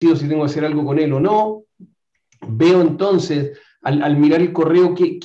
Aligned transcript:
si 0.00 0.28
tengo 0.28 0.44
que 0.44 0.50
hacer 0.50 0.64
algo 0.64 0.84
con 0.84 0.98
él 0.98 1.12
o 1.12 1.20
no. 1.20 1.62
Veo 2.48 2.80
entonces 2.82 3.58
al, 3.86 4.16
mirar 4.16 4.40
el 4.40 4.52
correo 4.52 4.94
que, 4.94 5.20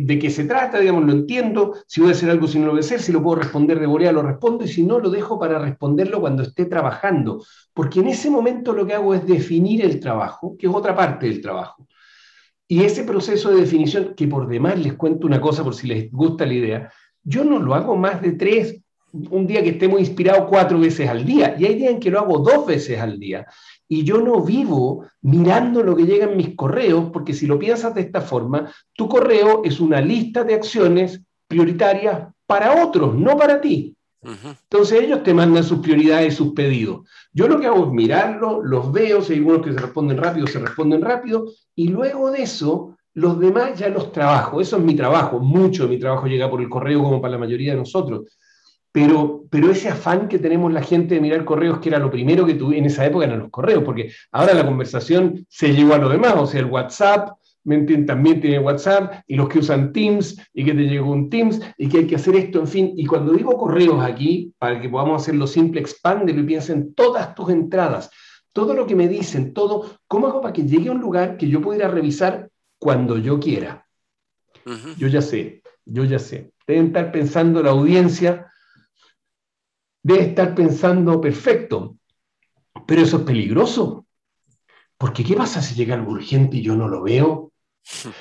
de 0.00 0.18
qué 0.18 0.30
se 0.30 0.44
trata, 0.44 0.78
digamos, 0.78 1.04
lo 1.04 1.12
entiendo, 1.12 1.74
si 1.88 2.00
voy 2.00 2.10
a 2.10 2.12
hacer 2.12 2.30
algo, 2.30 2.46
si 2.46 2.58
no 2.58 2.66
lo 2.66 2.72
voy 2.72 2.80
a 2.80 2.84
hacer, 2.84 3.00
si 3.00 3.10
lo 3.10 3.20
puedo 3.20 3.40
responder 3.40 3.80
de 3.80 3.86
volea, 3.86 4.12
lo 4.12 4.22
respondo, 4.22 4.64
y 4.64 4.68
si 4.68 4.84
no, 4.84 5.00
lo 5.00 5.10
dejo 5.10 5.40
para 5.40 5.58
responderlo 5.58 6.20
cuando 6.20 6.44
esté 6.44 6.66
trabajando, 6.66 7.44
porque 7.74 8.00
en 8.00 8.08
ese 8.08 8.30
momento 8.30 8.72
lo 8.72 8.86
que 8.86 8.94
hago 8.94 9.12
es 9.12 9.26
definir 9.26 9.84
el 9.84 9.98
trabajo, 9.98 10.56
que 10.56 10.68
es 10.68 10.72
otra 10.72 10.94
parte 10.94 11.26
del 11.26 11.40
trabajo. 11.40 11.88
Y 12.68 12.84
ese 12.84 13.02
proceso 13.02 13.50
de 13.50 13.62
definición, 13.62 14.14
que 14.16 14.28
por 14.28 14.46
demás 14.46 14.78
les 14.78 14.94
cuento 14.94 15.26
una 15.26 15.40
cosa 15.40 15.64
por 15.64 15.74
si 15.74 15.88
les 15.88 16.10
gusta 16.10 16.46
la 16.46 16.54
idea, 16.54 16.92
yo 17.24 17.42
no 17.42 17.58
lo 17.58 17.74
hago 17.74 17.96
más 17.96 18.22
de 18.22 18.32
tres, 18.32 18.84
un 19.30 19.46
día 19.46 19.62
que 19.62 19.70
esté 19.70 19.88
muy 19.88 20.00
inspirado 20.00 20.46
cuatro 20.46 20.78
veces 20.78 21.08
al 21.08 21.24
día, 21.24 21.56
y 21.58 21.64
hay 21.64 21.74
días 21.74 21.92
en 21.92 22.00
que 22.00 22.10
lo 22.10 22.20
hago 22.20 22.38
dos 22.38 22.66
veces 22.66 22.98
al 22.98 23.18
día 23.18 23.46
y 23.88 24.04
yo 24.04 24.20
no 24.20 24.40
vivo 24.40 25.06
mirando 25.22 25.82
lo 25.82 25.94
que 25.94 26.04
llega 26.04 26.26
en 26.26 26.36
mis 26.36 26.54
correos, 26.54 27.10
porque 27.12 27.32
si 27.32 27.46
lo 27.46 27.58
piensas 27.58 27.94
de 27.94 28.02
esta 28.02 28.20
forma, 28.20 28.72
tu 28.92 29.08
correo 29.08 29.62
es 29.64 29.80
una 29.80 30.00
lista 30.00 30.44
de 30.44 30.54
acciones 30.54 31.22
prioritarias 31.46 32.28
para 32.46 32.84
otros, 32.84 33.14
no 33.14 33.36
para 33.36 33.60
ti. 33.60 33.94
Entonces 34.22 35.02
ellos 35.02 35.22
te 35.22 35.32
mandan 35.32 35.62
sus 35.62 35.78
prioridades, 35.78 36.34
sus 36.34 36.52
pedidos. 36.52 37.08
Yo 37.32 37.46
lo 37.46 37.60
que 37.60 37.66
hago 37.66 37.86
es 37.86 37.92
mirarlo, 37.92 38.60
los 38.60 38.90
veo, 38.90 39.22
si 39.22 39.34
hay 39.34 39.38
algunos 39.38 39.62
que 39.62 39.72
se 39.72 39.78
responden 39.78 40.16
rápido, 40.16 40.48
se 40.48 40.58
responden 40.58 41.00
rápido, 41.00 41.46
y 41.76 41.88
luego 41.88 42.32
de 42.32 42.42
eso, 42.42 42.96
los 43.14 43.38
demás 43.38 43.78
ya 43.78 43.88
los 43.88 44.10
trabajo. 44.10 44.60
Eso 44.60 44.78
es 44.78 44.82
mi 44.82 44.96
trabajo, 44.96 45.38
mucho 45.38 45.84
de 45.84 45.90
mi 45.90 45.98
trabajo 45.98 46.26
llega 46.26 46.50
por 46.50 46.60
el 46.60 46.68
correo 46.68 47.04
como 47.04 47.20
para 47.20 47.32
la 47.32 47.38
mayoría 47.38 47.72
de 47.72 47.78
nosotros 47.78 48.24
pero, 48.96 49.44
pero 49.50 49.70
ese 49.70 49.90
afán 49.90 50.26
que 50.26 50.38
tenemos 50.38 50.72
la 50.72 50.82
gente 50.82 51.16
de 51.16 51.20
mirar 51.20 51.44
correos, 51.44 51.80
que 51.80 51.90
era 51.90 51.98
lo 51.98 52.10
primero 52.10 52.46
que 52.46 52.54
tuve 52.54 52.78
en 52.78 52.86
esa 52.86 53.04
época, 53.04 53.26
eran 53.26 53.40
los 53.40 53.50
correos, 53.50 53.84
porque 53.84 54.10
ahora 54.32 54.54
la 54.54 54.64
conversación 54.64 55.44
se 55.50 55.74
llevó 55.74 55.92
a 55.92 55.98
lo 55.98 56.08
demás, 56.08 56.32
o 56.38 56.46
sea, 56.46 56.60
el 56.60 56.66
WhatsApp, 56.70 57.28
también 58.06 58.40
tiene 58.40 58.58
WhatsApp, 58.58 59.22
y 59.26 59.36
los 59.36 59.50
que 59.50 59.58
usan 59.58 59.92
Teams, 59.92 60.40
y 60.54 60.64
que 60.64 60.72
te 60.72 60.84
llegó 60.84 61.10
un 61.10 61.28
Teams, 61.28 61.60
y 61.76 61.90
que 61.90 61.98
hay 61.98 62.06
que 62.06 62.14
hacer 62.14 62.36
esto, 62.36 62.58
en 62.58 62.66
fin. 62.66 62.94
Y 62.96 63.04
cuando 63.04 63.34
digo 63.34 63.58
correos 63.58 64.02
aquí, 64.02 64.54
para 64.58 64.80
que 64.80 64.88
podamos 64.88 65.20
hacerlo 65.20 65.46
simple, 65.46 65.82
expándelo 65.82 66.40
y 66.40 66.44
piensen 66.44 66.94
todas 66.94 67.34
tus 67.34 67.50
entradas, 67.50 68.10
todo 68.54 68.72
lo 68.72 68.86
que 68.86 68.96
me 68.96 69.08
dicen, 69.08 69.52
todo, 69.52 69.98
¿cómo 70.06 70.26
hago 70.26 70.40
para 70.40 70.54
que 70.54 70.62
llegue 70.62 70.88
a 70.88 70.92
un 70.92 71.02
lugar 71.02 71.36
que 71.36 71.50
yo 71.50 71.60
pudiera 71.60 71.88
revisar 71.88 72.48
cuando 72.78 73.18
yo 73.18 73.38
quiera? 73.40 73.86
Yo 74.96 75.08
ya 75.08 75.20
sé, 75.20 75.60
yo 75.84 76.04
ya 76.04 76.18
sé. 76.18 76.50
Deben 76.66 76.86
estar 76.86 77.12
pensando 77.12 77.62
la 77.62 77.72
audiencia, 77.72 78.46
debe 80.06 80.22
estar 80.22 80.54
pensando, 80.54 81.20
perfecto, 81.20 81.96
pero 82.86 83.02
eso 83.02 83.16
es 83.16 83.22
peligroso. 83.24 84.06
Porque 84.96 85.24
¿qué 85.24 85.34
pasa 85.34 85.60
si 85.60 85.74
llega 85.74 85.96
algo 85.96 86.12
urgente 86.12 86.58
y 86.58 86.62
yo 86.62 86.76
no 86.76 86.86
lo 86.86 87.02
veo? 87.02 87.50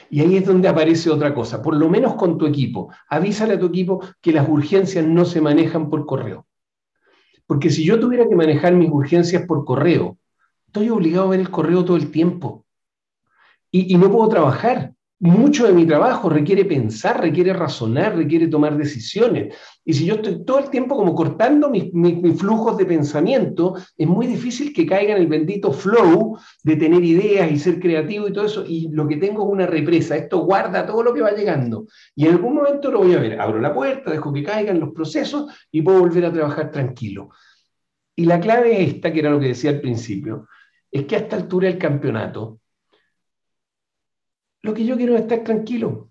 Y 0.10 0.20
ahí 0.20 0.38
es 0.38 0.46
donde 0.48 0.68
aparece 0.68 1.12
otra 1.12 1.36
cosa, 1.36 1.62
por 1.62 1.76
lo 1.76 1.88
menos 1.88 2.16
con 2.16 2.40
tu 2.40 2.48
equipo. 2.48 2.92
Avísale 3.08 3.54
a 3.54 3.60
tu 3.60 3.68
equipo 3.68 4.04
que 4.20 4.32
las 4.32 4.50
urgencias 4.50 5.06
no 5.06 5.26
se 5.26 5.42
manejan 5.42 5.92
por 5.92 6.08
correo. 6.08 6.48
Porque 7.46 7.70
si 7.70 7.86
yo 7.86 8.00
tuviera 8.00 8.28
que 8.28 8.36
manejar 8.36 8.74
mis 8.74 8.90
urgencias 8.90 9.44
por 9.46 9.64
correo, 9.64 10.18
estoy 10.66 10.90
obligado 10.90 11.28
a 11.28 11.30
ver 11.30 11.40
el 11.40 11.52
correo 11.52 11.86
todo 11.86 11.98
el 11.98 12.10
tiempo. 12.10 12.66
Y, 13.70 13.94
y 13.94 13.98
no 14.00 14.12
puedo 14.12 14.28
trabajar 14.28 14.94
mucho 15.20 15.66
de 15.66 15.74
mi 15.74 15.86
trabajo 15.86 16.30
requiere 16.30 16.66
pensar, 16.66 17.22
requiere 17.22 17.54
razonar, 17.54 18.18
requiere 18.18 18.48
tomar 18.48 18.78
decisiones. 18.78 19.56
Y 19.86 19.94
si 19.94 20.06
yo 20.06 20.16
estoy 20.16 20.44
todo 20.44 20.60
el 20.60 20.70
tiempo 20.70 20.96
como 20.98 21.16
cortando 21.16 21.70
mis, 21.70 21.86
flujos 22.38 22.78
de 22.78 22.86
pensamiento, 22.86 23.76
es 23.98 24.08
muy 24.08 24.28
difícil 24.28 24.74
que 24.74 24.86
caiga 24.86 25.16
en 25.16 25.22
el 25.22 25.28
bendito 25.28 25.72
flow 25.72 26.38
de 26.64 26.76
tener 26.76 27.04
ideas 27.04 27.50
y 27.50 27.58
ser 27.58 27.80
creativo 27.80 28.28
y 28.28 28.34
todo 28.34 28.46
eso. 28.46 28.66
Y 28.68 28.90
lo 28.92 29.08
que 29.08 29.16
tengo 29.18 29.46
es 29.46 29.52
una 29.52 29.66
represa. 29.66 30.18
Esto 30.18 30.40
guarda 30.40 30.86
todo 30.86 31.02
lo 31.02 31.14
que 31.14 31.22
va 31.22 31.32
llegando. 31.32 31.88
Y 32.14 32.26
en 32.26 32.34
algún 32.34 32.56
momento 32.56 32.92
lo 32.92 33.00
voy 33.00 33.14
a 33.14 33.20
ver. 33.20 33.40
Abro 33.40 33.62
la 33.62 33.74
puerta, 33.74 34.12
dejo 34.12 34.34
que 34.34 34.44
caigan 34.44 34.80
los 34.80 34.94
procesos 34.94 35.46
y 35.72 35.82
puedo 35.82 36.00
volver 36.00 36.26
a 36.26 36.34
trabajar 36.34 36.72
tranquilo. 36.72 37.30
Y 38.18 38.26
la 38.26 38.40
clave 38.40 38.82
es 38.82 38.96
esta, 38.96 39.14
que 39.14 39.20
era 39.20 39.30
lo 39.30 39.40
que 39.40 39.48
decía 39.48 39.72
al 39.72 39.82
principio, 39.82 40.48
es 40.92 41.06
que 41.06 41.16
a 41.16 41.20
esta 41.20 41.36
altura 41.36 41.68
del 41.68 41.78
campeonato, 41.78 42.60
lo 44.66 44.74
que 44.74 44.84
yo 44.84 44.98
quiero 44.98 45.16
es 45.16 45.22
estar 45.22 45.44
tranquilo. 45.44 46.10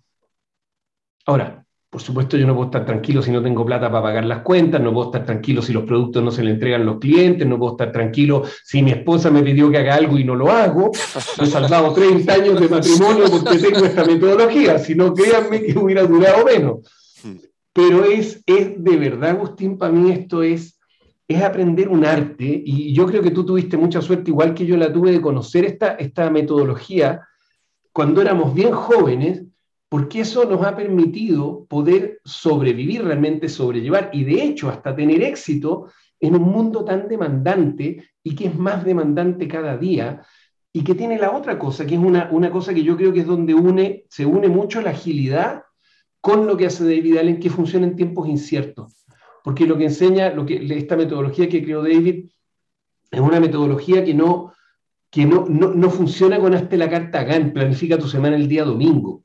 Ahora, 1.26 1.64
por 1.90 2.00
supuesto, 2.00 2.36
yo 2.36 2.46
no 2.46 2.54
puedo 2.54 2.66
estar 2.66 2.86
tranquilo 2.86 3.20
si 3.20 3.30
no 3.30 3.42
tengo 3.42 3.64
plata 3.64 3.90
para 3.90 4.02
pagar 4.02 4.24
las 4.24 4.40
cuentas, 4.42 4.80
no 4.80 4.92
puedo 4.92 5.06
estar 5.06 5.24
tranquilo 5.24 5.60
si 5.60 5.72
los 5.72 5.84
productos 5.84 6.22
no 6.22 6.30
se 6.30 6.42
le 6.42 6.52
entregan 6.52 6.82
a 6.82 6.84
los 6.84 6.98
clientes, 6.98 7.46
no 7.46 7.58
puedo 7.58 7.72
estar 7.72 7.90
tranquilo 7.92 8.44
si 8.64 8.82
mi 8.82 8.92
esposa 8.92 9.30
me 9.30 9.42
pidió 9.42 9.70
que 9.70 9.78
haga 9.78 9.96
algo 9.96 10.18
y 10.18 10.24
no 10.24 10.36
lo 10.36 10.50
hago. 10.50 10.92
He 11.40 11.46
salvado 11.46 11.92
30 11.92 12.32
años 12.32 12.60
de 12.60 12.68
matrimonio 12.68 13.24
porque 13.30 13.58
tengo 13.58 13.84
esta 13.84 14.04
metodología, 14.04 14.78
si 14.78 14.94
no, 14.94 15.12
créanme 15.12 15.62
que 15.62 15.78
hubiera 15.78 16.04
durado 16.04 16.44
menos. 16.44 16.78
Pero 17.72 18.04
es, 18.04 18.40
es 18.46 18.82
de 18.82 18.96
verdad, 18.96 19.30
Agustín, 19.30 19.78
para 19.78 19.92
mí 19.92 20.12
esto 20.12 20.44
es, 20.44 20.78
es 21.26 21.42
aprender 21.42 21.88
un 21.88 22.04
arte 22.04 22.62
y 22.64 22.92
yo 22.92 23.06
creo 23.06 23.20
que 23.20 23.32
tú 23.32 23.44
tuviste 23.44 23.76
mucha 23.76 24.00
suerte, 24.00 24.30
igual 24.30 24.54
que 24.54 24.64
yo 24.64 24.76
la 24.76 24.92
tuve, 24.92 25.10
de 25.10 25.20
conocer 25.20 25.64
esta, 25.64 25.94
esta 25.94 26.30
metodología 26.30 27.20
cuando 27.94 28.20
éramos 28.20 28.52
bien 28.52 28.72
jóvenes, 28.72 29.44
porque 29.88 30.22
eso 30.22 30.44
nos 30.46 30.66
ha 30.66 30.74
permitido 30.74 31.64
poder 31.66 32.20
sobrevivir, 32.24 33.04
realmente 33.04 33.48
sobrellevar 33.48 34.10
y 34.12 34.24
de 34.24 34.42
hecho 34.42 34.68
hasta 34.68 34.96
tener 34.96 35.22
éxito 35.22 35.86
en 36.18 36.34
un 36.34 36.42
mundo 36.42 36.84
tan 36.84 37.06
demandante 37.06 38.04
y 38.24 38.34
que 38.34 38.48
es 38.48 38.58
más 38.58 38.84
demandante 38.84 39.46
cada 39.46 39.76
día 39.76 40.22
y 40.72 40.82
que 40.82 40.96
tiene 40.96 41.16
la 41.18 41.30
otra 41.30 41.56
cosa, 41.56 41.86
que 41.86 41.94
es 41.94 42.00
una, 42.00 42.28
una 42.32 42.50
cosa 42.50 42.74
que 42.74 42.82
yo 42.82 42.96
creo 42.96 43.12
que 43.12 43.20
es 43.20 43.26
donde 43.26 44.04
se 44.10 44.26
une 44.26 44.48
mucho 44.48 44.80
la 44.80 44.90
agilidad 44.90 45.62
con 46.20 46.48
lo 46.48 46.56
que 46.56 46.66
hace 46.66 46.82
David 46.82 47.18
Allen, 47.18 47.38
que 47.38 47.48
funciona 47.48 47.86
en 47.86 47.94
tiempos 47.94 48.26
inciertos. 48.26 49.04
Porque 49.44 49.66
lo 49.66 49.78
que 49.78 49.84
enseña, 49.84 50.30
lo 50.30 50.44
que, 50.44 50.66
esta 50.76 50.96
metodología 50.96 51.48
que 51.48 51.62
creó 51.62 51.80
David, 51.80 52.28
es 53.08 53.20
una 53.20 53.38
metodología 53.38 54.04
que 54.04 54.14
no, 54.14 54.52
que 55.14 55.24
no, 55.24 55.44
no, 55.46 55.90
funciona 55.90 56.40
con 56.40 56.54
hasta 56.54 56.76
la 56.76 56.90
carta 56.90 57.22
GAN, 57.22 57.52
planifica 57.52 57.96
tu 57.96 58.08
semana 58.08 58.34
el 58.34 58.48
día 58.48 58.64
domingo. 58.64 59.22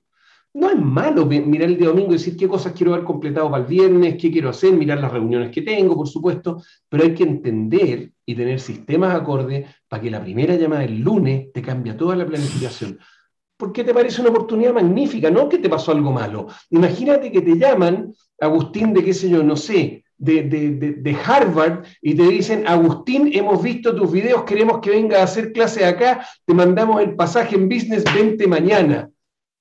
No 0.54 0.70
es 0.70 0.78
malo 0.78 1.26
mirar 1.26 1.68
el 1.68 1.78
día 1.78 1.88
domingo 1.88 2.12
y 2.12 2.18
decir 2.18 2.38
qué 2.38 2.48
cosas 2.48 2.74
quiero 2.74 2.94
haber 2.94 3.04
completado 3.04 3.50
para 3.50 3.64
el 3.64 3.68
viernes, 3.68 4.16
qué 4.22 4.32
quiero 4.32 4.50
hacer, 4.50 4.74
mirar 4.74 5.00
las 5.00 5.12
reuniones 5.12 5.50
que 5.50 5.64
tengo, 5.64 5.96
por 5.96 6.08
supuesto, 6.08 6.62
pero 6.88 7.06
hay 7.06 7.16
que 7.16 7.24
entender 7.24 8.12
y 8.24 8.36
tener 8.36 8.60
sistemas 8.60 9.16
acordes 9.16 9.68
para 9.88 10.04
que 10.04 10.12
la 10.12 10.22
primera 10.22 10.54
llamada 10.56 10.84
el 10.84 11.00
lunes 11.00 11.52
te 11.52 11.64
cambie 11.64 11.96
toda 11.96 12.16
la 12.16 12.28
planificación. 12.28 13.00
Porque 13.58 13.84
te 13.84 13.92
parece 13.92 14.22
una 14.22 14.30
oportunidad 14.30 14.74
magnífica, 14.74 15.32
no 15.32 15.50
que 15.50 15.58
te 15.58 15.70
pasó 15.70 15.92
algo 15.92 16.12
malo. 16.12 16.46
Imagínate 16.70 17.32
que 17.32 17.42
te 17.42 17.58
llaman, 17.58 18.14
Agustín, 18.40 18.94
de 18.94 19.04
qué 19.04 19.14
sé 19.16 19.28
yo, 19.28 19.42
no 19.42 19.56
sé, 19.56 20.04
de, 20.19 21.18
Harvard 21.25 21.85
y 22.02 22.13
te 22.13 22.24
dicen, 22.24 22.68
Agustín, 22.68 23.31
hemos 23.34 23.63
visto 23.63 23.96
tus 23.96 24.12
videos, 24.12 24.44
queremos 24.44 24.80
que 24.80 24.91
venga 24.91 25.19
a 25.19 25.24
hacer 25.24 25.52
clase 25.52 25.85
acá, 25.85 26.25
te 26.46 26.53
mandamos 26.53 27.02
el 27.02 27.16
pasaje 27.16 27.56
en 27.56 27.69
business, 27.69 28.03
20 28.13 28.46
mañana. 28.47 29.09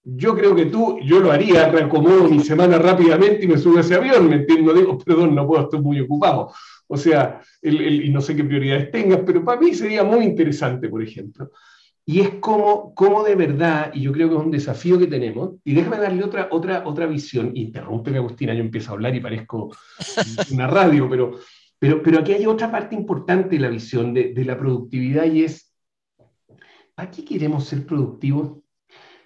Yo 0.04 0.34
creo 0.34 0.54
que 0.54 0.66
tú, 0.66 0.98
yo 1.04 1.20
lo 1.20 1.30
haría, 1.30 1.68
reacomodo 1.68 2.28
mi 2.28 2.41
semana 2.41 2.78
rápidamente 2.78 3.44
y 3.44 3.48
me 3.48 3.58
subo 3.58 3.78
a 3.78 3.80
ese 3.80 3.94
avión, 3.94 4.28
¿me 4.28 4.36
entiendo? 4.36 4.72
Digo, 4.72 4.98
perdón, 5.04 5.34
no 5.34 5.47
puedo, 5.47 5.64
estoy 5.64 5.80
muy 5.80 6.00
ocupado. 6.00 6.52
O 6.86 6.97
sea, 6.97 7.42
y 7.62 8.08
no 8.08 8.20
sé 8.20 8.34
qué 8.34 8.42
prioridades 8.42 8.91
tengas, 8.91 9.20
pero 9.24 9.44
para 9.44 9.60
mí 9.60 9.74
sería 9.74 10.02
muy 10.02 10.24
interesante, 10.24 10.88
por 10.88 11.02
ejemplo. 11.02 11.50
Y 12.10 12.20
es 12.20 12.36
como, 12.41 12.94
como 12.94 13.22
de 13.22 13.34
verdad, 13.34 13.91
y 13.92 14.00
yo 14.00 14.12
creo 14.12 14.30
que 14.30 14.34
es 14.36 14.41
un 14.41 14.50
desafío 14.50 14.98
que 14.98 15.08
tenemos, 15.08 15.56
y 15.62 15.74
déjame 15.74 15.98
darle 15.98 16.24
otra, 16.24 16.48
otra, 16.50 16.82
otra 16.86 17.04
visión, 17.04 17.54
interrúmpeme 17.54 18.16
Agustina, 18.16 18.54
yo 18.54 18.60
empiezo 18.60 18.88
a 18.88 18.94
hablar 18.94 19.14
y 19.14 19.20
parezco 19.20 19.76
una 20.52 20.66
radio, 20.68 21.06
pero, 21.06 21.38
pero, 21.78 22.02
pero 22.02 22.20
aquí 22.20 22.32
hay 22.32 22.47
otra 22.47 22.70
parte 22.70 22.94
importante 22.94 23.56
de 23.56 23.60
la 23.60 23.68
visión 23.68 24.14
de, 24.14 24.32
de 24.32 24.44
la 24.47 24.56
productividad 24.56 25.26
y 25.26 25.44
es, 25.44 25.70
¿para 26.94 27.10
qué 27.10 27.27
queremos 27.27 27.66
ser 27.66 27.84
productivos? 27.84 28.59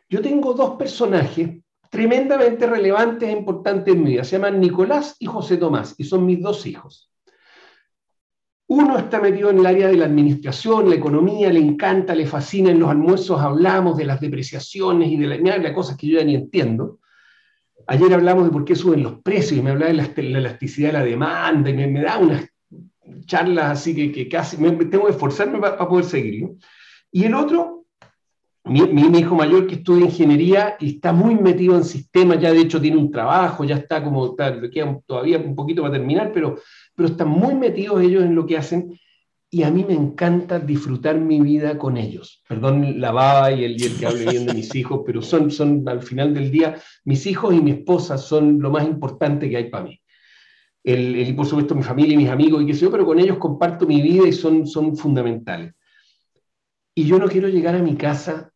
Yo 0.08 0.20
tengo 0.20 0.52
dos 0.52 0.72
personajes 0.72 1.60
tremendamente 1.88 2.66
relevantes 2.66 3.28
e 3.28 3.32
importantes 3.32 3.94
en 3.94 4.02
mi 4.02 4.10
vida, 4.10 4.24
se 4.24 4.38
llaman 4.38 4.58
Nicolás 4.58 5.14
y 5.20 5.26
José 5.26 5.56
Tomás, 5.56 5.94
y 5.98 6.02
son 6.02 6.26
mis 6.26 6.42
dos 6.42 6.66
hijos. 6.66 7.11
Uno 8.74 8.96
está 8.96 9.20
metido 9.20 9.50
en 9.50 9.58
el 9.58 9.66
área 9.66 9.88
de 9.88 9.98
la 9.98 10.06
administración, 10.06 10.88
la 10.88 10.94
economía, 10.94 11.52
le 11.52 11.58
encanta, 11.58 12.14
le 12.14 12.24
fascina, 12.24 12.70
en 12.70 12.80
los 12.80 12.88
almuerzos 12.88 13.38
hablamos 13.38 13.98
de 13.98 14.06
las 14.06 14.18
depreciaciones 14.18 15.10
y 15.10 15.18
de, 15.18 15.26
las 15.26 15.72
cosas 15.72 15.98
que 15.98 16.06
yo 16.06 16.18
ya 16.18 16.24
ni 16.24 16.34
entiendo. 16.34 16.98
Ayer 17.86 18.14
hablamos 18.14 18.46
de 18.46 18.50
por 18.50 18.64
qué 18.64 18.74
suben 18.74 19.02
los 19.02 19.20
precios 19.20 19.60
y 19.60 19.62
me 19.62 19.72
hablaba 19.72 19.92
de 19.92 20.22
la, 20.22 20.38
elasticidad 20.38 20.88
de 20.88 20.92
la 20.94 21.04
demanda 21.04 21.68
y 21.68 21.74
me, 21.74 22.00
da 22.00 22.16
unas 22.16 22.48
charlas 23.26 23.72
así 23.72 23.94
que, 23.94 24.10
que 24.10 24.26
casi 24.26 24.56
me, 24.56 24.70
tengo 24.86 25.04
que 25.04 25.10
esforzarme 25.10 25.58
para, 25.58 25.86
poder 25.86 26.06
seguirlo. 26.06 26.56
Y 27.10 27.24
el 27.24 27.34
otro, 27.34 27.84
mi, 28.64 29.18
hijo 29.18 29.34
mayor 29.34 29.66
que 29.66 29.74
estudia 29.74 30.06
ingeniería 30.06 30.76
está 30.80 31.12
muy 31.12 31.34
metido 31.34 31.76
en 31.76 31.84
sistemas, 31.84 32.40
ya 32.40 32.50
de 32.50 32.60
hecho 32.60 32.80
tiene 32.80 32.96
un 32.96 33.10
trabajo, 33.10 33.64
ya 33.64 33.76
está 33.76 34.02
como, 34.02 34.28
está, 34.28 34.56
todavía 35.04 35.36
un 35.36 35.54
poquito 35.54 35.82
para 35.82 35.92
terminar, 35.92 36.30
pero 36.32 36.56
pero 36.94 37.08
están 37.08 37.28
muy 37.28 37.54
metidos 37.54 38.02
ellos 38.02 38.24
en 38.24 38.34
lo 38.34 38.46
que 38.46 38.56
hacen. 38.56 38.98
y 39.54 39.64
a 39.64 39.70
mí 39.70 39.84
me 39.84 39.92
encanta 39.92 40.58
disfrutar 40.58 41.18
mi 41.18 41.40
vida 41.40 41.76
con 41.76 41.98
ellos. 41.98 42.42
Perdón 42.48 43.00
la 43.00 43.12
baba 43.12 43.52
y 43.52 43.64
el, 43.64 43.78
y 43.78 43.84
el 43.84 43.98
que 43.98 44.06
hable 44.06 44.30
bien 44.30 44.46
de 44.46 44.54
mis 44.54 44.74
hijos, 44.74 45.02
pero 45.04 45.20
son, 45.20 45.50
son 45.50 45.86
al 45.86 46.02
final 46.02 46.32
del 46.32 46.50
día, 46.50 46.76
mis 47.04 47.26
hijos 47.26 47.54
y 47.54 47.60
mi 47.60 47.72
esposa 47.72 48.16
son 48.16 48.60
lo 48.60 48.70
más 48.70 48.84
importante 48.86 49.50
que 49.50 49.58
hay 49.58 49.68
para 49.68 49.84
mí. 49.84 50.00
El, 50.84 51.16
y 51.16 51.32
por 51.34 51.46
supuesto 51.46 51.74
mi 51.74 51.82
familia 51.82 52.14
y 52.14 52.16
mis 52.16 52.30
amigos 52.30 52.62
y 52.62 52.66
qué 52.66 52.74
sé 52.74 52.80
yo, 52.80 52.90
pero 52.90 53.04
con 53.04 53.20
ellos 53.20 53.36
comparto 53.38 53.86
mi 53.86 54.00
vida 54.00 54.26
y 54.26 54.32
son, 54.32 54.66
son 54.66 54.96
fundamentales. 54.96 55.74
Y 56.94 57.04
yo 57.04 57.18
no 57.18 57.28
quiero 57.28 57.48
llegar 57.48 57.74
a 57.74 57.82
mi 57.82 57.94
casa 57.94 58.51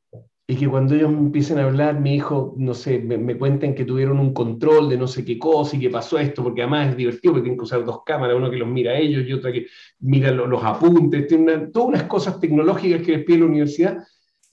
y 0.48 0.54
que 0.54 0.68
cuando 0.68 0.94
ellos 0.94 1.10
me 1.10 1.18
empiecen 1.18 1.58
a 1.58 1.64
hablar, 1.64 1.98
mi 2.00 2.14
hijo, 2.14 2.54
no 2.56 2.72
sé, 2.72 3.00
me, 3.00 3.36
cuenten 3.36 3.74
que 3.74 3.84
tuvieron 3.84 4.20
un 4.20 4.32
control 4.32 4.88
de 4.88 4.96
no 4.96 5.08
sé 5.08 5.24
qué 5.24 5.38
cosa 5.38 5.74
y 5.74 5.80
que 5.80 5.90
pasó 5.90 6.18
esto, 6.18 6.44
porque 6.44 6.62
además 6.62 6.90
es 6.90 6.96
divertido 6.96 7.32
porque 7.32 7.42
tienen 7.42 7.58
que 7.58 7.64
usar 7.64 7.84
dos 7.84 8.04
cámaras, 8.04 8.36
uno 8.36 8.48
que 8.48 8.56
los 8.56 8.68
mira 8.68 8.92
a 8.92 8.96
ellos 8.96 9.24
y 9.26 9.32
otra 9.32 9.50
que 9.50 9.66
mira 9.98 10.30
los, 10.30 10.62
apuntes, 10.62 11.26
tienen 11.26 11.72
todas 11.72 11.88
unas 11.88 12.02
cosas 12.04 12.38
tecnológicas 12.38 13.02
que 13.02 13.16
les 13.16 13.24
pide 13.24 13.38
la 13.38 13.46
universidad. 13.46 13.98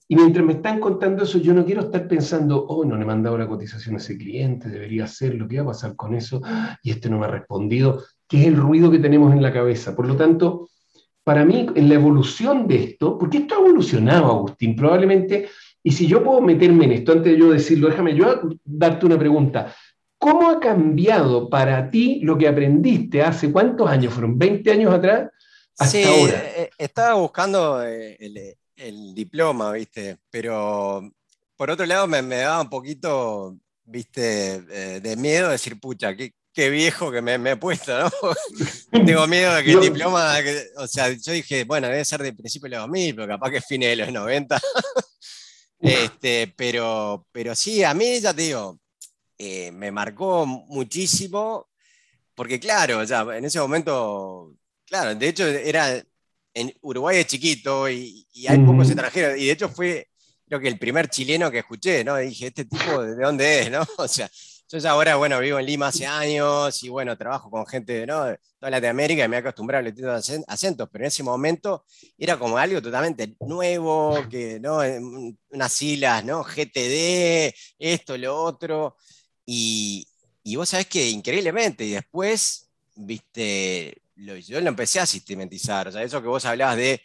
Y 0.07 0.15
mientras 0.15 0.43
me 0.45 0.53
están 0.53 0.79
contando 0.79 1.23
eso, 1.23 1.37
yo 1.37 1.53
no 1.53 1.63
quiero 1.63 1.81
estar 1.81 2.07
pensando, 2.07 2.65
oh, 2.65 2.83
no 2.83 2.97
le 2.97 3.03
he 3.03 3.05
mandado 3.05 3.37
la 3.37 3.47
cotización 3.47 3.95
a 3.95 3.99
ese 3.99 4.17
cliente, 4.17 4.69
debería 4.69 5.03
hacerlo, 5.03 5.47
¿qué 5.47 5.57
va 5.57 5.63
a 5.63 5.67
pasar 5.67 5.95
con 5.95 6.15
eso? 6.15 6.41
Y 6.81 6.89
este 6.89 7.07
no 7.09 7.19
me 7.19 7.25
ha 7.25 7.29
respondido, 7.29 8.03
que 8.27 8.41
es 8.41 8.47
el 8.47 8.57
ruido 8.57 8.89
que 8.89 8.99
tenemos 8.99 9.31
en 9.31 9.43
la 9.43 9.53
cabeza. 9.53 9.95
Por 9.95 10.07
lo 10.07 10.15
tanto, 10.15 10.69
para 11.23 11.45
mí, 11.45 11.67
en 11.73 11.87
la 11.87 11.95
evolución 11.95 12.67
de 12.67 12.83
esto, 12.83 13.17
porque 13.17 13.37
esto 13.39 13.55
ha 13.55 13.59
evolucionado, 13.59 14.25
Agustín, 14.25 14.75
probablemente 14.75 15.47
y 15.83 15.91
si 15.91 16.07
yo 16.07 16.23
puedo 16.23 16.39
meterme 16.39 16.85
en 16.85 16.93
esto, 16.93 17.11
antes 17.11 17.33
de 17.33 17.37
yo 17.37 17.51
decirlo, 17.51 17.89
déjame 17.89 18.15
yo 18.15 18.41
darte 18.63 19.05
una 19.05 19.19
pregunta. 19.19 19.75
¿Cómo 20.17 20.49
ha 20.49 20.59
cambiado 20.61 21.49
para 21.49 21.89
ti 21.91 22.21
lo 22.23 22.37
que 22.37 22.47
aprendiste 22.47 23.21
hace 23.21 23.51
cuántos 23.51 23.89
años? 23.89 24.13
¿Fueron 24.13 24.39
20 24.39 24.71
años 24.71 24.93
atrás? 24.93 25.29
Hasta 25.77 25.91
sí, 25.91 26.03
ahora? 26.03 26.41
Eh, 26.55 26.69
estaba 26.77 27.15
buscando 27.15 27.83
eh, 27.83 28.17
el, 28.77 29.13
diploma, 29.13 29.73
¿viste? 29.73 30.19
Pero 30.29 31.11
por 31.57 31.69
otro 31.69 31.85
lado 31.85 32.07
me, 32.07 32.21
daba 32.21 32.61
un 32.61 32.69
poquito, 32.69 33.57
¿viste? 33.83 34.63
Eh, 34.71 34.99
de 35.01 35.17
miedo 35.17 35.49
decir, 35.49 35.77
pucha, 35.77 36.15
qué, 36.15 36.33
qué 36.53 36.69
viejo 36.69 37.11
que 37.11 37.21
me, 37.21 37.33
he 37.35 37.57
puesto, 37.57 37.91
¿no? 37.99 38.09
Tengo 39.05 39.27
miedo 39.27 39.53
de 39.55 39.63
que 39.65 39.73
el 39.73 39.81
diploma, 39.81 40.33
o 40.77 40.87
sea, 40.87 41.09
yo 41.11 41.33
dije, 41.33 41.65
bueno, 41.65 41.87
debe 41.87 42.05
ser 42.05 42.23
de 42.23 42.31
principio 42.31 42.69
de 42.69 42.77
los 42.77 42.85
2000, 42.85 43.15
pero 43.15 43.27
capaz 43.27 43.51
que 43.51 43.57
es 43.57 43.65
fines 43.65 43.89
de 43.89 43.95
los 43.97 44.13
90. 44.13 44.61
Este, 45.83 46.53
pero, 46.55 47.27
pero 47.33 47.53
sí, 47.55 47.83
a 47.83 47.93
mí 47.93 48.19
ya 48.21 48.33
te 48.33 48.43
digo, 48.43 48.79
eh, 49.37 49.69
me 49.73 49.91
marcó 49.91 50.45
muchísimo, 50.45 51.67
porque 52.33 52.57
claro, 52.57 53.03
ya 53.03 53.21
en 53.35 53.43
ese 53.43 53.59
momento, 53.59 54.55
claro, 54.85 55.13
de 55.13 55.27
hecho 55.27 55.45
era, 55.45 56.01
en 56.53 56.73
Uruguay 56.81 57.17
es 57.17 57.27
chiquito 57.27 57.89
y, 57.89 58.25
hay 58.47 58.59
pocos 58.59 58.87
extranjeros, 58.87 59.37
y 59.37 59.47
de 59.47 59.51
hecho 59.51 59.67
fue, 59.67 60.07
creo 60.47 60.61
que 60.61 60.69
el 60.69 60.79
primer 60.79 61.09
chileno 61.09 61.51
que 61.51 61.59
escuché, 61.59 62.03
¿no? 62.03 62.21
Y 62.21 62.29
dije, 62.29 62.47
¿este 62.47 62.63
tipo 62.63 63.03
de 63.03 63.21
dónde 63.21 63.61
es, 63.61 63.71
no? 63.71 63.85
O 63.97 64.07
sea, 64.07 64.31
yo 64.79 64.89
ahora, 64.89 65.15
bueno, 65.15 65.39
vivo 65.39 65.59
en 65.59 65.65
Lima 65.65 65.87
hace 65.87 66.05
años 66.05 66.83
y 66.83 66.89
bueno, 66.89 67.15
trabajo 67.17 67.49
con 67.51 67.65
gente 67.67 67.93
de 67.93 68.07
toda 68.07 68.37
Latinoamérica 68.59 69.23
y 69.23 69.27
me 69.27 69.35
he 69.35 69.39
acostumbrado 69.39 69.87
a 69.87 69.91
los 69.91 70.31
acentos, 70.47 70.89
pero 70.91 71.03
en 71.03 71.07
ese 71.09 71.21
momento 71.21 71.85
era 72.17 72.39
como 72.39 72.57
algo 72.57 72.81
totalmente 72.81 73.35
nuevo, 73.41 74.17
que, 74.29 74.59
¿no? 74.59 74.79
Unas 75.49 75.73
siglas, 75.73 76.25
¿no? 76.25 76.43
GTD, 76.43 77.53
esto, 77.77 78.17
lo 78.17 78.35
otro. 78.35 78.95
Y, 79.45 80.07
y 80.43 80.55
vos 80.55 80.69
sabés 80.69 80.87
que 80.87 81.07
increíblemente, 81.09 81.85
y 81.85 81.91
después, 81.91 82.69
viste, 82.95 84.01
yo 84.15 84.59
lo 84.59 84.67
empecé 84.69 84.99
a 84.99 85.05
sistematizar, 85.05 85.87
o 85.87 85.91
sea, 85.91 86.01
eso 86.03 86.21
que 86.21 86.27
vos 86.27 86.45
hablabas 86.45 86.77
de 86.77 87.01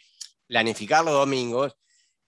planificar 0.47 1.05
los 1.05 1.13
domingos, 1.13 1.75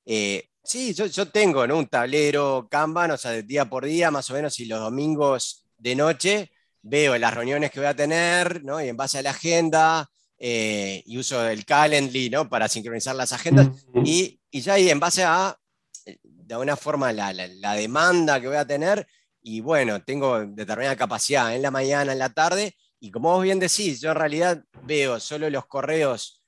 eh, 0.05 0.50
Sí, 0.63 0.93
yo, 0.93 1.27
tengo 1.29 1.63
un 1.63 1.87
tablero 1.87 2.67
Kanban, 2.69 3.11
o 3.11 3.17
sea, 3.17 3.31
de 3.31 3.43
día 3.43 3.65
por 3.69 3.85
día, 3.85 4.11
más 4.11 4.29
o 4.29 4.33
menos, 4.33 4.59
y 4.59 4.65
los 4.65 4.79
domingos 4.79 5.65
de 5.77 5.95
noche 5.95 6.51
veo 6.83 7.17
las 7.17 7.33
reuniones 7.33 7.71
que 7.71 7.79
voy 7.79 7.87
a 7.87 7.95
tener, 7.95 8.63
¿no? 8.63 8.81
Y 8.81 8.87
en 8.87 8.97
base 8.97 9.17
a 9.17 9.21
la 9.23 9.31
agenda, 9.31 10.09
eh, 10.37 11.03
y 11.05 11.17
uso 11.17 11.47
el 11.47 11.65
Calendly, 11.65 12.29
¿no? 12.29 12.47
Para 12.47 12.67
sincronizar 12.67 13.15
las 13.15 13.33
agendas, 13.33 13.69
y, 14.05 14.39
ya 14.51 14.73
ahí 14.73 14.89
en 14.89 14.99
base 14.99 15.23
a, 15.23 15.57
eh, 16.05 16.19
de 16.23 16.53
alguna 16.53 16.75
forma, 16.77 17.11
la, 17.11 17.33
demanda 17.75 18.39
que 18.39 18.47
voy 18.47 18.57
a 18.57 18.67
tener, 18.67 19.07
y 19.41 19.61
bueno, 19.61 20.03
tengo 20.03 20.45
determinada 20.45 20.95
capacidad 20.95 21.55
en 21.55 21.63
la 21.63 21.71
mañana, 21.71 22.11
en 22.13 22.19
la 22.19 22.29
tarde, 22.29 22.75
y 22.99 23.09
como 23.09 23.33
vos 23.33 23.43
bien 23.43 23.59
decís, 23.59 23.99
yo 23.99 24.11
en 24.11 24.17
realidad 24.17 24.63
veo 24.83 25.19
solo 25.19 25.49
los 25.49 25.65
correos, 25.65 26.43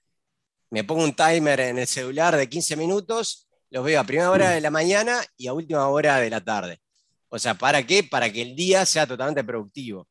me 0.69 0.83
pongo 0.83 1.03
un 1.03 1.15
timer 1.15 1.59
en 1.61 1.79
el 1.79 1.87
celular 1.87 2.35
de 2.37 2.47
15 2.47 2.75
minutos 2.75 3.47
los 3.73 3.83
veo 3.83 3.99
a 3.99 4.03
primera 4.03 4.29
hora 4.29 4.51
de 4.51 4.61
la 4.61 4.69
mañana 4.69 5.19
y 5.35 5.47
a 5.47 5.53
última 5.53 5.87
hora 5.87 6.17
de 6.19 6.29
la 6.29 6.41
tarde. 6.41 6.79
O 7.27 7.39
sea, 7.39 7.55
¿para 7.55 7.83
qué? 7.83 8.03
Para 8.03 8.31
que 8.31 8.43
el 8.43 8.55
día 8.55 8.85
sea 8.85 9.07
totalmente 9.07 9.43
productivo. 9.43 10.07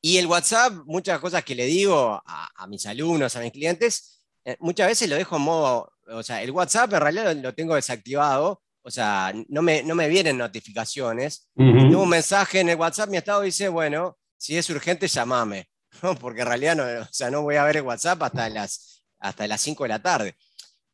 Y 0.00 0.16
el 0.16 0.26
WhatsApp, 0.26 0.72
muchas 0.86 1.20
cosas 1.20 1.44
que 1.44 1.54
le 1.54 1.66
digo 1.66 2.22
a, 2.24 2.66
mis 2.66 2.86
alumnos, 2.86 3.36
a 3.36 3.40
mis 3.40 3.52
clientes, 3.52 4.24
eh, 4.42 4.56
muchas 4.58 4.88
veces 4.88 5.10
lo 5.10 5.16
dejo 5.16 5.36
en 5.36 5.42
modo, 5.42 5.92
o 6.06 6.22
sea, 6.22 6.42
el 6.42 6.50
WhatsApp 6.50 6.94
en 6.94 7.00
realidad 7.00 7.36
lo, 7.36 7.54
tengo 7.54 7.74
desactivado, 7.74 8.62
o 8.80 8.90
sea, 8.90 9.34
no 9.48 9.60
me, 9.60 9.82
no 9.82 9.94
me 9.94 10.08
vienen 10.08 10.38
notificaciones. 10.38 11.50
Tengo 11.54 12.02
un 12.02 12.08
mensaje 12.08 12.60
en 12.60 12.70
el 12.70 12.76
WhatsApp, 12.76 13.10
mi 13.10 13.18
estado 13.18 13.42
dice, 13.42 13.68
bueno, 13.68 14.16
si 14.38 14.56
es 14.56 14.68
urgente, 14.70 15.08
llámame, 15.08 15.68
porque 16.20 16.40
en 16.40 16.46
realidad 16.46 16.74
no, 16.74 17.02
o 17.02 17.12
sea, 17.12 17.30
no 17.30 17.42
voy 17.42 17.56
a 17.56 17.64
ver 17.64 17.76
el 17.76 17.82
WhatsApp 17.82 18.22
hasta 18.22 18.48
las, 18.48 19.04
hasta 19.18 19.46
las 19.46 19.60
5 19.60 19.84
de 19.84 19.88
la 19.88 20.00
tarde. 20.00 20.36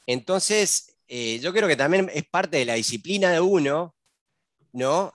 Entonces, 0.06 0.89
eh, 1.12 1.40
yo 1.40 1.52
creo 1.52 1.66
que 1.66 1.74
también 1.74 2.08
es 2.14 2.24
parte 2.30 2.58
de 2.58 2.64
la 2.64 2.74
disciplina 2.74 3.32
de 3.32 3.40
uno, 3.40 3.96
¿no? 4.72 5.12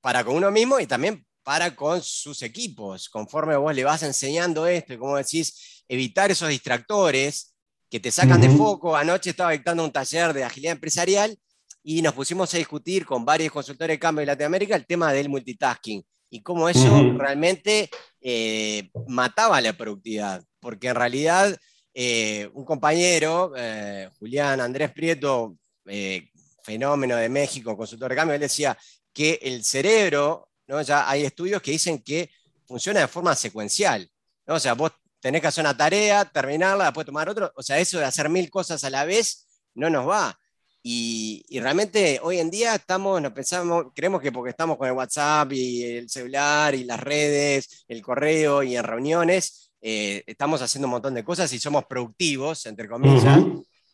Para 0.00 0.22
con 0.22 0.36
uno 0.36 0.52
mismo 0.52 0.78
y 0.78 0.86
también 0.86 1.26
para 1.42 1.74
con 1.74 2.00
sus 2.00 2.42
equipos, 2.42 3.08
conforme 3.08 3.56
vos 3.56 3.74
le 3.74 3.82
vas 3.82 4.04
enseñando 4.04 4.68
esto 4.68 4.94
y 4.94 4.98
como 4.98 5.16
decís, 5.16 5.82
evitar 5.88 6.30
esos 6.30 6.48
distractores 6.48 7.56
que 7.90 7.98
te 7.98 8.12
sacan 8.12 8.40
de 8.40 8.50
foco. 8.50 8.94
Anoche 8.94 9.30
estaba 9.30 9.50
dictando 9.50 9.82
un 9.82 9.90
taller 9.90 10.32
de 10.32 10.44
agilidad 10.44 10.74
empresarial 10.74 11.36
y 11.82 12.02
nos 12.02 12.14
pusimos 12.14 12.54
a 12.54 12.58
discutir 12.58 13.04
con 13.04 13.24
varios 13.24 13.52
consultores 13.52 13.94
de 13.94 13.98
cambio 13.98 14.20
de 14.20 14.26
Latinoamérica 14.26 14.76
el 14.76 14.86
tema 14.86 15.12
del 15.12 15.28
multitasking 15.28 16.04
y 16.30 16.40
cómo 16.40 16.68
eso 16.68 17.14
realmente 17.16 17.90
eh, 18.20 18.88
mataba 19.08 19.60
la 19.60 19.72
productividad, 19.72 20.44
porque 20.60 20.86
en 20.86 20.94
realidad 20.94 21.58
eh, 22.02 22.50
un 22.54 22.64
compañero, 22.64 23.52
eh, 23.54 24.08
Julián 24.18 24.58
Andrés 24.58 24.90
Prieto, 24.90 25.58
eh, 25.84 26.30
fenómeno 26.62 27.14
de 27.14 27.28
México, 27.28 27.76
consultor 27.76 28.08
de 28.08 28.16
cambio, 28.16 28.34
él 28.34 28.40
decía 28.40 28.74
que 29.12 29.38
el 29.42 29.62
cerebro, 29.62 30.48
¿no? 30.66 30.80
ya 30.80 31.10
hay 31.10 31.24
estudios 31.24 31.60
que 31.60 31.72
dicen 31.72 31.98
que 32.02 32.30
funciona 32.66 33.00
de 33.00 33.06
forma 33.06 33.34
secuencial. 33.36 34.10
¿no? 34.46 34.54
O 34.54 34.58
sea, 34.58 34.72
vos 34.72 34.92
tenés 35.20 35.42
que 35.42 35.48
hacer 35.48 35.62
una 35.62 35.76
tarea, 35.76 36.24
terminarla, 36.24 36.84
después 36.84 37.04
tomar 37.04 37.28
otro. 37.28 37.52
O 37.54 37.62
sea, 37.62 37.78
eso 37.78 37.98
de 37.98 38.06
hacer 38.06 38.30
mil 38.30 38.48
cosas 38.48 38.82
a 38.82 38.88
la 38.88 39.04
vez 39.04 39.46
no 39.74 39.90
nos 39.90 40.08
va. 40.08 40.40
Y, 40.82 41.44
y, 41.50 41.60
realmente 41.60 42.18
hoy 42.22 42.38
en 42.38 42.50
día 42.50 42.76
estamos, 42.76 43.20
nos 43.20 43.32
pensamos, 43.32 43.88
creemos 43.94 44.22
que 44.22 44.32
porque 44.32 44.52
estamos 44.52 44.78
con 44.78 44.88
el 44.88 44.94
WhatsApp 44.94 45.52
y 45.52 45.84
el 45.84 46.08
celular 46.08 46.74
y 46.74 46.84
las 46.84 46.98
redes, 46.98 47.84
el 47.88 48.00
correo 48.00 48.62
y 48.62 48.74
en 48.74 48.84
reuniones, 48.84 49.69
eh, 49.80 50.22
estamos 50.26 50.60
haciendo 50.62 50.86
un 50.86 50.92
montón 50.92 51.14
de 51.14 51.24
cosas 51.24 51.52
y 51.52 51.58
somos 51.58 51.84
productivos, 51.86 52.66
entre 52.66 52.88
comillas, 52.88 53.40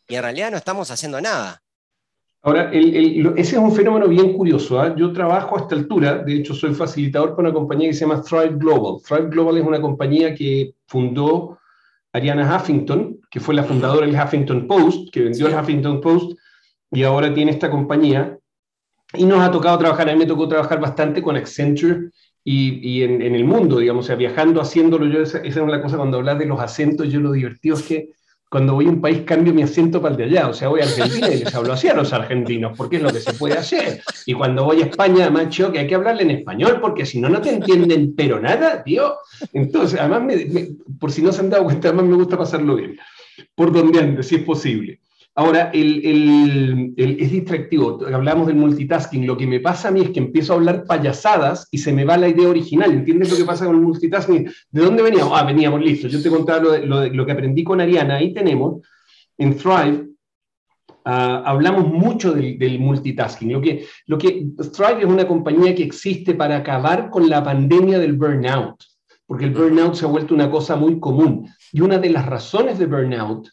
y 0.07 0.15
en 0.15 0.21
realidad 0.21 0.51
no 0.51 0.57
estamos 0.57 0.91
haciendo 0.91 1.21
nada. 1.21 1.61
Ahora, 2.41 2.71
ese 2.71 3.39
es 3.41 3.53
un 3.53 3.73
fenómeno 3.73 4.07
bien 4.07 4.33
curioso. 4.33 4.79
¿ah? 4.79 4.95
Yo 4.95 5.11
trabajo 5.11 5.57
a 5.57 5.61
esta 5.61 5.75
altura, 5.75 6.19
de 6.19 6.35
hecho 6.35 6.53
soy 6.53 6.73
facilitador 6.73 7.35
para 7.35 7.49
una 7.49 7.53
compañía 7.53 7.89
que 7.89 7.93
se 7.93 8.01
llama 8.01 8.21
Thrive 8.21 8.55
Global. 8.57 9.01
Thrive 9.05 9.29
Global 9.29 9.57
es 9.57 9.65
una 9.65 9.81
compañía 9.81 10.33
que 10.33 10.75
fundó 10.87 11.57
Ariana 12.13 12.55
Huffington, 12.55 13.19
que 13.29 13.39
fue 13.39 13.53
la 13.53 13.63
fundadora 13.63 14.05
del 14.05 14.15
Huffington 14.15 14.67
Post, 14.67 15.11
que 15.11 15.23
vendió 15.23 15.47
el 15.47 15.55
Huffington 15.55 15.99
Post 15.99 16.37
y 16.91 17.03
ahora 17.03 17.33
tiene 17.33 17.51
esta 17.51 17.69
compañía. 17.69 18.37
Y 19.13 19.25
nos 19.25 19.41
ha 19.41 19.51
tocado 19.51 19.77
trabajar, 19.77 20.09
a 20.09 20.13
mí 20.13 20.19
me 20.19 20.25
tocó 20.25 20.47
trabajar 20.47 20.79
bastante 20.79 21.21
con 21.21 21.35
Accenture 21.35 22.11
y, 22.49 23.03
en, 23.03 23.21
el 23.21 23.43
mundo, 23.43 23.79
digamos, 23.79 24.05
o 24.05 24.07
sea, 24.07 24.15
viajando, 24.15 24.61
haciéndolo. 24.61 25.05
Yo, 25.05 25.21
esa, 25.21 25.39
esa, 25.39 25.61
es 25.61 25.67
la 25.67 25.81
cosa 25.81 25.97
cuando 25.97 26.17
hablas 26.17 26.39
de 26.39 26.45
los 26.45 26.61
acentos, 26.61 27.09
yo 27.09 27.19
lo 27.19 27.33
divertido 27.33 27.75
es 27.75 27.83
que 27.83 28.09
cuando 28.49 28.73
voy 28.73 28.85
a 28.85 28.89
un 28.89 29.01
país 29.01 29.23
cambio 29.25 29.53
mi 29.53 29.63
acento 29.63 30.01
para 30.01 30.13
el 30.13 30.17
de 30.17 30.23
allá, 30.23 30.47
o 30.47 30.53
sea, 30.53 30.69
voy 30.69 30.79
a 30.79 30.85
Argentina 30.85 31.27
y 31.27 31.39
les 31.39 31.53
hablo 31.53 31.73
así 31.73 31.89
a 31.89 31.93
los 31.93 32.13
argentinos, 32.13 32.71
porque 32.77 32.95
es 32.95 33.01
lo 33.01 33.11
que 33.11 33.19
se 33.19 33.33
puede 33.33 33.57
hacer. 33.57 34.01
Y 34.25 34.33
cuando 34.33 34.63
voy 34.63 34.81
a 34.81 34.85
España, 34.85 35.29
macho, 35.29 35.73
que 35.73 35.79
hay 35.79 35.87
que 35.87 35.95
hablarle 35.95 36.23
en 36.23 36.31
español, 36.31 36.79
porque 36.79 37.05
si 37.05 37.19
no, 37.19 37.27
no 37.27 37.41
te 37.41 37.49
entienden, 37.49 38.13
pero 38.15 38.39
nada, 38.39 38.81
tío. 38.81 39.15
Entonces, 39.51 39.99
además, 39.99 40.33
por 41.01 41.11
si 41.11 41.21
no 41.21 41.33
se 41.33 41.41
han 41.41 41.49
dado 41.49 41.65
cuenta, 41.65 41.89
además 41.89 42.05
me 42.05 42.15
gusta 42.15 42.37
pasarlo 42.37 42.77
bien, 42.77 42.97
por 43.55 43.73
donde 43.73 43.99
ande, 43.99 44.23
si 44.23 44.35
es 44.35 44.43
posible. 44.43 45.01
Ahora, 45.37 45.69
el, 45.71 46.95
es 46.97 47.31
distractivo. 47.31 47.99
Hablamos 48.11 48.47
del 48.47 48.55
multitasking. 48.55 49.27
Lo 49.27 49.37
que 49.37 49.45
me 49.45 49.59
pasa 49.59 49.89
a 49.89 49.91
mí 49.91 50.01
es 50.01 50.09
que 50.09 50.19
empiezo 50.19 50.53
a 50.53 50.55
hablar 50.55 50.85
payasadas 50.85 51.67
y 51.69 51.77
se 51.77 51.93
me 51.93 52.05
va 52.05 52.17
la 52.17 52.27
idea 52.27 52.49
original. 52.49 52.91
¿Entiendes 52.91 53.29
lo 53.29 53.37
que 53.37 53.45
pasa 53.45 53.67
con 53.67 53.75
el 53.75 53.83
multitasking? 53.83 54.49
¿De 54.71 54.81
dónde 54.81 55.03
veníamos? 55.03 55.39
Ah, 55.39 55.43
veníamos, 55.43 55.79
listo. 55.79 56.07
Yo 56.07 56.23
te 56.23 56.31
contaba 56.31 56.79
lo, 56.79 57.05
lo, 57.05 57.23
que 57.23 57.31
aprendí 57.31 57.63
con 57.63 57.79
Ariana. 57.79 58.15
Ahí 58.15 58.33
tenemos. 58.33 58.81
en 59.37 59.55
Thrive, 59.55 60.07
ah, 61.05 61.43
hablamos 61.45 61.87
mucho 61.87 62.33
del, 62.33 62.79
multitasking. 62.79 63.53
Lo 63.53 63.61
que, 63.61 63.85
lo 64.07 64.17
que 64.17 64.47
Thrive 64.75 65.01
es 65.01 65.05
una 65.05 65.27
compañía 65.27 65.75
que 65.75 65.83
existe 65.83 66.33
para 66.33 66.57
acabar 66.57 67.11
con 67.11 67.29
la 67.29 67.43
pandemia 67.43 67.99
del 67.99 68.13
burnout, 68.13 68.83
porque 69.27 69.45
el 69.45 69.51
burnout 69.51 69.93
se 69.93 70.05
ha 70.05 70.07
vuelto 70.07 70.33
una 70.33 70.49
cosa 70.49 70.75
muy 70.75 70.99
común. 70.99 71.47
Y 71.71 71.81
una 71.81 71.99
de 71.99 72.09
las 72.09 72.25
razones 72.25 72.79
de 72.79 72.87
burnout 72.87 73.49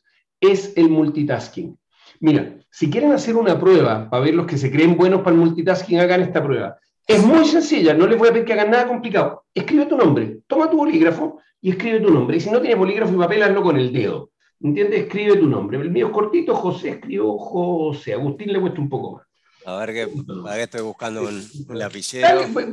es 0.50 0.72
el 0.76 0.88
multitasking. 0.88 1.78
Mira, 2.20 2.56
si 2.70 2.90
quieren 2.90 3.12
hacer 3.12 3.36
una 3.36 3.58
prueba 3.58 4.08
para 4.08 4.24
ver 4.24 4.34
los 4.34 4.46
que 4.46 4.58
se 4.58 4.70
creen 4.70 4.96
buenos 4.96 5.20
para 5.20 5.34
el 5.34 5.40
multitasking, 5.40 6.00
hagan 6.00 6.22
esta 6.22 6.42
prueba. 6.42 6.76
Es 7.06 7.22
muy 7.22 7.44
sencilla, 7.44 7.92
no 7.92 8.06
les 8.06 8.18
voy 8.18 8.28
a 8.28 8.32
pedir 8.32 8.46
que 8.46 8.54
hagan 8.54 8.70
nada 8.70 8.86
complicado. 8.86 9.44
Escribe 9.52 9.86
tu 9.86 9.96
nombre, 9.96 10.38
toma 10.46 10.70
tu 10.70 10.78
bolígrafo 10.78 11.40
y 11.60 11.70
escribe 11.70 12.00
tu 12.00 12.10
nombre. 12.10 12.36
Y 12.36 12.40
si 12.40 12.50
no 12.50 12.60
tienes 12.60 12.78
bolígrafo 12.78 13.12
y 13.12 13.18
papel, 13.18 13.42
hazlo 13.42 13.62
con 13.62 13.76
el 13.76 13.92
dedo. 13.92 14.30
¿Entiendes? 14.60 15.02
Escribe 15.02 15.36
tu 15.36 15.46
nombre. 15.46 15.78
El 15.78 15.90
mío 15.90 16.06
es 16.06 16.12
cortito, 16.12 16.54
José, 16.54 16.90
escribo 16.90 17.38
José. 17.38 18.14
Agustín 18.14 18.52
le 18.52 18.60
cuesta 18.60 18.80
un 18.80 18.88
poco 18.88 19.16
más. 19.16 19.26
A 19.66 19.76
ver 19.76 19.92
que, 19.92 20.62
estoy 20.62 20.82
buscando 20.82 21.22
un, 21.22 21.42
lapicero. 21.68 22.26
Dale, 22.26 22.48
pues, 22.52 22.66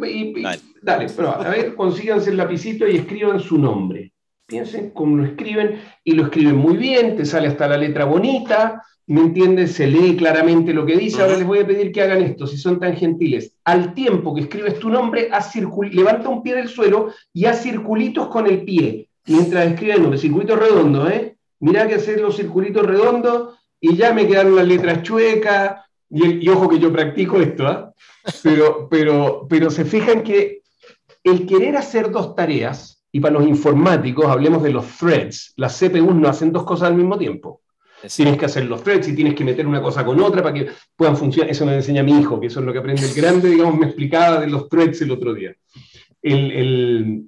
dale. 0.82 1.08
pero 1.16 1.30
a 1.30 1.50
ver, 1.50 1.76
consíganse 1.76 2.32
el 2.32 2.38
lapicito 2.38 2.88
y 2.88 2.98
escriban 2.98 3.40
su 3.40 3.58
nombre. 3.58 4.11
Piensen 4.52 4.90
cómo 4.90 5.16
lo 5.16 5.24
escriben 5.24 5.80
y 6.04 6.12
lo 6.12 6.26
escriben 6.26 6.58
muy 6.58 6.76
bien, 6.76 7.16
te 7.16 7.26
sale 7.26 7.48
hasta 7.48 7.70
la 7.70 7.78
letra 7.78 8.04
bonita, 8.04 8.84
¿me 9.08 9.22
entiendes? 9.22 9.72
Se 9.72 9.88
lee 9.88 10.18
claramente 10.18 10.74
lo 10.74 10.86
que 10.86 10.98
dice. 10.98 11.22
Ahora 11.22 11.38
les 11.38 11.48
voy 11.48 11.60
a 11.60 11.66
pedir 11.66 11.94
que 11.94 12.02
hagan 12.02 12.22
esto, 12.22 12.46
si 12.46 12.58
son 12.58 12.78
tan 12.78 12.98
gentiles. 12.98 13.56
Al 13.64 13.94
tiempo 13.94 14.36
que 14.36 14.42
escribes 14.42 14.78
tu 14.78 14.90
nombre, 14.90 15.30
haz 15.32 15.54
levanta 15.56 16.28
un 16.28 16.44
pie 16.44 16.56
del 16.56 16.68
suelo 16.68 17.14
y 17.32 17.46
haz 17.46 17.64
circulitos 17.64 18.28
con 18.28 18.46
el 18.46 18.66
pie, 18.66 19.08
mientras 19.26 19.68
escribes 19.68 19.96
el 19.96 20.02
nombre. 20.02 20.20
Circuito 20.20 20.58
redondo, 20.58 21.10
¿eh? 21.10 21.38
Mirá 21.62 21.88
que 21.88 21.96
hacer 21.96 22.20
los 22.20 22.36
circulitos 22.36 22.86
redondos 22.86 23.58
y 23.80 23.96
ya 23.96 24.12
me 24.12 24.28
quedaron 24.28 24.58
las 24.58 24.68
letras 24.68 25.02
chuecas. 25.02 25.78
Y, 26.10 26.50
ojo 26.50 26.68
que 26.68 26.78
yo 26.78 26.92
practico 26.92 27.40
esto, 27.40 27.68
¿ah? 27.68 27.94
Pero, 28.44 28.90
pero, 28.90 29.48
pero 29.50 29.72
se 29.72 29.86
fijan 29.86 30.24
que 30.24 30.62
el 31.24 31.48
querer 31.48 31.78
hacer 31.78 32.12
dos 32.12 32.36
tareas, 32.36 33.01
y 33.12 33.20
para 33.20 33.34
los 33.34 33.48
informáticos 33.48 34.26
hablemos 34.26 34.64
de 34.64 34.72
los 34.72 34.86
threads, 34.98 35.54
las 35.58 35.78
CPUs 35.78 36.16
no 36.16 36.30
hacen 36.30 36.52
dos 36.52 36.64
cosas 36.64 36.90
al 36.90 36.96
mismo 36.96 37.18
tiempo. 37.18 37.62
Tienes 38.16 38.38
que 38.38 38.46
hacer 38.46 38.66
los 38.66 38.84
threads 38.84 39.10
y 39.10 39.16
tienes 39.16 39.36
que 39.36 39.44
meter 39.44 39.68
una 39.68 39.82
cosa 39.82 40.04
con 40.04 40.20
otra 40.22 40.42
para 40.42 40.56
que 40.56 40.70
puedan 40.96 41.16
funcionar. 41.16 41.52
Eso 41.52 41.66
me 41.66 41.76
enseña 41.76 42.02
mi 42.02 42.20
hijo, 42.20 42.40
que 42.40 42.48
eso 42.48 42.60
es 42.60 42.66
lo 42.66 42.74
que 42.74 42.80
aprende 42.80 43.06
el 43.06 43.14
grande, 43.14 43.50
digamos, 43.50 43.78
me 43.78 43.86
explicaba 43.88 44.40
de 44.40 44.48
los 44.48 44.68
threads 44.70 45.02
el 45.02 45.12
otro 45.12 45.34
día. 45.34 45.54
El, 46.22 46.52
el, 46.52 47.26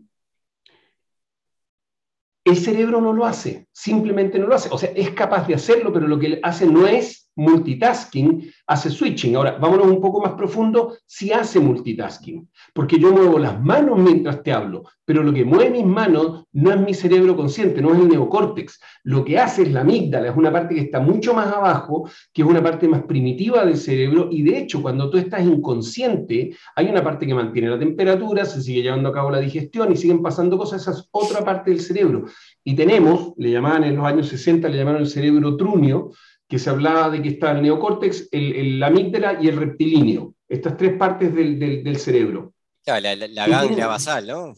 el 2.45 2.57
cerebro 2.57 3.01
no 3.01 3.13
lo 3.13 3.25
hace, 3.25 3.67
simplemente 3.71 4.39
no 4.39 4.47
lo 4.47 4.55
hace. 4.55 4.69
O 4.71 4.77
sea, 4.77 4.91
es 4.95 5.11
capaz 5.11 5.47
de 5.47 5.55
hacerlo, 5.55 5.93
pero 5.93 6.07
lo 6.07 6.17
que 6.17 6.39
hace 6.41 6.65
no 6.65 6.87
es 6.87 7.22
multitasking, 7.35 8.51
hace 8.67 8.89
switching. 8.89 9.35
Ahora, 9.35 9.57
vámonos 9.57 9.87
un 9.87 10.01
poco 10.01 10.21
más 10.21 10.33
profundo, 10.33 10.97
si 11.05 11.31
hace 11.31 11.59
multitasking, 11.59 12.47
porque 12.73 12.99
yo 12.99 13.11
muevo 13.11 13.39
las 13.39 13.61
manos 13.61 13.97
mientras 13.97 14.43
te 14.43 14.51
hablo, 14.51 14.83
pero 15.05 15.23
lo 15.23 15.33
que 15.33 15.43
mueve 15.43 15.69
mis 15.69 15.85
manos 15.85 16.45
no 16.53 16.71
es 16.71 16.79
mi 16.79 16.93
cerebro 16.93 17.35
consciente, 17.35 17.81
no 17.81 17.93
es 17.93 17.99
el 17.99 18.09
neocórtex. 18.09 18.79
Lo 19.03 19.25
que 19.25 19.39
hace 19.39 19.63
es 19.63 19.71
la 19.71 19.81
amígdala, 19.81 20.29
es 20.29 20.37
una 20.37 20.51
parte 20.51 20.75
que 20.75 20.81
está 20.81 20.99
mucho 20.99 21.33
más 21.33 21.47
abajo, 21.47 22.09
que 22.31 22.41
es 22.41 22.47
una 22.47 22.63
parte 22.63 22.87
más 22.87 23.03
primitiva 23.03 23.65
del 23.65 23.77
cerebro, 23.77 24.29
y 24.31 24.43
de 24.43 24.57
hecho, 24.57 24.81
cuando 24.81 25.09
tú 25.09 25.17
estás 25.17 25.43
inconsciente, 25.45 26.55
hay 26.75 26.87
una 26.87 27.03
parte 27.03 27.25
que 27.25 27.33
mantiene 27.33 27.69
la 27.69 27.79
temperatura, 27.79 28.45
se 28.45 28.61
sigue 28.61 28.83
llevando 28.83 29.09
a 29.09 29.13
cabo 29.13 29.31
la 29.31 29.39
digestión 29.39 29.91
y 29.91 29.97
siguen 29.97 30.21
pasando 30.21 30.57
cosas, 30.57 30.81
esa 30.81 30.91
es 30.91 31.07
otra 31.11 31.43
parte 31.43 31.71
del 31.71 31.81
cerebro. 31.81 32.25
Y 32.63 32.75
tenemos, 32.75 33.33
le 33.37 33.51
llamaban 33.51 33.83
en 33.83 33.97
los 33.97 34.05
años 34.05 34.27
60, 34.27 34.69
le 34.69 34.77
llamaron 34.77 35.01
el 35.01 35.07
cerebro 35.07 35.57
trunio, 35.57 36.11
que 36.53 36.59
se 36.59 36.69
hablaba 36.69 37.09
de 37.09 37.19
que 37.19 37.29
está 37.29 37.49
el 37.49 37.63
neocórtex, 37.63 38.29
el, 38.31 38.79
la 38.79 38.85
amígdala 38.85 39.39
y 39.41 39.47
el 39.47 39.57
reptilíneo, 39.57 40.35
estas 40.47 40.77
tres 40.77 40.95
partes 40.97 41.33
del, 41.33 41.57
del, 41.57 41.97
cerebro. 41.97 42.53
la, 42.85 43.01
la, 43.01 43.47
ganglia 43.47 43.87
basal, 43.87 44.27
¿no? 44.27 44.53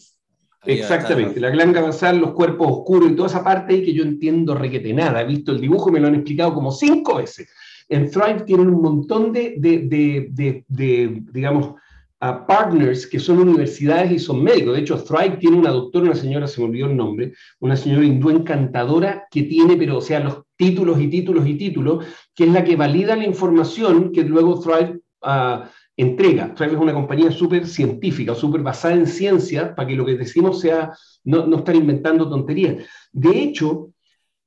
Exactamente, 0.65 1.39
la 1.39 1.51
glándula 1.51 1.83
basal, 1.83 2.17
los 2.17 2.33
cuerpos 2.33 2.67
oscuros 2.69 3.09
y 3.09 3.15
toda 3.15 3.29
esa 3.29 3.45
parte 3.45 3.75
ahí 3.75 3.85
que 3.85 3.93
yo 3.93 4.03
entiendo 4.03 4.55
requete 4.55 4.91
nada. 4.91 5.21
He 5.21 5.25
visto 5.25 5.53
el 5.53 5.61
dibujo 5.61 5.87
y 5.87 5.93
me 5.93 6.01
lo 6.01 6.07
han 6.07 6.15
explicado 6.15 6.53
como 6.53 6.69
cinco 6.69 7.15
veces. 7.15 7.47
En 7.87 8.11
Thrive 8.11 8.41
tienen 8.41 8.67
un 8.67 8.81
montón 8.81 9.31
de, 9.31 9.55
de, 9.57 9.87
de, 9.87 10.65
de 10.67 11.23
digamos, 11.31 11.75
partners 12.19 13.07
que 13.07 13.21
son 13.21 13.39
universidades 13.39 14.11
y 14.11 14.19
son 14.19 14.43
médicos. 14.43 14.75
De 14.75 14.81
hecho, 14.81 15.01
Thrive 15.01 15.37
tiene 15.37 15.55
una 15.55 15.71
doctora, 15.71 16.07
una 16.07 16.15
señora, 16.15 16.45
se 16.45 16.59
me 16.59 16.67
olvidó 16.67 16.87
el 16.87 16.97
nombre, 16.97 17.31
una 17.61 17.77
señora 17.77 18.03
hindú 18.03 18.31
encantadora 18.31 19.27
que 19.31 19.43
tiene, 19.43 19.77
pero 19.77 19.99
o 19.99 20.01
sea, 20.01 20.19
los 20.19 20.44
títulos 20.57 20.99
y 20.99 21.07
títulos 21.07 21.47
y 21.47 21.55
títulos, 21.55 22.05
que 22.33 22.45
es 22.45 22.51
la 22.51 22.63
que 22.63 22.75
valida 22.75 23.15
la 23.15 23.25
información 23.25 24.11
que 24.11 24.23
luego 24.23 24.59
Thrive 24.59 24.99
uh, 25.23 25.65
entrega. 25.97 26.53
Thrive 26.53 26.73
es 26.73 26.79
una 26.79 26.93
compañía 26.93 27.31
súper 27.31 27.67
científica, 27.67 28.35
súper 28.35 28.61
basada 28.61 28.95
en 28.95 29.07
ciencia, 29.07 29.73
para 29.75 29.87
que 29.87 29.95
lo 29.95 30.05
que 30.05 30.15
decimos 30.15 30.59
sea 30.59 30.91
no, 31.23 31.45
no 31.47 31.57
estar 31.57 31.75
inventando 31.75 32.29
tonterías. 32.29 32.85
De 33.11 33.37
hecho, 33.37 33.91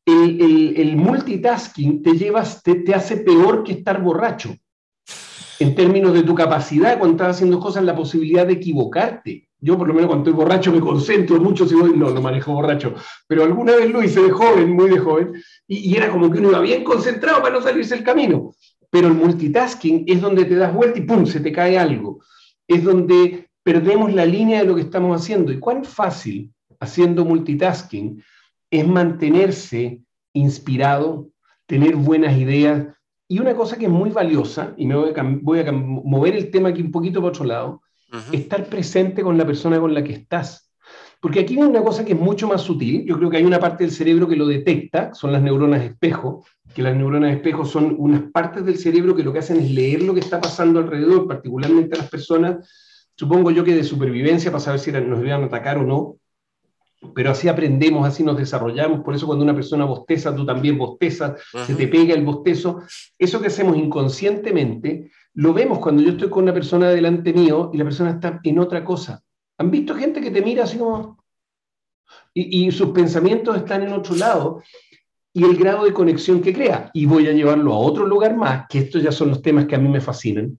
el, 0.07 0.41
el, 0.41 0.75
el 0.77 0.97
multitasking 0.97 2.03
te, 2.03 2.13
llevas, 2.17 2.63
te, 2.63 2.77
te 2.77 2.95
hace 2.95 3.19
peor 3.19 3.63
que 3.63 3.73
estar 3.73 4.03
borracho 4.03 4.55
en 5.61 5.75
términos 5.75 6.15
de 6.15 6.23
tu 6.23 6.35
capacidad 6.35 6.99
cuando 6.99 7.17
estás 7.17 7.37
haciendo 7.37 7.59
cosas, 7.59 7.85
la 7.85 7.97
posibilidad 7.97 8.47
de 8.47 8.55
equivocarte. 8.55 9.49
Yo 9.61 9.77
por 9.77 9.89
lo 9.89 9.95
menos 9.95 10.07
cuando 10.07 10.31
estoy 10.31 10.41
borracho 10.41 10.71
me 10.71 10.79
concentro 10.79 11.41
mucho, 11.41 11.67
si 11.67 11.75
voy, 11.75 11.93
no, 11.97 12.11
no 12.11 12.23
manejo 12.23 12.53
borracho, 12.53 12.95
pero 13.27 13.43
alguna 13.43 13.75
vez 13.75 13.91
lo 13.91 14.03
hice 14.03 14.23
de 14.23 14.31
joven, 14.31 14.71
muy 14.71 14.89
de 14.89 14.99
joven, 14.99 15.33
y, 15.69 15.95
era 15.95 16.11
como 16.11 16.31
que 16.31 16.39
uno 16.39 16.49
iba 16.49 16.61
bien 16.61 16.83
concentrado 16.83 17.43
para 17.43 17.55
no 17.55 17.63
salirse 17.63 17.95
del 17.95 18.05
camino. 18.05 18.53
Pero 18.91 19.09
el 19.09 19.15
multitasking 19.15 20.05
es 20.07 20.21
donde 20.21 20.47
te 20.47 20.57
das 20.57 20.75
vuelta 20.75 20.99
y 20.99 21.03
¡pum! 21.03 21.27
se 21.27 21.41
te 21.41 21.53
cae 21.53 21.79
algo. 21.79 22.21
Es 22.67 22.83
donde 22.83 23.51
perdemos 23.63 24.13
la 24.15 24.25
línea 24.25 24.61
de 24.61 24.67
lo 24.67 24.75
que 24.75 24.81
estamos 24.81 25.21
haciendo. 25.21 25.53
¿Y 25.53 25.61
cuán 25.61 25.85
fácil 25.85 26.51
haciendo 26.81 27.25
multitasking 27.25 28.23
es 28.71 28.89
mantenerse 28.89 30.01
inspirado, 30.33 31.29
tener 31.67 31.97
buenas 31.97 32.37
ideas, 32.37 32.87
y 33.29 33.41
una 33.41 33.55
cosa 33.55 33.77
que 33.77 33.85
es 33.85 33.91
muy 33.91 34.09
valiosa, 34.09 34.75
y 34.79 34.87
me 34.87 34.95
voy 34.95 35.61
a, 35.61 35.73
mover 35.73 36.35
el 36.35 36.51
tema 36.51 36.71
aquí 36.71 36.81
un 36.81 36.91
poquito 36.91 37.21
para 37.21 37.29
otro 37.29 37.45
lado, 37.45 37.83
estar 38.33 38.65
presente 38.71 39.23
con 39.23 39.37
la 39.37 39.45
persona 39.45 39.79
con 39.79 39.93
la 39.93 40.03
que 40.03 40.15
estás. 40.15 40.68
Porque 41.21 41.41
aquí 41.41 41.55
hay 41.55 41.63
una 41.63 41.83
cosa 41.83 42.05
que 42.05 42.13
es 42.13 42.19
mucho 42.19 42.47
más 42.47 42.63
sutil. 42.63 43.05
Yo 43.05 43.19
creo 43.19 43.29
que 43.29 43.39
hay 43.39 43.45
una 43.45 43.59
parte 43.59 43.85
del 43.85 43.93
cerebro 43.93 44.29
que 44.29 44.37
lo 44.37 44.47
detecta, 44.47 45.13
son 45.15 45.33
las 45.33 45.43
neuronas 45.43 45.83
espejo, 45.83 46.45
que 46.75 46.83
las 46.83 46.97
neuronas 46.97 47.35
espejo 47.35 47.65
son 47.65 47.97
unas 47.99 48.23
partes 48.31 48.65
del 48.65 48.79
cerebro 48.79 49.17
que 49.17 49.25
lo 49.25 49.33
que 49.33 49.41
hacen 49.41 49.59
es 49.59 49.71
leer 49.71 50.03
lo 50.03 50.15
que 50.15 50.21
está 50.21 50.41
pasando 50.41 50.79
alrededor, 50.79 51.27
particularmente 51.27 51.97
a 51.97 52.03
las 52.03 52.11
personas, 52.11 53.09
supongo 53.17 53.51
yo 53.51 53.65
que 53.65 53.75
de 53.75 53.83
supervivencia, 53.83 54.53
para 54.53 54.61
saber 54.61 54.79
si 54.79 54.93
nos 54.93 55.25
iban 55.25 55.43
a 55.43 55.47
atacar 55.47 55.79
o 55.79 55.83
no, 55.85 56.17
pero 57.15 57.31
así 57.31 57.49
aprendemos, 57.49 58.07
así 58.07 58.23
nos 58.23 58.37
desarrollamos, 58.37 59.01
por 59.01 59.15
eso 59.15 59.27
cuando 59.27 59.45
una 59.45 59.55
persona 59.55 59.85
bosteza, 59.85 60.35
tú 60.35 60.45
también 60.45 60.79
bostezas, 60.79 61.41
se 61.67 61.75
te 61.75 61.89
pega 61.89 62.15
el 62.15 62.25
bostezo, 62.25 62.83
eso 63.19 63.41
que 63.41 63.49
hacemos 63.49 63.77
inconscientemente, 63.77 65.11
lo 65.35 65.53
vemos 65.53 65.79
cuando 65.79 66.03
yo 66.03 66.11
estoy 66.11 66.29
con 66.29 66.45
una 66.45 66.55
persona 66.55 66.91
delante 66.91 67.33
mío 67.33 67.71
y 67.73 67.79
la 67.79 67.85
persona 67.85 68.11
está 68.11 68.41
en 68.43 68.59
otra 68.59 68.85
cosa. 68.85 69.23
¿Han 69.59 69.71
visto 69.71 69.95
gente 69.95 70.18
que 70.29 70.41
te 70.41 70.45
mira 70.45 70.65
así 70.65 70.79
como... 70.79 71.19
Y, 72.33 72.67
y 72.67 72.71
sus 72.71 72.91
pensamientos 72.91 73.57
están 73.57 73.83
en 73.83 73.93
otro 73.93 74.15
lado 74.15 74.63
y 75.33 75.45
el 75.45 75.57
grado 75.57 75.85
de 75.85 75.93
conexión 75.93 76.41
que 76.41 76.55
crea. 76.55 76.91
Y 76.95 77.07
voy 77.07 77.27
a 77.29 77.33
llevarlo 77.33 77.73
a 77.75 77.79
otro 77.79 78.07
lugar 78.07 78.37
más, 78.37 78.67
que 78.69 78.79
estos 78.79 79.03
ya 79.03 79.13
son 79.13 79.29
los 79.29 79.43
temas 79.43 79.67
que 79.67 79.77
a 79.77 79.79
mí 79.79 79.89
me 79.89 80.01
fascinan. 80.01 80.59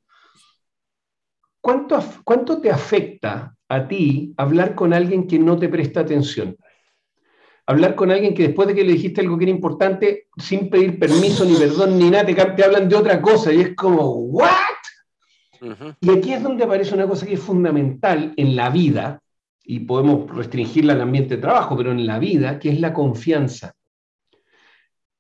¿Cuánto, 1.62 2.00
cuánto 2.24 2.62
te 2.62 2.72
afecta 2.72 3.56
a 3.70 3.88
ti 3.88 4.34
hablar 4.36 4.76
con 4.76 4.94
alguien 4.94 5.28
que 5.28 5.40
no 5.40 5.58
te 5.58 5.70
presta 5.70 6.02
atención. 6.02 6.58
Hablar 7.68 7.94
con 7.94 8.10
alguien 8.10 8.34
que 8.34 8.48
después 8.48 8.68
de 8.68 8.74
que 8.74 8.84
le 8.84 8.94
dijiste 8.94 9.22
algo 9.22 9.38
que 9.38 9.46
era 9.46 9.52
importante, 9.52 10.28
sin 10.38 10.72
pedir 10.72 11.00
permiso 11.00 11.46
ni 11.46 11.54
perdón 11.56 12.00
ni 12.00 12.10
nada, 12.10 12.26
te, 12.26 12.64
hablan 12.64 12.90
de 12.90 12.96
otra 12.96 13.22
cosa 13.22 13.54
y 13.54 13.62
es 13.62 13.76
como, 13.76 14.10
¿what? 14.12 14.50
Y 16.02 16.10
aquí 16.10 16.34
es 16.34 16.42
donde 16.42 16.64
aparece 16.64 16.96
una 16.96 17.08
cosa 17.08 17.28
que 17.28 17.36
es 17.36 17.40
fundamental 17.40 18.34
en 18.38 18.56
la 18.56 18.72
vida, 18.72 19.22
y 19.72 19.82
podemos 19.82 20.28
restringirla 20.36 20.94
al 20.94 21.02
ambiente 21.02 21.36
de 21.36 21.42
trabajo, 21.44 21.78
pero 21.78 21.92
en 21.92 22.08
la 22.08 22.18
vida, 22.18 22.58
que 22.58 22.72
es 22.72 22.80
la 22.80 22.92
confianza. 22.92 23.76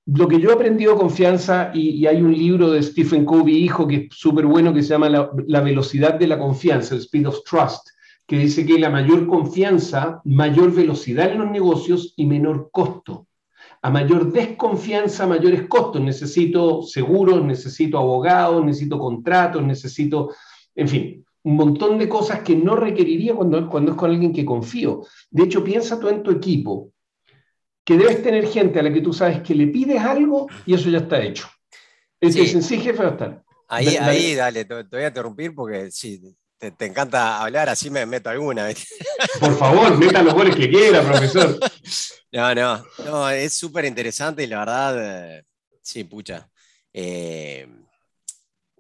Lo 0.08 0.27
que 0.27 0.41
yo 0.41 0.50
he 0.50 0.53
aprendido 0.53 0.98
confianza, 0.98 1.70
y, 1.72 2.08
hay 2.08 2.20
un 2.20 2.34
libro 2.34 2.72
de 2.72 2.82
Stephen 2.82 3.25
Covey, 3.25 3.58
hijo, 3.58 3.86
que 3.88 3.96
es 3.96 4.08
súper 4.10 4.48
bueno, 4.48 4.74
que 4.74 4.82
se 4.82 4.89
llama 4.89 5.08
la, 5.08 5.62
velocidad 5.62 6.15
de 6.15 6.25
la 6.25 6.39
confianza, 6.39 6.96
el 6.96 7.01
Speed 7.01 7.27
of 7.27 7.44
Trust, 7.44 7.89
que 8.25 8.39
dice 8.39 8.65
que 8.65 8.79
la 8.79 8.89
mayor 8.89 9.27
confianza, 9.27 10.20
mayor 10.25 10.74
velocidad 10.74 11.32
en 11.32 11.38
los 11.38 11.51
negocios 11.51 12.15
y 12.18 12.25
menor 12.25 12.70
costo. 12.72 13.27
A 13.84 13.91
mayor 13.91 14.34
desconfianza, 14.34 15.27
mayores 15.27 15.68
costos. 15.68 16.01
Necesito 16.01 16.82
seguros, 16.82 17.46
necesito 17.46 18.00
abogados, 18.00 18.65
necesito 18.65 18.98
contratos, 18.98 19.62
necesito, 19.63 20.34
en 20.74 20.88
fin, 20.88 21.25
un 21.43 21.55
montón 21.55 21.98
de 21.98 22.10
cosas 22.10 22.41
que 22.41 22.55
no 22.55 22.75
requeriría 22.75 23.34
cuando, 23.34 23.69
cuando 23.69 23.91
es 23.91 23.98
con 23.98 24.12
alguien 24.12 24.34
que 24.34 24.46
confío. 24.46 25.05
De 25.29 25.43
hecho, 25.43 25.63
piensa 25.63 26.00
tú 26.00 26.10
en 26.10 26.24
tu 26.24 26.31
equipo. 26.31 26.91
que 27.86 27.98
debes 27.98 28.22
tener 28.22 28.46
gente 28.48 28.79
a 28.79 28.84
la 28.84 28.93
que 28.93 29.01
tú 29.01 29.13
sabes 29.13 29.41
que 29.41 29.55
le 29.55 29.67
pides 29.67 30.00
algo 30.00 30.48
y 30.65 30.75
eso 30.75 30.89
ya 30.89 31.00
está 31.00 31.22
hecho. 31.22 31.50
Es 32.19 32.34
sí. 32.34 32.41
dicen, 32.41 32.62
sí, 32.62 32.79
jefe, 32.79 33.01
va 33.01 33.10
a 33.10 33.12
estar. 33.12 33.43
Ahí, 33.67 33.86
dale, 33.86 34.00
ahí, 34.00 34.36
dale, 34.36 34.65
te, 34.65 34.84
te, 34.84 34.96
voy 34.96 35.05
a 35.05 35.08
interrumpir 35.08 35.55
porque 35.55 35.89
sí, 35.89 36.22
te, 36.58 36.72
te, 36.72 36.86
encanta 36.86 37.41
hablar, 37.41 37.69
así 37.69 37.89
me 37.89 38.05
meto 38.05 38.29
alguna. 38.29 38.67
Por 39.39 39.58
favor, 39.58 39.98
meta 39.98 40.22
los 40.22 40.34
goles 40.34 40.55
que 40.55 40.69
quiera, 40.69 41.01
profesor. 41.01 41.60
No, 42.31 42.53
no, 42.53 42.86
no, 43.05 43.27
es 43.31 43.58
súper 43.58 43.86
interesante 43.86 44.43
y 44.43 44.48
la 44.48 44.60
verdad, 44.60 45.38
eh, 45.38 45.43
sí, 45.81 46.03
pucha. 46.03 46.48
Eh, 46.93 47.67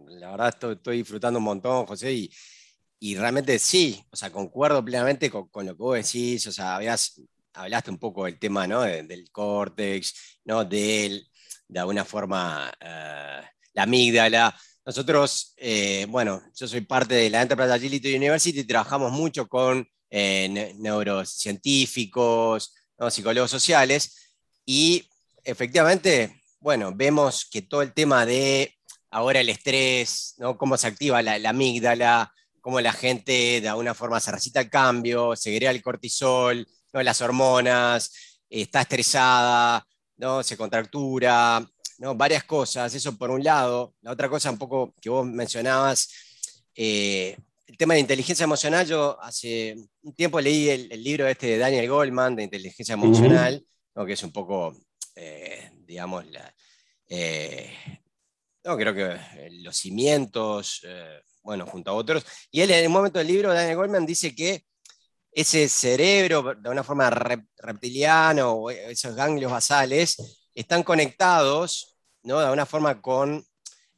la 0.07 0.31
verdad 0.31 0.55
estoy, 0.71 0.97
disfrutando 0.97 1.39
un 1.39 1.45
montón, 1.45 1.85
José, 1.85 2.13
y, 2.13 2.31
y, 2.99 3.15
realmente 3.15 3.59
sí, 3.59 4.03
o 4.11 4.15
sea, 4.15 4.31
concuerdo 4.31 4.83
plenamente 4.83 5.29
con, 5.29 5.65
lo 5.65 5.75
que 5.75 5.83
vos 5.83 5.95
decís, 5.95 6.47
o 6.47 6.51
sea, 6.51 6.75
habías, 6.75 7.21
hablaste 7.53 7.91
un 7.91 7.97
poco 7.97 8.25
del 8.25 8.39
tema, 8.39 8.67
¿no? 8.67 8.81
De, 8.81 9.03
del 9.03 9.29
córtex, 9.31 10.39
¿no? 10.45 10.65
De, 10.65 11.23
de 11.67 11.79
alguna 11.79 12.05
forma, 12.05 12.71
uh, 12.81 13.45
la 13.73 13.83
amígdala. 13.83 14.55
Nosotros, 14.85 15.53
eh, 15.57 16.05
bueno, 16.09 16.41
yo 16.55 16.67
soy 16.67 16.81
parte 16.81 17.13
de 17.13 17.29
la 17.29 17.41
Enterprise 17.41 17.73
Agility 17.73 18.15
University 18.15 18.61
y 18.61 18.63
trabajamos 18.63 19.11
mucho 19.11 19.47
con 19.47 19.87
eh, 20.09 20.73
neurocientíficos, 20.79 22.73
¿no? 22.97 23.11
psicólogos 23.11 23.51
sociales, 23.51 24.33
y 24.65 25.07
efectivamente, 25.43 26.41
bueno, 26.59 26.91
vemos 26.95 27.47
que 27.49 27.61
todo 27.61 27.81
el 27.81 27.93
tema 27.93 28.25
de 28.25 28.78
ahora 29.11 29.39
el 29.39 29.49
estrés, 29.49 30.35
¿no? 30.37 30.57
cómo 30.57 30.77
se 30.77 30.87
activa 30.87 31.21
la, 31.21 31.37
la 31.39 31.49
amígdala, 31.49 32.33
cómo 32.61 32.81
la 32.81 32.93
gente 32.93 33.61
de 33.61 33.69
alguna 33.69 33.93
forma 33.93 34.19
se 34.19 34.31
recita 34.31 34.61
el 34.61 34.69
cambio, 34.69 35.35
se 35.35 35.43
segrega 35.43 35.71
el 35.71 35.81
cortisol, 35.81 36.67
¿no? 36.93 37.03
las 37.03 37.21
hormonas, 37.21 38.11
está 38.49 38.81
estresada, 38.81 39.85
¿no? 40.17 40.43
se 40.43 40.57
contractura, 40.57 41.65
¿no? 41.97 42.15
varias 42.15 42.43
cosas, 42.43 42.93
eso 42.93 43.17
por 43.17 43.31
un 43.31 43.43
lado. 43.43 43.93
La 44.01 44.11
otra 44.11 44.29
cosa 44.29 44.51
un 44.51 44.57
poco 44.57 44.93
que 45.01 45.09
vos 45.09 45.25
mencionabas, 45.25 46.09
eh, 46.75 47.37
el 47.67 47.77
tema 47.77 47.93
de 47.93 47.99
inteligencia 47.99 48.43
emocional, 48.43 48.85
yo 48.87 49.21
hace 49.21 49.75
un 50.01 50.13
tiempo 50.15 50.41
leí 50.41 50.69
el, 50.69 50.91
el, 50.91 51.03
libro 51.03 51.27
este 51.27 51.47
de 51.47 51.57
Daniel 51.57 51.87
Goldman, 51.89 52.35
de 52.35 52.43
inteligencia 52.43 52.93
emocional, 52.93 53.55
uh 53.55 53.57
-huh. 53.57 53.91
¿no? 53.95 54.05
que 54.05 54.13
es 54.13 54.23
un 54.23 54.31
poco, 54.31 54.75
eh, 55.15 55.71
digamos, 55.85 56.25
la, 56.27 56.53
eh, 57.07 57.71
no, 58.69 58.77
creo 58.77 58.93
que 58.93 59.49
los 59.63 59.75
cimientos, 59.75 60.81
eh, 60.83 61.21
bueno, 61.41 61.65
junto 61.65 61.89
a 61.89 61.95
otros. 61.95 62.23
Y 62.51 62.61
él 62.61 62.69
en 62.69 62.83
el 62.83 62.89
momento 62.89 63.17
del 63.17 63.27
libro, 63.27 63.51
Daniel 63.51 63.77
Goldman 63.77 64.05
dice 64.05 64.35
que 64.35 64.63
ese 65.31 65.67
cerebro, 65.67 66.53
de 66.55 66.69
una 66.69 66.83
forma 66.83 67.09
reptiliano, 67.09 68.51
o 68.51 68.69
esos 68.69 69.15
ganglios 69.15 69.51
basales, 69.51 70.17
están 70.53 70.83
conectados, 70.83 71.97
¿no? 72.21 72.37
De 72.37 72.45
alguna 72.45 72.67
forma 72.67 73.01
con, 73.01 73.43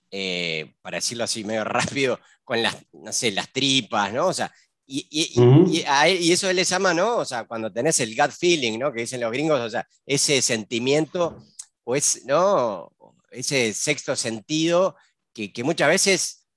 eh, 0.10 0.74
para 0.82 0.98
decirlo 0.98 1.26
así 1.26 1.44
medio 1.44 1.64
rápido, 1.66 2.18
con 2.46 2.64
las, 2.64 2.78
no 2.94 3.12
sé, 3.12 3.32
las 3.32 3.52
tripas, 3.52 4.14
¿no? 4.14 4.28
O 4.28 4.34
sea, 4.34 4.54
y, 4.86 5.06
y, 5.10 5.40
uh 5.40 5.44
-huh. 5.44 5.70
y, 5.70 5.84
a, 5.86 6.10
y, 6.10 6.32
eso 6.32 6.50
él 6.50 6.56
le 6.56 6.64
llama, 6.64 6.94
¿no? 6.94 7.18
O 7.18 7.26
sea, 7.26 7.44
cuando 7.46 7.72
tenés 7.72 8.00
el 8.00 8.16
gut 8.16 8.32
feeling, 8.32 8.80
¿no? 8.80 8.94
Que 8.94 9.02
dicen 9.02 9.20
los 9.20 9.32
gringos, 9.32 9.60
o 9.60 9.70
sea, 9.70 9.86
ese 10.06 10.42
sentimiento, 10.42 11.44
o 11.84 11.96
es, 11.96 12.24
¿no? 12.26 12.94
Ese 13.32 13.74
sexto 13.74 14.16
sentido 14.16 14.96
que, 15.34 15.52
que 15.52 15.64
muchas 15.64 15.88
veces, 15.88 16.48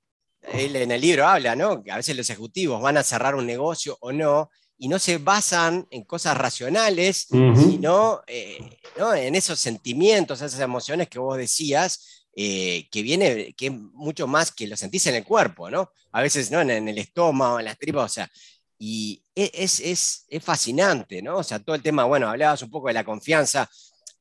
él 0.43 0.77
en 0.77 0.91
el 0.91 1.01
libro 1.01 1.27
habla, 1.27 1.57
¿no? 1.57 1.83
Que 1.83 1.93
a 1.93 1.97
veces 1.97 2.17
los 2.17 2.29
ejecutivos 2.29 2.83
van 2.83 2.97
a 2.97 3.03
cerrar 3.03 3.35
un 3.35 3.47
negocio 3.47 3.97
o 4.01 4.13
no, 4.13 4.51
y 4.77 4.89
no 4.89 4.99
se 4.99 5.19
basan 5.19 5.87
en 5.91 6.05
cosas 6.05 6.37
racionales, 6.37 7.27
uh 7.31 7.37
-huh. 7.37 7.71
sino 7.71 8.23
eh, 8.27 8.59
¿no? 8.99 9.15
en 9.15 9.35
esos 9.35 9.59
sentimientos, 9.61 10.43
esas 10.43 10.61
emociones 10.61 11.09
que 11.09 11.19
vos 11.19 11.39
decías, 11.39 12.27
eh, 12.37 12.89
que 12.91 13.03
viene, 13.03 13.55
que 13.57 13.67
es 13.67 13.73
mucho 13.73 14.27
más 14.27 14.51
que 14.51 14.67
lo 14.67 14.77
sentís 14.77 15.07
en 15.07 15.15
el 15.15 15.25
cuerpo, 15.25 15.71
¿no? 15.71 15.91
A 16.13 16.21
veces, 16.21 16.51
¿no? 16.51 16.61
En, 16.61 16.71
en 16.71 16.89
el 16.89 16.99
estómago, 16.99 17.61
en 17.61 17.67
las 17.67 17.79
tripas, 17.79 18.11
o 18.11 18.15
sea, 18.15 18.31
y 18.79 19.23
e, 19.35 19.51
es, 19.55 19.81
es, 19.81 20.25
es, 20.29 20.43
fascinante, 20.45 21.23
¿no? 21.23 21.39
O 21.39 21.43
sea, 21.45 21.61
todo 21.61 21.77
el 21.77 21.83
tema, 21.83 22.05
bueno, 22.05 22.29
hablabas 22.29 22.63
un 22.63 22.71
poco 22.71 22.89
de 22.89 22.95
la 22.95 23.05
confianza, 23.05 23.71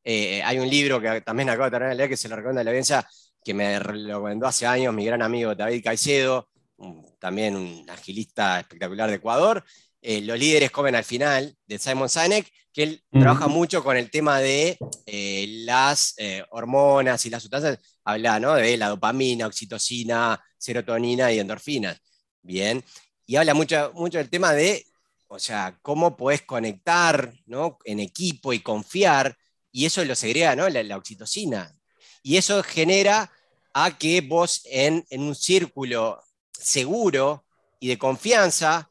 eh, 0.03 0.41
hay 0.43 0.59
un 0.59 0.69
libro 0.69 0.99
que 1.01 1.21
también 1.21 1.49
acabo 1.49 1.65
de 1.65 1.71
terminar 1.71 1.91
de 1.91 1.97
leer 1.97 2.09
que 2.09 2.17
se 2.17 2.27
lo 2.29 2.35
recomiendo 2.35 2.61
a 2.61 2.63
la 2.63 2.71
audiencia, 2.71 3.07
que 3.43 3.53
me 3.53 3.79
lo 3.79 3.79
recomendó 3.79 4.47
hace 4.47 4.65
años 4.65 4.93
mi 4.93 5.05
gran 5.05 5.21
amigo 5.21 5.55
David 5.55 5.83
Caicedo, 5.83 6.49
un, 6.77 7.05
también 7.19 7.55
un 7.55 7.89
agilista 7.89 8.59
espectacular 8.59 9.09
de 9.09 9.15
Ecuador, 9.15 9.63
eh, 10.01 10.21
Los 10.21 10.37
líderes 10.37 10.69
comen 10.69 10.95
al 10.95 11.05
final, 11.05 11.55
de 11.65 11.79
Simon 11.79 12.09
Sinek, 12.09 12.51
que 12.73 12.83
él 12.83 13.03
uh 13.11 13.17
-huh. 13.17 13.21
trabaja 13.21 13.47
mucho 13.47 13.81
con 13.83 13.95
el 13.95 14.09
tema 14.09 14.39
de 14.39 14.77
eh, 15.05 15.45
las 15.59 16.15
hormonas 16.49 17.25
y 17.25 17.29
las 17.29 17.41
sustancias, 17.41 17.79
habla 18.03 18.37
¿no? 18.39 18.55
de 18.55 18.75
la 18.75 18.89
dopamina, 18.89 19.47
oxitocina, 19.47 20.43
serotonina 20.57 21.31
y 21.31 21.39
endorfinas. 21.39 22.01
Bien, 22.41 22.83
y 23.25 23.37
habla 23.37 23.53
mucho, 23.53 23.91
mucho 23.95 24.17
del 24.17 24.29
tema 24.29 24.51
de, 24.53 24.85
o 25.27 25.39
sea, 25.39 25.77
cómo 25.81 26.17
podés 26.17 26.41
conectar 26.41 27.33
¿no? 27.45 27.77
en 27.85 27.99
equipo 27.99 28.51
y 28.53 28.59
confiar, 28.59 29.37
y 29.73 29.85
eso 29.85 30.05
lo 30.05 30.15
segrega 30.15 30.55
¿no? 30.55 30.69
la, 30.69 30.83
la 30.83 30.95
oxitocina. 30.95 31.75
Y 32.21 32.37
eso 32.37 32.63
genera 32.63 33.29
a 33.73 33.97
que 33.97 34.21
vos 34.21 34.61
en, 34.65 35.03
en 35.09 35.23
un 35.23 35.35
círculo 35.35 36.23
seguro 36.53 37.43
y 37.79 37.89
de 37.89 37.97
confianza, 37.97 38.89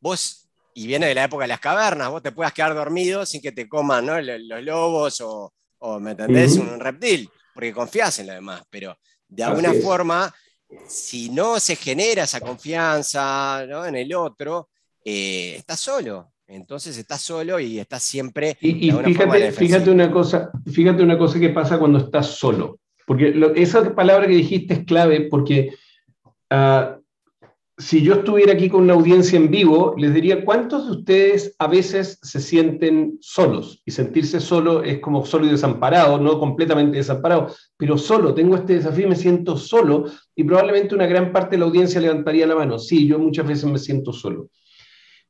vos 0.00 0.48
y 0.74 0.88
viene 0.88 1.06
de 1.06 1.14
la 1.14 1.24
época 1.24 1.44
de 1.44 1.48
las 1.48 1.60
cavernas, 1.60 2.10
vos 2.10 2.22
te 2.22 2.32
puedas 2.32 2.52
quedar 2.52 2.74
dormido 2.74 3.24
sin 3.24 3.40
que 3.40 3.52
te 3.52 3.68
coman 3.68 4.06
¿no? 4.06 4.20
los, 4.20 4.40
los, 4.40 4.62
lobos 4.62 5.20
o, 5.20 5.52
o, 5.78 6.00
¿me 6.00 6.12
entendés? 6.12 6.56
Uh 6.56 6.62
-huh. 6.64 6.72
Un 6.72 6.80
reptil, 6.80 7.30
porque 7.52 7.72
confías 7.72 8.18
en 8.18 8.26
lo 8.26 8.32
demás, 8.32 8.62
pero 8.70 8.98
de 9.28 9.44
alguna 9.44 9.70
Así 9.70 9.80
forma, 9.80 10.34
si 10.88 11.28
no 11.28 11.60
se 11.60 11.76
genera 11.76 12.24
esa 12.24 12.40
confianza 12.40 13.64
¿no? 13.68 13.86
en 13.86 13.94
el 13.94 14.12
otro, 14.14 14.70
eh, 15.04 15.54
estás 15.58 15.78
solo. 15.78 16.33
Entonces 16.46 16.98
estás 16.98 17.20
solo 17.20 17.58
y 17.58 17.78
estás 17.78 18.02
siempre. 18.02 18.56
Y, 18.60 18.88
y 18.88 18.90
fíjate, 18.90 19.52
fíjate, 19.52 19.90
una 19.90 20.10
cosa, 20.10 20.50
fíjate 20.70 21.02
una 21.02 21.18
cosa 21.18 21.40
que 21.40 21.48
pasa 21.50 21.78
cuando 21.78 21.98
estás 21.98 22.26
solo. 22.36 22.80
Porque 23.06 23.30
lo, 23.30 23.54
esa 23.54 23.94
palabra 23.94 24.26
que 24.26 24.34
dijiste 24.34 24.74
es 24.74 24.84
clave 24.84 25.28
porque 25.30 25.74
uh, 26.50 27.00
si 27.76 28.02
yo 28.02 28.14
estuviera 28.14 28.52
aquí 28.52 28.68
con 28.68 28.84
una 28.84 28.94
audiencia 28.94 29.36
en 29.36 29.50
vivo, 29.50 29.94
les 29.98 30.14
diría, 30.14 30.44
¿cuántos 30.44 30.86
de 30.86 30.92
ustedes 30.92 31.56
a 31.58 31.66
veces 31.66 32.20
se 32.22 32.40
sienten 32.40 33.18
solos? 33.20 33.82
Y 33.84 33.90
sentirse 33.90 34.38
solo 34.38 34.84
es 34.84 35.00
como 35.00 35.26
solo 35.26 35.46
y 35.46 35.50
desamparado, 35.50 36.18
no 36.20 36.38
completamente 36.38 36.98
desamparado, 36.98 37.48
pero 37.76 37.98
solo, 37.98 38.32
tengo 38.32 38.54
este 38.54 38.74
desafío, 38.74 39.08
me 39.08 39.16
siento 39.16 39.56
solo, 39.56 40.04
y 40.36 40.44
probablemente 40.44 40.94
una 40.94 41.06
gran 41.06 41.32
parte 41.32 41.56
de 41.56 41.58
la 41.58 41.64
audiencia 41.64 42.00
levantaría 42.00 42.46
la 42.46 42.54
mano. 42.54 42.78
Sí, 42.78 43.08
yo 43.08 43.18
muchas 43.18 43.46
veces 43.46 43.64
me 43.64 43.78
siento 43.78 44.12
solo. 44.12 44.50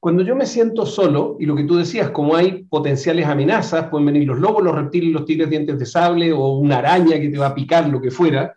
Cuando 0.05 0.23
yo 0.23 0.37
me 0.37 0.45
siento 0.45 0.85
solo, 0.85 1.39
y 1.41 1.47
lo 1.47 1.57
que 1.57 1.65
tú 1.65 1.77
decías, 1.77 2.11
como 2.11 2.37
hay 2.37 2.65
potenciales 2.65 3.25
amenazas, 3.25 3.89
pueden 3.89 4.05
venir 4.05 4.29
los 4.29 4.39
lobos, 4.39 4.63
los 4.63 4.75
reptiles, 4.75 5.11
los 5.11 5.25
tigres 5.25 5.49
dientes 5.49 5.79
de 5.79 5.87
sable, 5.87 6.31
o 6.31 6.59
una 6.59 6.77
araña 6.77 7.19
que 7.19 7.31
te 7.31 7.39
va 7.39 7.47
a 7.47 7.55
picar, 7.55 7.89
lo 7.89 8.03
que 8.03 8.11
fuera, 8.11 8.55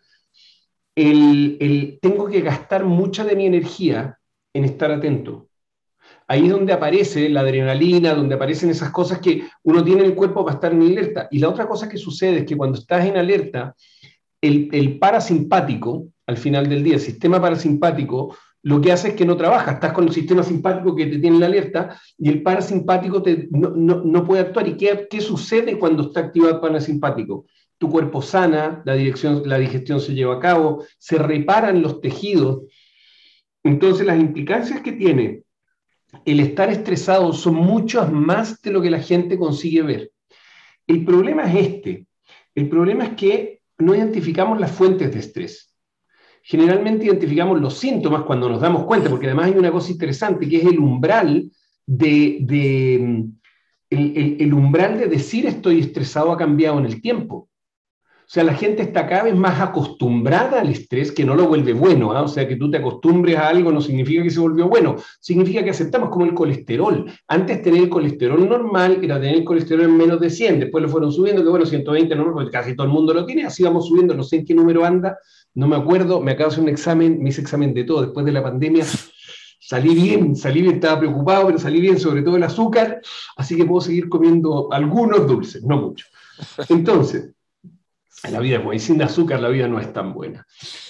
el, 0.93 1.99
tengo 2.01 2.27
que 2.27 2.41
gastar 2.41 2.83
mucha 2.83 3.23
de 3.23 3.37
mi 3.37 3.45
energía 3.45 4.19
en 4.53 4.65
estar 4.65 4.91
atento. 4.91 5.47
Ahí 6.27 6.47
es 6.47 6.51
donde 6.51 6.73
aparece 6.73 7.29
la 7.29 7.39
adrenalina, 7.39 8.13
donde 8.13 8.35
aparecen 8.35 8.69
esas 8.69 8.91
cosas 8.91 9.19
que 9.19 9.43
uno 9.63 9.85
tiene 9.85 10.01
en 10.01 10.07
el 10.07 10.15
cuerpo 10.15 10.43
para 10.43 10.55
estar 10.55 10.73
en 10.73 10.81
alerta. 10.81 11.29
Y 11.31 11.39
la 11.39 11.47
otra 11.47 11.65
cosa 11.65 11.87
que 11.87 11.97
sucede 11.97 12.39
es 12.39 12.45
que 12.45 12.57
cuando 12.57 12.77
estás 12.77 13.05
en 13.05 13.15
alerta, 13.15 13.73
el, 14.41 14.67
el 14.73 14.99
parasimpático, 14.99 16.07
al 16.25 16.35
final 16.35 16.67
del 16.67 16.83
día, 16.83 16.95
el 16.95 16.99
sistema 16.99 17.39
parasimpático, 17.39 18.35
lo 18.67 18.81
que 18.81 18.91
hace 18.91 19.09
es 19.09 19.13
que 19.13 19.25
no 19.25 19.37
trabaja. 19.37 19.71
Estás 19.71 19.93
con 19.93 20.07
el 20.07 20.13
sistema 20.13 20.43
simpático 20.43 20.95
que 20.95 21.05
te 21.05 21.19
tiene 21.19 21.37
en 21.37 21.39
la 21.39 21.45
alerta 21.45 21.99
y 22.17 22.29
el 22.29 22.43
parasimpático 22.43 23.23
no, 23.51 23.69
no, 23.69 24.01
no, 24.03 24.25
puede 24.25 24.41
actuar. 24.41 24.67
¿Y 24.67 24.75
qué, 24.75 25.07
qué 25.09 25.21
sucede 25.21 25.79
cuando 25.79 26.03
está 26.03 26.19
activado 26.21 26.55
el 26.55 26.59
parasimpático? 26.59 27.45
tu 27.77 27.89
cuerpo 27.89 28.21
sana, 28.21 28.81
la, 28.85 28.93
dirección, 28.93 29.43
la 29.45 29.59
digestión 29.59 29.99
se 29.99 30.13
lleva 30.13 30.35
a 30.35 30.39
cabo, 30.39 30.83
se 30.97 31.17
reparan 31.17 31.81
los 31.81 32.01
tejidos. 32.01 32.63
Entonces 33.63 34.05
las 34.05 34.19
implicancias 34.19 34.81
que 34.81 34.93
tiene 34.93 35.43
el 36.25 36.39
estar 36.39 36.69
estresado 36.69 37.33
son 37.33 37.55
muchas 37.55 38.11
más 38.11 38.61
de 38.61 38.71
lo 38.71 38.81
que 38.81 38.89
la 38.89 38.99
gente 38.99 39.37
consigue 39.37 39.81
ver. 39.81 40.11
El 40.87 41.05
problema 41.05 41.43
es 41.43 41.67
este. 41.67 42.07
El 42.55 42.69
problema 42.69 43.05
es 43.05 43.09
que 43.11 43.61
no 43.77 43.93
identificamos 43.93 44.59
las 44.59 44.71
fuentes 44.71 45.11
de 45.13 45.19
estrés. 45.19 45.75
Generalmente 46.49 47.05
identificamos 47.05 47.59
los 47.59 47.77
síntomas 47.77 48.23
cuando 48.23 48.47
nos 48.47 48.61
damos 48.61 48.85
cuenta, 48.85 49.09
porque 49.09 49.25
además 49.25 49.47
hay 49.47 49.57
una 49.57 49.69
cosa 49.69 49.91
interesante 49.91 50.47
que 50.47 50.55
es 50.55 50.65
el 50.65 50.79
umbral 50.79 51.51
de, 51.85 53.27
el, 53.89 54.53
umbral 54.53 54.97
de 54.97 55.07
decir 55.07 55.45
estoy 55.45 55.81
estresado 55.81 56.31
ha 56.31 56.37
cambiado 56.37 56.79
en 56.79 56.85
el 56.85 57.01
tiempo. 57.01 57.49
O 58.19 58.29
sea, 58.29 58.45
la 58.45 58.53
gente 58.53 58.81
está 58.81 59.07
cada 59.07 59.23
vez 59.23 59.35
más 59.35 59.59
acostumbrada 59.59 60.61
al 60.61 60.69
estrés, 60.69 61.11
que 61.11 61.25
no 61.25 61.35
lo 61.35 61.49
vuelve 61.49 61.73
bueno. 61.73 62.13
¿ah? 62.13 62.21
O 62.21 62.29
sea, 62.29 62.47
que 62.47 62.55
tú 62.55 62.71
te 62.71 62.77
acostumbres 62.77 63.37
a 63.37 63.49
algo 63.49 63.69
no 63.69 63.81
significa 63.81 64.23
que 64.23 64.29
se 64.29 64.39
volvió 64.39 64.69
bueno, 64.69 64.95
significa 65.19 65.61
que 65.65 65.71
aceptamos 65.71 66.09
como 66.09 66.23
el 66.23 66.33
colesterol. 66.33 67.11
Antes 67.27 67.61
tener 67.61 67.83
el 67.83 67.89
colesterol 67.89 68.47
normal 68.47 68.99
era 69.03 69.19
tener 69.19 69.35
el 69.35 69.43
colesterol 69.43 69.83
en 69.83 69.97
menos 69.97 70.21
de 70.21 70.29
100, 70.29 70.61
después 70.61 70.81
lo 70.81 70.89
fueron 70.89 71.11
subiendo, 71.11 71.43
que 71.43 71.49
bueno, 71.49 71.65
120 71.65 72.15
no, 72.15 72.33
porque 72.33 72.51
casi 72.51 72.73
todo 72.73 72.87
el 72.87 72.93
mundo 72.93 73.13
lo 73.13 73.25
tiene, 73.25 73.43
así 73.43 73.63
vamos 73.63 73.87
subiendo, 73.87 74.13
no 74.13 74.23
sé 74.23 74.37
en 74.37 74.45
qué 74.45 74.53
número 74.53 74.85
anda, 74.85 75.17
no 75.57 75.67
me 75.67 75.75
acuerdo, 75.75 76.21
me 76.21 76.33
acabo 76.33 76.49
de 76.49 76.53
hacer 76.53 76.63
un 76.63 76.69
examen, 76.69 77.17
me 77.19 77.29
hice 77.29 77.41
examen 77.41 77.73
de 77.73 77.83
todo 77.83 78.03
después 78.03 78.23
de 78.23 78.31
la 78.31 78.43
pandemia. 78.43 78.85
Salí 79.59 79.95
bien, 79.95 80.35
salí 80.35 80.61
bien, 80.61 80.75
estaba 80.75 80.99
preocupado, 80.99 81.47
pero 81.47 81.57
salí 81.57 81.81
bien, 81.81 81.99
sobre 81.99 82.21
todo 82.21 82.37
el 82.37 82.43
azúcar, 82.43 83.01
así 83.35 83.57
que 83.57 83.65
puedo 83.65 83.81
seguir 83.81 84.07
comiendo 84.07 84.71
algunos 84.71 85.25
dulces, 85.25 85.63
no 85.63 85.81
mucho. 85.81 86.05
Entonces, 86.69 87.31
la 88.31 88.39
vida 88.39 88.57
es 88.57 88.63
buena, 88.63 88.75
y 88.75 88.79
sin 88.79 89.01
azúcar 89.01 89.39
la 89.39 89.49
vida 89.49 89.67
no 89.67 89.79
es 89.79 89.91
tan 89.91 90.13
buena. 90.13 90.45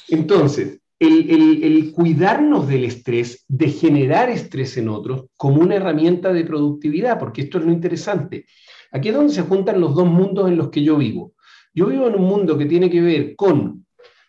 Entonces, 0.09 0.81
el, 0.99 1.93
cuidarnos 1.95 2.67
del 2.67 2.83
estrés, 2.83 3.45
de 3.47 3.69
generar 3.69 4.29
estrés 4.29 4.75
en 4.75 4.89
otros 4.89 5.27
como 5.37 5.61
una 5.61 5.75
herramienta 5.75 6.33
de 6.33 6.43
productividad, 6.43 7.17
porque 7.17 7.43
esto 7.43 7.59
es 7.59 7.63
lo 7.63 7.71
interesante. 7.71 8.45
Aquí 8.91 9.07
es 9.07 9.15
donde 9.15 9.33
se 9.33 9.43
juntan 9.43 9.79
los 9.79 9.95
dos 9.95 10.07
mundos 10.07 10.49
en 10.49 10.57
los 10.57 10.67
que 10.71 10.83
yo 10.83 10.97
vivo. 10.97 11.35
Yo 11.73 11.85
vivo 11.85 12.07
en 12.07 12.15
un 12.15 12.25
mundo 12.25 12.57
que 12.57 12.65
tiene 12.65 12.89
que 12.89 12.99
ver 12.99 13.35
con 13.37 13.86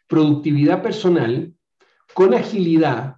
productividad 0.08 0.82
personal, 0.82 1.52
con 2.14 2.34
agilidad 2.34 3.16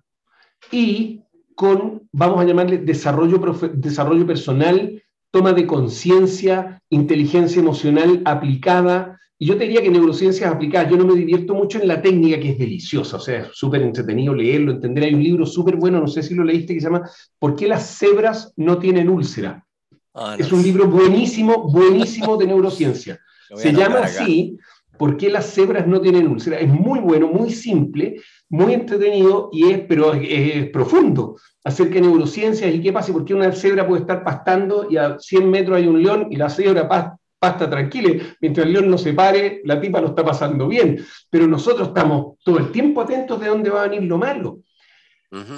y 0.70 1.22
con, 1.54 2.08
vamos 2.12 2.40
a 2.40 2.44
llamarle, 2.44 2.78
desarrollo, 2.78 3.38
desarrollo 3.74 4.26
personal, 4.26 5.02
toma 5.30 5.52
de 5.52 5.66
conciencia, 5.66 6.82
inteligencia 6.90 7.60
emocional 7.60 8.22
aplicada, 8.24 9.20
y 9.42 9.46
yo 9.46 9.56
te 9.56 9.64
diría 9.64 9.80
que 9.80 9.90
neurociencias 9.90 10.52
aplicadas, 10.52 10.90
yo 10.90 10.98
no 10.98 11.06
me 11.06 11.14
divierto 11.14 11.54
mucho 11.54 11.80
en 11.80 11.88
la 11.88 12.02
técnica 12.02 12.38
que 12.38 12.50
es 12.50 12.58
deliciosa, 12.58 13.16
o 13.16 13.20
sea, 13.20 13.40
es 13.40 13.48
súper 13.52 13.80
entretenido 13.80 14.34
leerlo, 14.34 14.72
entender. 14.72 15.04
Hay 15.04 15.14
un 15.14 15.22
libro 15.22 15.46
súper 15.46 15.76
bueno, 15.76 15.98
no 15.98 16.08
sé 16.08 16.22
si 16.22 16.34
lo 16.34 16.44
leíste, 16.44 16.74
que 16.74 16.80
se 16.80 16.86
llama 16.86 17.08
¿Por 17.38 17.56
qué 17.56 17.66
las 17.66 17.96
cebras 17.98 18.52
no 18.56 18.78
tienen 18.78 19.08
úlcera? 19.08 19.64
Ah, 20.12 20.36
es 20.38 20.52
un 20.52 20.62
libro 20.62 20.88
buenísimo, 20.88 21.70
buenísimo 21.72 22.36
de 22.36 22.46
neurociencia. 22.48 23.18
Se 23.56 23.72
llama 23.72 24.00
así, 24.00 24.58
¿Por 25.00 25.16
qué 25.16 25.30
las 25.30 25.54
cebras 25.54 25.86
no 25.86 25.98
tienen 25.98 26.28
úlcera? 26.28 26.58
Es 26.58 26.68
muy 26.68 27.00
bueno, 27.00 27.26
muy 27.26 27.50
simple, 27.52 28.20
muy 28.50 28.74
entretenido, 28.74 29.48
y 29.50 29.70
es, 29.70 29.80
pero 29.88 30.12
es, 30.12 30.68
profundo 30.68 31.38
acerca 31.64 31.94
de 31.94 32.02
neurociencias 32.02 32.74
y 32.74 32.82
qué 32.82 32.92
pasa, 32.92 33.10
por 33.10 33.24
qué 33.24 33.32
una 33.32 33.50
cebra 33.50 33.88
puede 33.88 34.02
estar 34.02 34.22
pastando 34.22 34.88
y 34.90 34.98
a 34.98 35.18
100 35.18 35.50
metros 35.50 35.78
hay 35.78 35.86
un 35.86 36.02
león 36.02 36.26
y 36.30 36.36
la 36.36 36.50
cebra 36.50 36.86
pasta 36.86 37.16
pasta 37.38 37.70
tranquila, 37.70 38.22
mientras 38.42 38.66
el 38.66 38.74
león 38.74 38.90
no 38.90 38.98
se 38.98 39.14
pare, 39.14 39.62
la 39.64 39.80
tipa 39.80 40.02
no 40.02 40.08
está 40.08 40.22
pasando 40.22 40.68
bien, 40.68 41.02
pero 41.30 41.46
nosotros 41.46 41.88
estamos 41.88 42.36
todo 42.44 42.58
el 42.58 42.70
tiempo 42.70 43.00
atentos 43.00 43.40
de 43.40 43.48
dónde 43.48 43.70
va 43.70 43.84
a 43.84 43.88
venir 43.88 44.06
lo 44.06 44.18
malo. 44.18 44.58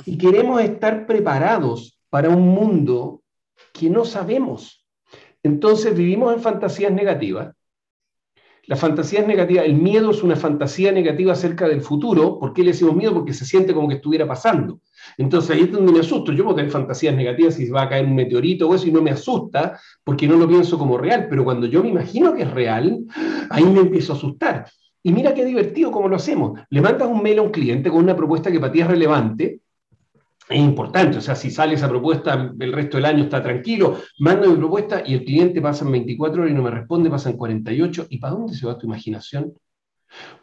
Y 0.06 0.16
queremos 0.18 0.62
estar 0.62 1.04
preparados 1.04 1.98
para 2.10 2.28
un 2.28 2.46
mundo 2.46 3.22
que 3.72 3.90
no 3.90 4.04
sabemos. 4.04 4.86
Entonces 5.42 5.96
vivimos 5.96 6.32
en 6.32 6.40
fantasías 6.40 6.92
negativas. 6.92 7.52
La 8.66 8.76
fantasía 8.76 9.20
es 9.20 9.26
negativa, 9.26 9.62
el 9.62 9.74
miedo 9.74 10.12
es 10.12 10.22
una 10.22 10.36
fantasía 10.36 10.92
negativa 10.92 11.32
acerca 11.32 11.66
del 11.66 11.82
futuro. 11.82 12.38
¿Por 12.38 12.52
qué 12.52 12.62
le 12.62 12.70
decimos 12.70 12.94
miedo? 12.94 13.12
Porque 13.12 13.32
se 13.32 13.44
siente 13.44 13.74
como 13.74 13.88
que 13.88 13.96
estuviera 13.96 14.26
pasando. 14.26 14.78
Entonces 15.18 15.50
ahí 15.50 15.62
es 15.62 15.72
donde 15.72 15.90
me 15.90 15.98
asusto. 15.98 16.32
Yo 16.32 16.44
puedo 16.44 16.56
tener 16.56 16.70
fantasías 16.70 17.16
negativas 17.16 17.54
si 17.54 17.68
va 17.70 17.82
a 17.82 17.88
caer 17.88 18.04
un 18.04 18.14
meteorito 18.14 18.68
o 18.68 18.74
eso 18.74 18.86
y 18.86 18.92
no 18.92 19.02
me 19.02 19.10
asusta 19.10 19.80
porque 20.04 20.28
no 20.28 20.36
lo 20.36 20.46
pienso 20.46 20.78
como 20.78 20.96
real. 20.96 21.26
Pero 21.28 21.42
cuando 21.42 21.66
yo 21.66 21.82
me 21.82 21.88
imagino 21.88 22.34
que 22.34 22.42
es 22.42 22.50
real, 22.52 23.00
ahí 23.50 23.64
me 23.64 23.80
empiezo 23.80 24.12
a 24.12 24.16
asustar. 24.16 24.66
Y 25.02 25.10
mira 25.12 25.34
qué 25.34 25.44
divertido 25.44 25.90
cómo 25.90 26.06
lo 26.06 26.14
hacemos. 26.14 26.60
Le 26.70 26.80
mandas 26.80 27.08
un 27.08 27.20
mail 27.20 27.40
a 27.40 27.42
un 27.42 27.50
cliente 27.50 27.90
con 27.90 28.04
una 28.04 28.14
propuesta 28.14 28.52
que 28.52 28.60
para 28.60 28.72
ti 28.72 28.80
es 28.80 28.86
relevante. 28.86 29.61
Es 30.52 30.60
importante, 30.60 31.18
o 31.18 31.20
sea, 31.20 31.34
si 31.34 31.50
sale 31.50 31.74
esa 31.74 31.88
propuesta, 31.88 32.52
el 32.58 32.72
resto 32.72 32.98
del 32.98 33.06
año 33.06 33.24
está 33.24 33.42
tranquilo, 33.42 33.98
manda 34.18 34.46
mi 34.46 34.56
propuesta 34.56 35.02
y 35.04 35.14
el 35.14 35.24
cliente 35.24 35.60
pasa 35.60 35.84
en 35.84 35.92
24 35.92 36.42
horas 36.42 36.52
y 36.52 36.54
no 36.54 36.62
me 36.62 36.70
responde, 36.70 37.08
pasan 37.10 37.36
48. 37.36 38.06
¿Y 38.10 38.18
para 38.18 38.34
dónde 38.34 38.54
se 38.54 38.66
va 38.66 38.76
tu 38.76 38.86
imaginación? 38.86 39.54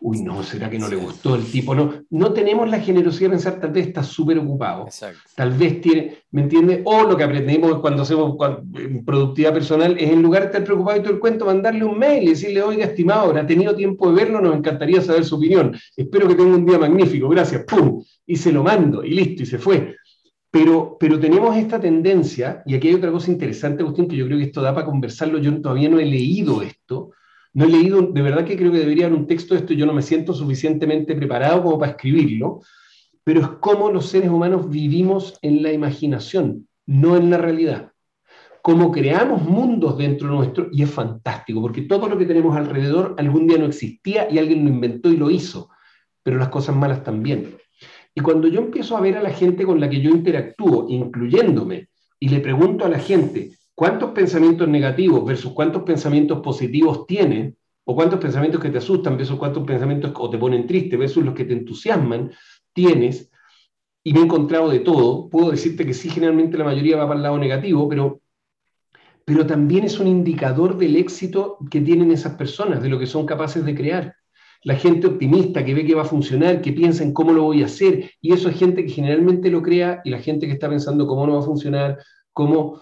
Uy, 0.01 0.21
no, 0.21 0.41
¿será 0.43 0.69
que 0.69 0.79
no 0.79 0.87
le 0.87 0.95
gustó 0.95 1.35
el 1.35 1.45
tipo? 1.45 1.75
No, 1.75 1.93
no 2.09 2.33
tenemos 2.33 2.69
la 2.69 2.79
generosidad 2.79 3.29
de 3.29 3.35
pensar, 3.35 3.59
tal 3.59 3.71
vez 3.71 3.87
está 3.87 4.01
súper 4.01 4.39
ocupado. 4.39 4.87
Tal 5.35 5.51
vez 5.51 5.81
tiene, 5.81 6.17
¿me 6.31 6.41
entiendes? 6.41 6.81
O 6.85 7.03
lo 7.03 7.17
que 7.17 7.23
aprendemos 7.23 7.79
cuando 7.79 8.03
hacemos 8.03 8.35
productividad 9.05 9.53
personal 9.53 9.97
es 9.99 10.09
en 10.09 10.21
lugar 10.21 10.43
de 10.43 10.47
estar 10.47 10.63
preocupado 10.63 10.97
y 10.97 11.01
todo 11.01 11.13
el 11.13 11.19
cuento, 11.19 11.45
mandarle 11.45 11.83
un 11.83 11.97
mail 11.97 12.23
y 12.23 12.29
decirle, 12.29 12.61
oiga, 12.61 12.85
estimado, 12.85 13.21
ahora 13.21 13.41
ha 13.41 13.47
tenido 13.47 13.75
tiempo 13.75 14.09
de 14.09 14.15
verlo, 14.23 14.41
nos 14.41 14.55
encantaría 14.55 15.01
saber 15.01 15.25
su 15.25 15.35
opinión. 15.35 15.77
Espero 15.95 16.27
que 16.27 16.35
tenga 16.35 16.55
un 16.55 16.65
día 16.65 16.79
magnífico, 16.79 17.29
gracias, 17.29 17.63
¡pum! 17.65 18.03
Y 18.25 18.35
se 18.37 18.51
lo 18.51 18.63
mando 18.63 19.03
y 19.03 19.11
listo, 19.11 19.43
y 19.43 19.45
se 19.45 19.57
fue. 19.57 19.97
Pero, 20.51 20.97
pero 20.99 21.19
tenemos 21.19 21.55
esta 21.55 21.79
tendencia, 21.79 22.63
y 22.65 22.73
aquí 22.73 22.87
hay 22.87 22.95
otra 22.95 23.11
cosa 23.11 23.31
interesante, 23.31 23.83
Agustín, 23.83 24.07
que 24.07 24.15
yo 24.15 24.25
creo 24.25 24.39
que 24.39 24.45
esto 24.45 24.61
da 24.61 24.73
para 24.73 24.85
conversarlo, 24.85 25.37
yo 25.37 25.61
todavía 25.61 25.89
no 25.89 25.99
he 25.99 26.05
leído 26.05 26.63
esto, 26.63 27.11
no 27.53 27.65
he 27.65 27.69
leído, 27.69 28.01
de 28.01 28.21
verdad 28.21 28.45
que 28.45 28.57
creo 28.57 28.71
que 28.71 28.79
debería 28.79 29.05
haber 29.05 29.19
un 29.19 29.27
texto 29.27 29.53
de 29.53 29.61
esto, 29.61 29.73
yo 29.73 29.85
no 29.85 29.93
me 29.93 30.01
siento 30.01 30.33
suficientemente 30.33 31.15
preparado 31.15 31.61
como 31.63 31.77
para 31.77 31.91
escribirlo, 31.91 32.61
pero 33.23 33.41
es 33.41 33.47
como 33.59 33.91
los 33.91 34.07
seres 34.07 34.31
humanos 34.31 34.69
vivimos 34.69 35.37
en 35.43 35.61
la 35.61 35.71
imaginación, 35.71 36.67
no 36.87 37.15
en 37.15 37.29
la 37.29 37.37
realidad. 37.37 37.91
Como 38.63 38.91
creamos 38.91 39.43
mundos 39.43 39.99
dentro 39.99 40.29
nuestro, 40.29 40.67
y 40.71 40.81
es 40.81 40.89
fantástico, 40.89 41.61
porque 41.61 41.83
todo 41.83 42.09
lo 42.09 42.17
que 42.17 42.25
tenemos 42.25 42.57
alrededor 42.57 43.13
algún 43.19 43.45
día 43.45 43.59
no 43.59 43.65
existía 43.65 44.27
y 44.31 44.39
alguien 44.39 44.63
lo 44.63 44.71
inventó 44.71 45.09
y 45.09 45.17
lo 45.17 45.29
hizo, 45.29 45.69
pero 46.23 46.37
las 46.37 46.49
cosas 46.49 46.75
malas 46.75 47.03
también. 47.03 47.58
Y 48.19 48.21
cuando 48.21 48.49
yo 48.49 48.59
empiezo 48.59 48.97
a 48.97 48.99
ver 48.99 49.15
a 49.15 49.23
la 49.23 49.29
gente 49.29 49.63
con 49.63 49.79
la 49.79 49.89
que 49.89 50.01
yo 50.01 50.09
interactúo, 50.09 50.87
incluyéndome, 50.89 51.87
y 52.19 52.27
le 52.27 52.41
pregunto 52.41 52.83
a 52.83 52.89
la 52.89 52.99
gente, 52.99 53.51
cuántos 53.73 54.11
pensamientos 54.11 54.67
negativos 54.67 55.23
versus 55.23 55.53
cuántos 55.53 55.83
pensamientos 55.83 56.41
positivos 56.41 57.07
tienes, 57.07 57.55
o 57.85 57.95
cuántos 57.95 58.19
pensamientos 58.19 58.61
que 58.61 58.71
te 58.71 58.79
asustan 58.79 59.15
versus 59.15 59.39
cuántos 59.39 59.65
pensamientos 59.65 60.11
o 60.17 60.29
te 60.29 60.37
ponen 60.37 60.67
triste 60.67 60.97
versus 60.97 61.23
los 61.23 61.33
que 61.33 61.45
te 61.45 61.53
entusiasman, 61.53 62.29
tienes, 62.73 63.31
y 64.03 64.11
me 64.11 64.19
he 64.19 64.23
encontrado 64.23 64.69
de 64.69 64.81
todo, 64.81 65.29
puedo 65.29 65.51
decirte 65.51 65.85
que 65.85 65.93
sí, 65.93 66.09
generalmente 66.09 66.57
la 66.57 66.65
mayoría 66.65 66.97
va 66.97 67.07
para 67.07 67.19
el 67.19 67.23
lado 67.23 67.37
negativo, 67.37 67.87
pero, 67.87 68.19
pero 69.23 69.47
también 69.47 69.85
es 69.85 69.97
un 69.97 70.07
indicador 70.07 70.77
del 70.77 70.97
éxito 70.97 71.57
que 71.71 71.79
tienen 71.79 72.11
esas 72.11 72.35
personas, 72.35 72.83
de 72.83 72.89
lo 72.89 72.99
que 72.99 73.07
son 73.07 73.25
capaces 73.25 73.63
de 73.63 73.75
crear. 73.75 74.13
La 74.63 74.75
gente 74.75 75.07
optimista 75.07 75.63
que 75.63 75.73
ve 75.73 75.85
que 75.85 75.95
va 75.95 76.01
a 76.01 76.05
funcionar, 76.05 76.61
que 76.61 76.73
piensa 76.73 77.03
en 77.03 77.13
cómo 77.13 77.31
lo 77.31 77.43
voy 77.43 77.63
a 77.63 77.65
hacer, 77.65 78.11
y 78.21 78.33
eso 78.33 78.49
es 78.49 78.57
gente 78.57 78.85
que 78.85 78.91
generalmente 78.91 79.49
lo 79.49 79.61
crea, 79.61 80.01
y 80.03 80.09
la 80.09 80.19
gente 80.19 80.47
que 80.47 80.53
está 80.53 80.69
pensando 80.69 81.07
cómo 81.07 81.25
no 81.25 81.33
va 81.33 81.39
a 81.39 81.43
funcionar, 81.43 81.97
cómo 82.33 82.81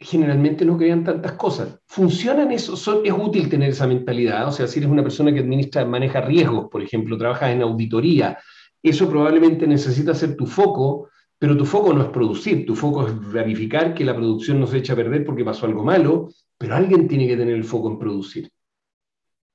generalmente 0.00 0.64
no 0.64 0.78
crean 0.78 1.04
tantas 1.04 1.32
cosas. 1.32 1.78
¿Funcionan 1.86 2.50
eso? 2.52 2.74
¿Es 3.04 3.12
útil 3.12 3.48
tener 3.50 3.70
esa 3.70 3.86
mentalidad? 3.86 4.48
O 4.48 4.52
sea, 4.52 4.66
si 4.66 4.78
eres 4.78 4.90
una 4.90 5.02
persona 5.02 5.32
que 5.32 5.40
administra, 5.40 5.84
maneja 5.84 6.22
riesgos, 6.22 6.68
por 6.70 6.82
ejemplo, 6.82 7.18
trabajas 7.18 7.50
en 7.50 7.62
auditoría, 7.62 8.38
eso 8.82 9.08
probablemente 9.10 9.66
necesita 9.66 10.14
ser 10.14 10.36
tu 10.36 10.46
foco, 10.46 11.10
pero 11.38 11.56
tu 11.56 11.66
foco 11.66 11.92
no 11.92 12.02
es 12.02 12.08
producir, 12.08 12.64
tu 12.64 12.74
foco 12.74 13.06
es 13.06 13.32
verificar 13.32 13.92
que 13.92 14.04
la 14.04 14.16
producción 14.16 14.58
no 14.58 14.66
se 14.66 14.78
echa 14.78 14.94
a 14.94 14.96
perder 14.96 15.24
porque 15.24 15.44
pasó 15.44 15.66
algo 15.66 15.84
malo, 15.84 16.28
pero 16.56 16.74
alguien 16.74 17.06
tiene 17.06 17.26
que 17.26 17.36
tener 17.36 17.54
el 17.54 17.64
foco 17.64 17.90
en 17.90 17.98
producir. 17.98 18.50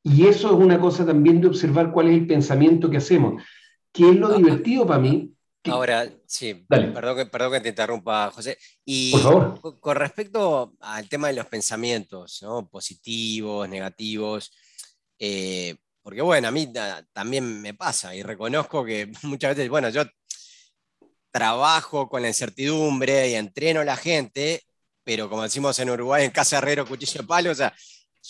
Y 0.08 0.28
eso 0.28 0.50
es 0.50 0.54
una 0.54 0.80
cosa 0.80 1.04
también 1.04 1.41
de 1.41 1.48
observar 1.48 1.91
cuál 1.91 2.10
es 2.10 2.13
el 2.13 2.28
pensamiento 2.28 2.91
que 2.91 2.98
hacemos. 2.98 3.41
¿Qué 3.91 4.08
es 4.08 4.15
lo 4.15 4.28
ah, 4.28 4.38
divertido 4.38 4.86
para 4.86 5.00
mí? 5.00 5.34
Ahora, 5.63 6.08
sí, 6.28 6.63
perdón 6.70 7.18
que, 7.18 7.26
perdón 7.26 7.54
que 7.54 7.62
te 7.62 7.70
interrumpa, 7.70 8.30
José. 8.30 8.56
Y 8.86 9.13
con 9.80 9.96
respecto 9.96 10.76
al 10.80 11.10
tema 11.10 11.30
de 11.30 11.34
los 11.34 11.48
pensamientos, 11.48 12.39
¿no? 12.44 12.70
positivos, 12.70 13.68
negativos, 13.68 14.52
eh, 15.18 15.76
porque 16.04 16.22
bueno, 16.22 16.50
a 16.50 16.52
mí 16.52 16.72
también 17.12 17.63
me 17.63 17.74
pasa 17.74 18.13
y 18.13 18.22
reconozco 18.22 18.86
que 18.86 19.12
muchas 19.24 19.56
veces, 19.56 19.72
bueno, 19.72 19.89
yo 19.89 20.04
trabajo 21.32 22.08
con 22.10 22.22
la 22.22 22.28
incertidumbre 22.28 23.32
y 23.32 23.34
entreno 23.34 23.80
a 23.80 23.86
la 23.86 23.98
gente, 23.98 24.62
pero 25.04 25.32
como 25.32 25.41
decimos 25.41 25.80
en 25.80 25.89
Uruguay, 25.89 26.26
en 26.26 26.32
casa 26.32 26.60
herrero, 26.60 26.86
cuchillo 26.86 27.22
de 27.22 27.28
palo, 27.28 27.50
o 27.50 27.56
sea, 27.56 27.74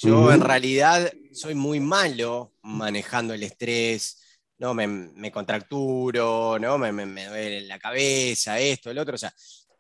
yo 0.02 0.32
en 0.32 0.42
realidad 0.42 1.12
soy 1.34 1.56
muy 1.56 1.80
malo 1.80 2.54
manejando 2.62 3.34
el 3.34 3.44
estrés, 3.44 4.22
¿no? 4.58 4.74
Me, 4.74 5.32
contracturo, 5.32 6.58
¿no? 6.60 6.78
Me, 6.78 6.92
me, 6.92 7.26
duele 7.26 7.62
la 7.62 7.80
cabeza, 7.80 8.60
esto, 8.60 8.92
el 8.92 9.00
otro. 9.00 9.16
O 9.16 9.18
sea, 9.18 9.34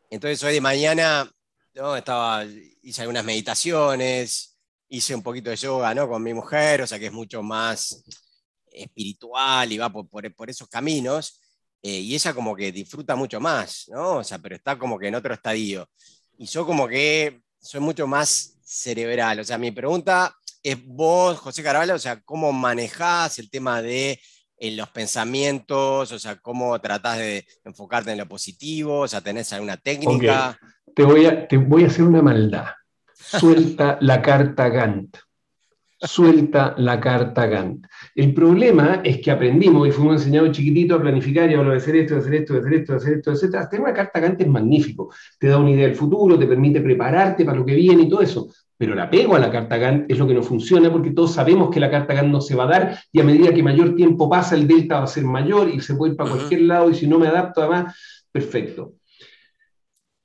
entonces 0.09 0.43
hoy 0.43 0.53
de 0.53 0.61
mañana 0.61 1.29
¿no? 1.75 1.95
Estaba, 1.95 2.45
hice 2.81 3.01
algunas 3.01 3.25
meditaciones, 3.25 4.57
hice 4.87 5.13
un 5.13 5.21
poquito 5.21 5.49
de 5.49 5.57
yoga 5.57 5.93
¿no? 5.93 6.07
con 6.07 6.23
mi 6.23 6.33
mujer, 6.33 6.81
o 6.81 6.87
sea 6.87 6.97
que 6.97 7.07
es 7.07 7.11
mucho 7.11 7.43
más 7.43 8.03
espiritual 8.71 9.71
y 9.71 9.77
va 9.77 9.91
por, 9.91 10.07
por, 10.09 10.49
esos 10.49 10.67
caminos. 10.69 11.41
Eh, 11.81 11.99
y 11.99 12.15
ella 12.15 12.33
como 12.33 12.55
que 12.55 12.71
disfruta 12.71 13.15
mucho 13.15 13.39
más, 13.39 13.85
¿no? 13.89 14.17
O 14.17 14.23
sea, 14.23 14.39
pero 14.39 14.55
está 14.55 14.77
como 14.77 14.97
que 14.97 15.07
en 15.07 15.15
otro 15.15 15.33
estadio. 15.33 15.87
Y 16.37 16.45
yo 16.47 16.65
como 16.65 16.87
que 16.87 17.41
soy 17.59 17.79
mucho 17.79 18.07
más 18.07 18.54
cerebral. 18.65 19.39
O 19.39 19.43
sea, 19.43 19.57
mi 19.57 19.71
pregunta 19.71 20.35
es 20.61 20.83
vos, 20.83 21.37
José 21.37 21.63
Carvalho, 21.63 21.95
o 21.95 21.99
sea, 21.99 22.19
cómo 22.21 22.51
manejás 22.51 23.39
el 23.39 23.49
tema 23.49 23.81
de 23.81 24.19
en 24.57 24.77
los 24.77 24.89
pensamientos, 24.89 26.11
o 26.11 26.19
sea, 26.19 26.37
cómo 26.37 26.79
tratás 26.79 27.19
de 27.19 27.45
enfocarte 27.63 28.11
en 28.11 28.17
lo 28.17 28.27
positivo, 28.27 29.01
o 29.01 29.07
sea, 29.07 29.21
tenés 29.21 29.51
alguna 29.53 29.77
técnica. 29.77 30.57
Te, 30.95 31.03
voy 31.03 31.25
a, 31.25 31.47
te 31.47 31.57
voy 31.57 31.83
a 31.83 31.87
hacer 31.87 32.03
una 32.03 32.21
maldad. 32.21 32.67
Suelta 33.13 33.97
la 34.01 34.21
carta 34.21 34.69
Gantt. 34.69 35.17
Suelta 35.97 36.75
la 36.77 36.99
carta 36.99 37.45
Gantt. 37.47 37.85
El 38.13 38.33
problema 38.33 39.01
es 39.03 39.19
que 39.21 39.31
aprendimos 39.31 39.87
y 39.87 39.91
fuimos 39.91 40.17
enseñados 40.17 40.51
chiquitito 40.51 40.95
a 40.95 41.01
planificar 41.01 41.49
y 41.49 41.55
a 41.55 41.61
hacer 41.71 41.95
esto, 41.95 42.17
hacer 42.17 42.35
esto, 42.35 42.57
hacer 42.57 42.73
esto, 42.73 42.95
hacer 42.95 43.13
esto, 43.13 43.31
etc. 43.31 43.69
Tener 43.69 43.83
una 43.85 43.93
carta 43.93 44.19
Gantt 44.19 44.41
es 44.41 44.47
magnífico. 44.47 45.13
Te 45.39 45.47
da 45.47 45.57
una 45.57 45.71
idea 45.71 45.87
del 45.87 45.95
futuro, 45.95 46.37
te 46.37 46.47
permite 46.47 46.81
prepararte 46.81 47.45
para 47.45 47.57
lo 47.57 47.65
que 47.65 47.75
viene 47.75 48.03
y 48.03 48.09
todo 48.09 48.21
eso 48.21 48.49
pero 48.77 48.93
el 48.93 48.99
apego 48.99 49.35
a 49.35 49.39
la 49.39 49.51
carta 49.51 49.77
Gantt 49.77 50.11
es 50.11 50.17
lo 50.19 50.27
que 50.27 50.33
no 50.33 50.43
funciona 50.43 50.91
porque 50.91 51.11
todos 51.11 51.33
sabemos 51.33 51.69
que 51.69 51.79
la 51.79 51.89
carta 51.89 52.13
Gantt 52.13 52.31
no 52.31 52.41
se 52.41 52.55
va 52.55 52.65
a 52.65 52.67
dar 52.67 52.99
y 53.11 53.21
a 53.21 53.23
medida 53.23 53.53
que 53.53 53.63
mayor 53.63 53.95
tiempo 53.95 54.29
pasa 54.29 54.55
el 54.55 54.67
delta 54.67 54.99
va 54.99 55.05
a 55.05 55.07
ser 55.07 55.23
mayor 55.23 55.69
y 55.69 55.79
se 55.79 55.95
puede 55.95 56.11
ir 56.11 56.17
para 56.17 56.31
cualquier 56.31 56.61
lado 56.61 56.89
y 56.89 56.95
si 56.95 57.07
no 57.07 57.17
me 57.17 57.27
adapto 57.27 57.61
además, 57.61 57.95
perfecto. 58.31 58.95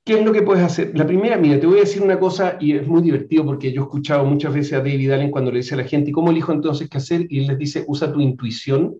¿Qué 0.03 0.15
es 0.19 0.25
lo 0.25 0.33
que 0.33 0.41
puedes 0.41 0.63
hacer? 0.63 0.97
La 0.97 1.05
primera, 1.05 1.37
mira, 1.37 1.59
te 1.59 1.67
voy 1.67 1.77
a 1.77 1.81
decir 1.81 2.01
una 2.01 2.19
cosa 2.19 2.57
y 2.59 2.75
es 2.75 2.87
muy 2.87 3.03
divertido 3.03 3.45
porque 3.45 3.71
yo 3.71 3.81
he 3.81 3.85
escuchado 3.85 4.25
muchas 4.25 4.51
veces 4.51 4.73
a 4.73 4.77
David 4.77 5.11
Allen 5.11 5.29
cuando 5.29 5.51
le 5.51 5.57
dice 5.57 5.75
a 5.75 5.77
la 5.77 5.83
gente, 5.83 6.09
¿y 6.09 6.13
cómo 6.13 6.31
elijo 6.31 6.51
entonces 6.51 6.89
qué 6.89 6.97
hacer? 6.97 7.27
Y 7.29 7.39
él 7.39 7.47
les 7.47 7.57
dice, 7.59 7.85
usa 7.87 8.11
tu 8.11 8.19
intuición. 8.19 8.99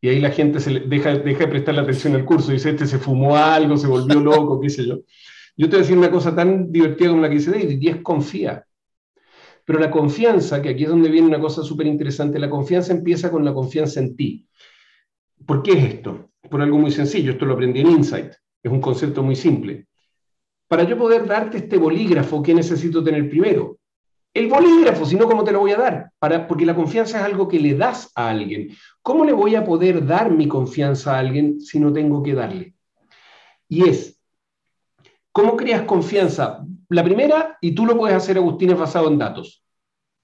Y 0.00 0.08
ahí 0.08 0.18
la 0.18 0.30
gente 0.30 0.58
se 0.58 0.80
deja, 0.80 1.16
deja 1.16 1.44
de 1.44 1.48
prestar 1.48 1.74
la 1.74 1.82
atención 1.82 2.14
al 2.16 2.24
curso, 2.24 2.50
dice, 2.50 2.70
este 2.70 2.86
se 2.86 2.98
fumó 2.98 3.36
algo, 3.36 3.76
se 3.76 3.86
volvió 3.86 4.18
loco, 4.20 4.60
qué 4.60 4.68
sé 4.68 4.84
yo. 4.84 5.00
Yo 5.56 5.66
te 5.68 5.76
voy 5.76 5.78
a 5.78 5.82
decir 5.82 5.96
una 5.96 6.10
cosa 6.10 6.34
tan 6.34 6.72
divertida 6.72 7.10
como 7.10 7.22
la 7.22 7.28
que 7.28 7.36
dice 7.36 7.52
David, 7.52 7.78
y 7.80 7.88
es 7.88 7.96
confía. 8.02 8.64
Pero 9.64 9.78
la 9.78 9.90
confianza, 9.90 10.60
que 10.60 10.70
aquí 10.70 10.84
es 10.84 10.90
donde 10.90 11.10
viene 11.10 11.28
una 11.28 11.38
cosa 11.38 11.62
súper 11.62 11.86
interesante, 11.86 12.40
la 12.40 12.50
confianza 12.50 12.92
empieza 12.92 13.30
con 13.30 13.44
la 13.44 13.54
confianza 13.54 14.00
en 14.00 14.16
ti. 14.16 14.48
¿Por 15.46 15.62
qué 15.62 15.72
es 15.72 15.94
esto? 15.94 16.30
Por 16.50 16.62
algo 16.62 16.78
muy 16.78 16.90
sencillo, 16.90 17.32
esto 17.32 17.44
lo 17.44 17.54
aprendí 17.54 17.80
en 17.80 17.90
Insight, 17.90 18.32
es 18.62 18.72
un 18.72 18.80
concepto 18.80 19.22
muy 19.22 19.36
simple. 19.36 19.86
Para 20.70 20.84
yo 20.84 20.96
poder 20.96 21.26
darte 21.26 21.58
este 21.58 21.76
bolígrafo, 21.78 22.44
¿qué 22.44 22.54
necesito 22.54 23.02
tener 23.02 23.28
primero? 23.28 23.78
El 24.32 24.46
bolígrafo, 24.46 25.04
si 25.04 25.16
no, 25.16 25.26
¿cómo 25.26 25.42
te 25.42 25.50
lo 25.50 25.58
voy 25.58 25.72
a 25.72 25.76
dar? 25.76 26.12
Para, 26.20 26.46
porque 26.46 26.64
la 26.64 26.76
confianza 26.76 27.18
es 27.18 27.24
algo 27.24 27.48
que 27.48 27.58
le 27.58 27.74
das 27.74 28.12
a 28.14 28.30
alguien. 28.30 28.68
¿Cómo 29.02 29.24
le 29.24 29.32
voy 29.32 29.56
a 29.56 29.64
poder 29.64 30.06
dar 30.06 30.30
mi 30.30 30.46
confianza 30.46 31.16
a 31.16 31.18
alguien 31.18 31.60
si 31.60 31.80
no 31.80 31.92
tengo 31.92 32.22
que 32.22 32.34
darle? 32.34 32.74
Y 33.68 33.88
es 33.88 34.16
¿Cómo 35.32 35.56
creas 35.56 35.82
confianza? 35.82 36.64
La 36.88 37.02
primera, 37.02 37.58
y 37.60 37.72
tú 37.72 37.84
lo 37.84 37.96
puedes 37.96 38.16
hacer, 38.16 38.36
Agustín, 38.36 38.70
es 38.70 38.78
basado 38.78 39.08
en 39.08 39.18
datos. 39.18 39.64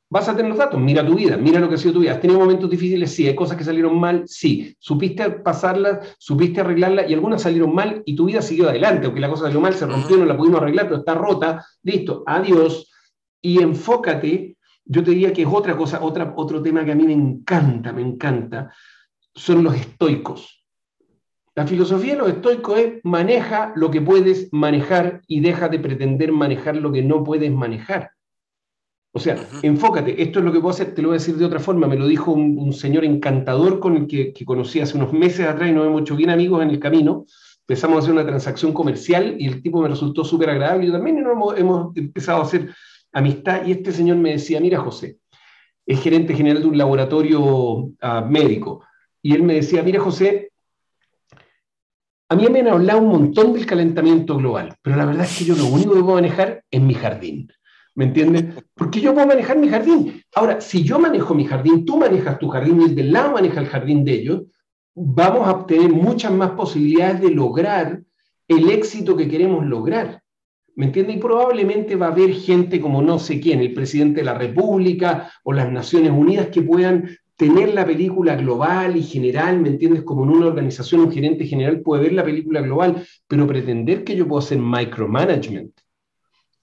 Vas 0.09 0.29
a 0.29 0.37
tener 0.37 0.51
los 0.51 0.59
datos, 0.59 0.81
mira 0.81 1.05
tu 1.05 1.16
vida, 1.16 1.37
mira 1.37 1.59
lo 1.59 1.69
que 1.69 1.75
ha 1.75 1.79
sido 1.79 1.95
tu 1.95 2.01
vida. 2.01 2.12
¿Has 2.12 2.21
tenido 2.21 2.38
momentos 2.38 2.71
difíciles? 2.71 3.12
Sí. 3.12 3.27
¿Hay 3.27 3.35
cosas 3.35 3.57
que 3.57 3.64
salieron 3.64 3.99
mal? 3.99 4.23
Sí. 4.27 4.77
¿Supiste 4.79 5.29
pasarlas? 5.31 6.16
¿Supiste 6.19 6.61
arreglarlas? 6.61 7.11
Y 7.11 7.14
algunas 7.14 7.42
salieron 7.42 7.75
mal 7.75 8.03
y 8.07 8.14
tu 8.14 8.27
vida 8.27 8.40
siguió 8.40 8.69
adelante. 8.69 9.07
Aunque 9.07 9.21
la 9.21 9.29
cosa 9.29 9.45
salió 9.45 9.61
mal, 9.61 9.75
se 9.75 9.87
rompió, 9.87 10.16
no 10.16 10.25
la 10.25 10.37
pudimos 10.37 10.61
arreglar, 10.61 10.87
pero 10.87 10.99
está 10.99 11.14
rota. 11.14 11.66
Listo, 11.83 12.23
adiós. 12.25 12.88
Y 13.42 13.61
enfócate, 13.61 14.57
yo 14.85 15.03
te 15.03 15.11
diría 15.11 15.33
que 15.33 15.42
es 15.42 15.49
otra 15.51 15.77
cosa, 15.77 16.01
otra, 16.03 16.35
otro 16.37 16.62
tema 16.62 16.85
que 16.85 16.92
a 16.92 16.95
mí 16.95 17.05
me 17.05 17.12
encanta, 17.12 17.92
me 17.92 18.03
encanta, 18.03 18.73
son 19.35 19.64
los 19.64 19.75
estoicos. 19.75 20.64
La 21.57 21.66
filosofía 21.66 22.12
de 22.12 22.19
los 22.19 22.29
estoicos 22.29 22.79
es 22.79 22.92
maneja 23.03 23.73
lo 23.75 23.90
que 23.90 24.01
puedes 24.01 24.53
manejar 24.53 25.23
y 25.27 25.40
deja 25.40 25.69
de 25.69 25.81
pretender 25.81 26.31
manejar 26.31 26.77
lo 26.77 26.92
que 26.92 27.03
no 27.03 27.25
puedes 27.25 27.51
manejar. 27.51 28.11
O 29.16 29.18
sea, 29.18 29.35
enfócate, 29.62 30.22
esto 30.22 30.40
es 30.40 30.44
lo 30.44 30.52
que 30.52 30.61
puedo 30.61 30.74
hacer, 30.74 30.94
te 30.94 31.00
lo 31.00 31.09
voy 31.09 31.16
a 31.16 31.20
decir 31.20 31.37
de 31.37 31.46
otra 31.46 31.59
forma, 31.59 31.87
me 31.87 31.96
lo 31.96 32.07
dijo 32.07 32.33
un, 32.33 32.70
señor 32.74 33.02
encantador 33.02 33.81
con 33.81 33.96
el 33.96 34.07
que, 34.07 34.35
conocí 34.44 34.79
hace 34.79 34.94
unos 34.98 35.14
meses 35.14 35.46
atrás 35.46 35.70
y 35.70 35.72
nos 35.72 35.87
hemos 35.87 36.02
hecho 36.02 36.16
bien 36.16 36.29
amigos 36.29 36.62
en 36.62 36.68
el 36.68 36.79
camino. 36.79 37.24
Empezamos 37.61 37.96
a 37.96 37.98
hacer 38.00 38.12
una 38.12 38.26
transacción 38.26 38.74
comercial 38.74 39.37
y 39.38 39.46
el 39.46 39.62
tipo 39.62 39.81
me 39.81 39.88
resultó 39.88 40.22
súper 40.22 40.50
agradable 40.50 40.88
y 40.88 40.92
también 40.92 41.16
hemos, 41.16 41.59
hemos 41.59 41.96
empezado 41.96 42.40
a 42.40 42.42
hacer 42.42 42.74
amistad 43.11 43.64
y 43.64 43.72
este 43.72 43.90
señor 43.90 44.18
me 44.18 44.33
decía, 44.33 44.61
mira 44.61 44.81
José, 44.81 45.16
es 45.87 45.98
gerente 45.98 46.35
general 46.35 46.61
de 46.61 46.68
un 46.68 46.76
laboratorio 46.76 47.88
ah, 48.02 48.20
médico. 48.20 48.85
Y 49.22 49.33
él 49.33 49.42
me 49.44 49.55
decía, 49.55 49.83
mira 49.83 49.98
José, 49.98 50.50
a 52.29 52.37
mí 52.37 52.46
me 52.50 52.61
han 52.61 52.68
hablado 52.68 53.00
un 53.00 53.09
montón 53.09 53.55
del 53.55 53.64
calentamiento 53.64 54.37
global, 54.37 54.76
pero 54.83 54.96
la 54.96 55.07
verdad 55.07 55.24
es 55.24 55.38
que 55.38 55.46
yo 55.46 55.55
lo 55.57 55.64
único 55.64 55.94
que 55.94 56.02
puedo 56.02 56.16
manejar 56.16 56.62
es 56.70 56.83
mi 56.83 56.92
jardín. 56.92 57.48
¿Me 57.96 58.04
entiendes? 58.04 58.44
Porque 58.74 59.00
yo 59.00 59.14
puedo 59.14 59.26
manejar 59.26 59.59
mi 59.59 59.68
jardín. 59.68 60.22
Ahora, 60.35 60.61
si 60.61 60.85
yo 60.85 60.98
manejo 60.98 61.35
mi 61.35 61.46
jardín, 61.46 61.87
tú 61.87 61.96
manejas 61.96 62.38
tu 62.38 62.48
jardín 62.48 62.82
y 62.82 62.85
el 62.85 62.94
del 62.94 63.11
lado 63.11 63.32
maneja 63.32 63.59
el 63.59 63.66
jardín 63.66 64.04
de 64.04 64.12
ellos, 64.12 64.42
vamos 64.94 65.48
a 65.48 65.52
obtener 65.52 65.90
muchas 65.90 66.30
más 66.30 66.50
posibilidades 66.50 67.22
de 67.22 67.30
lograr 67.30 68.02
el 68.48 68.70
éxito 68.70 69.16
que 69.16 69.28
queremos 69.28 69.64
lograr. 69.64 70.22
¿Me 70.74 70.87
entiendes? 70.87 71.16
Y 71.16 71.20
probablemente 71.20 71.96
va 71.96 72.09
a 72.09 72.12
haber 72.12 72.35
gente 72.35 72.82
como 72.82 73.00
no 73.00 73.18
sé 73.18 73.40
quién, 73.40 73.61
el 73.61 73.72
presidente 73.72 74.20
de 74.20 74.26
la 74.26 74.35
República 74.35 75.32
o 75.42 75.54
las 75.54 75.72
Naciones 75.72 76.11
Unidas, 76.11 76.48
que 76.48 76.61
puedan 76.61 77.09
tener 77.35 77.72
la 77.72 77.87
película 77.87 78.37
global 78.37 78.94
y 78.98 79.02
general, 79.04 79.59
¿me 79.59 79.70
entiendes? 79.70 80.02
Como 80.02 80.24
en 80.24 80.30
una 80.30 80.46
organización, 80.48 81.00
un 81.00 81.12
gerente 81.12 81.46
general 81.46 81.80
puede 81.80 82.02
ver 82.02 82.12
la 82.12 82.24
película 82.24 82.61
global, 82.61 83.06
pero 83.26 83.46
pretender 83.46 84.04
que 84.04 84.16
yo 84.16 84.28
puedo 84.28 84.40
hacer 84.40 84.59
micromanagement 84.59 85.72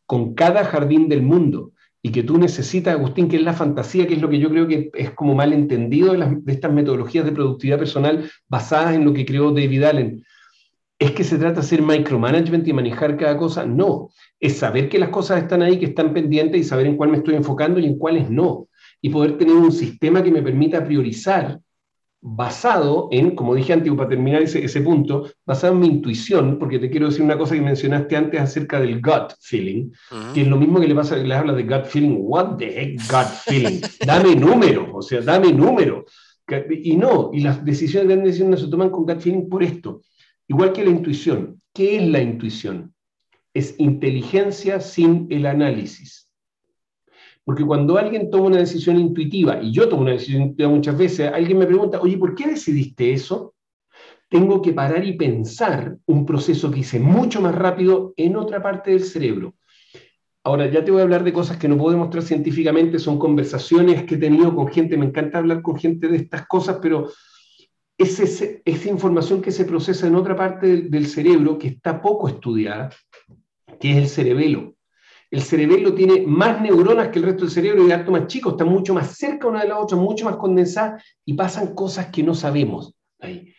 con 0.06 0.34
cada 0.34 0.66
jardín 0.66 1.10
del 1.10 1.22
mundo 1.22 1.72
y 2.02 2.12
que 2.12 2.24
tú 2.24 2.38
necesitas, 2.38 2.94
Agustín, 2.94 3.30
que 3.30 3.38
es 3.38 3.44
la 3.44 3.54
fantasía, 3.54 4.06
que 4.06 4.16
es 4.16 4.22
lo 4.22 4.30
que 4.30 4.38
yo 4.38 4.50
creo 4.50 4.68
que 4.68 4.92
es 4.94 5.12
como 5.12 5.36
mal 5.36 5.54
entendido 5.54 6.14
de, 6.14 6.42
estas 6.48 6.74
metodologías 6.74 7.24
de 7.24 7.32
productividad 7.32 7.78
personal 7.78 8.30
basadas 8.50 8.96
en 8.96 9.06
lo 9.06 9.14
que 9.14 9.26
creó 9.26 9.52
David 9.52 9.84
Allen. 9.84 10.26
¿Es 11.00 11.12
que 11.12 11.24
se 11.24 11.38
trata 11.38 11.56
de 11.56 11.60
hacer 11.62 11.82
micromanagement 11.82 12.68
y 12.68 12.74
manejar 12.74 13.18
cada 13.18 13.38
cosa? 13.38 13.66
No, 13.66 14.10
es 14.40 14.58
saber 14.58 14.90
que 14.90 15.00
las 15.00 15.10
cosas 15.10 15.42
están 15.42 15.62
ahí, 15.62 15.80
que 15.80 15.86
están 15.86 16.14
pendientes 16.14 16.60
y 16.60 16.64
saber 16.66 16.88
en 16.88 16.98
cuál 16.98 17.12
me 17.12 17.18
estoy 17.18 17.36
enfocando 17.36 17.80
y 17.80 17.86
en 17.86 17.98
cuáles 17.98 18.30
no 18.30 18.68
y 19.02 19.10
poder 19.10 19.38
tener 19.38 19.56
un 19.56 19.72
sistema 19.72 20.24
que 20.24 20.32
me 20.32 20.42
permita 20.42 20.84
priorizar 20.84 21.60
basado 22.26 23.10
en, 23.12 23.36
como 23.36 23.54
dije 23.54 23.74
antes, 23.74 23.94
para 23.94 24.08
terminar 24.08 24.42
ese, 24.42 24.64
ese, 24.64 24.80
punto, 24.80 25.30
basado 25.46 25.74
en 25.74 25.80
mi 25.82 25.88
intuición, 25.88 26.58
porque 26.58 26.80
te 26.80 26.90
quiero 26.90 27.08
decir 27.08 27.22
una 27.22 27.38
cosa 27.38 27.54
que 27.54 27.62
mencionaste 27.62 28.16
antes 28.16 28.40
acerca 28.40 28.80
del 28.80 29.02
gut 29.02 29.34
feeling, 29.42 29.92
que 30.34 30.44
es 30.44 30.48
lo 30.48 30.58
mismo 30.58 30.80
que 30.80 30.88
le 30.88 30.96
pasa, 30.96 31.18
le 31.18 31.36
habla 31.36 31.52
de 31.52 31.64
gut 31.64 31.84
feeling, 31.84 32.16
what 32.20 32.56
the 32.58 32.66
heck 32.66 33.02
gut 33.12 33.28
feeling, 33.46 33.82
dame 34.06 34.38
número, 34.38 34.96
o 34.96 35.02
sea, 35.02 35.20
dame 35.20 35.52
número. 35.52 36.06
Y 36.70 36.96
no, 36.96 37.30
y 37.34 37.42
las 37.42 37.64
decisiones, 37.64 38.08
grandes 38.08 38.28
decisiones 38.28 38.62
se 38.62 38.68
toman 38.68 38.90
con 38.90 39.04
gut 39.04 39.20
feeling 39.20 39.50
por 39.50 39.62
esto. 39.62 40.02
Igual 40.48 40.72
que 40.72 40.86
la 40.86 40.92
intuición. 40.92 41.62
¿Qué 41.74 41.98
es 41.98 42.08
la 42.08 42.22
intuición? 42.22 42.94
Es 43.54 43.76
inteligencia 43.80 44.80
sin 44.80 45.28
el 45.30 45.46
análisis. 45.46 46.23
Porque 47.46 47.66
cuando 47.66 47.98
alguien 47.98 48.30
toma 48.30 48.46
una 48.46 48.58
decisión 48.58 48.98
intuitiva, 48.98 49.62
y 49.62 49.72
yo 49.72 49.90
tomo 49.90 50.04
una 50.04 50.12
decisión 50.12 50.44
intuitiva 50.44 50.70
muchas 50.70 50.98
veces, 50.98 51.32
alguien 51.34 51.58
me 51.58 51.66
pregunta, 51.66 52.00
oye, 52.00 52.18
¿por 52.18 52.36
qué 52.36 52.48
decidiste 52.48 53.12
eso? 53.12 53.54
Tengo 54.30 54.62
que 54.62 54.72
parar 54.72 55.04
y 55.06 55.14
pensar 55.14 55.98
un 56.06 56.26
proceso 56.26 56.72
que 56.72 56.80
hice 56.80 57.00
mucho 57.00 57.42
más 57.42 57.54
rápido 57.54 58.14
en 58.16 58.38
otra 58.38 58.62
parte 58.62 58.92
del 58.92 59.04
cerebro. 59.04 59.56
Ahora, 60.46 60.70
ya 60.70 60.84
te 60.84 60.92
voy 60.92 61.02
a 61.02 61.04
hablar 61.04 61.24
de 61.24 61.34
cosas 61.34 61.58
que 61.58 61.68
no 61.68 61.78
puedo 61.78 61.92
demostrar 61.92 62.24
científicamente, 62.24 62.98
son 63.00 63.20
conversaciones 63.20 64.04
que 64.04 64.16
he 64.16 64.18
tenido 64.18 64.56
con 64.56 64.68
gente, 64.68 64.98
me 64.98 65.06
encanta 65.06 65.38
hablar 65.38 65.62
con 65.62 65.78
gente 65.78 66.08
de 66.08 66.18
estas 66.18 66.48
cosas, 66.48 66.80
pero 66.82 67.10
es 67.98 68.20
esa 68.20 68.90
información 68.90 69.42
que 69.42 69.52
se 69.52 69.66
procesa 69.66 70.08
en 70.08 70.16
otra 70.16 70.36
parte 70.36 70.84
del 70.84 71.08
cerebro 71.08 71.58
que 71.58 71.68
está 71.68 72.02
poco 72.02 72.28
estudiada, 72.28 72.90
que 73.80 73.92
es 73.92 73.98
el 73.98 74.08
cerebelo 74.08 74.73
el 75.34 75.42
cerebelo 75.42 75.96
tiene 75.96 76.22
más 76.28 76.62
neuronas 76.62 77.08
que 77.08 77.18
el 77.18 77.26
resto 77.26 77.46
del 77.46 77.50
cerebro 77.50 77.84
y 77.84 77.88
de 77.88 77.94
harto 77.94 78.12
más 78.12 78.28
chico, 78.28 78.52
está 78.52 78.66
mucho 78.66 78.94
más 78.94 79.18
cerca 79.18 79.48
una 79.48 79.64
de 79.64 79.68
la 79.68 79.80
otra, 79.80 79.98
mucho 79.98 80.26
más 80.26 80.36
condensada 80.36 81.04
y 81.26 81.34
pasan 81.34 81.74
cosas 81.74 82.12
que 82.12 82.22
no 82.22 82.36
sabemos 82.36 82.94
ahí. 83.20 83.52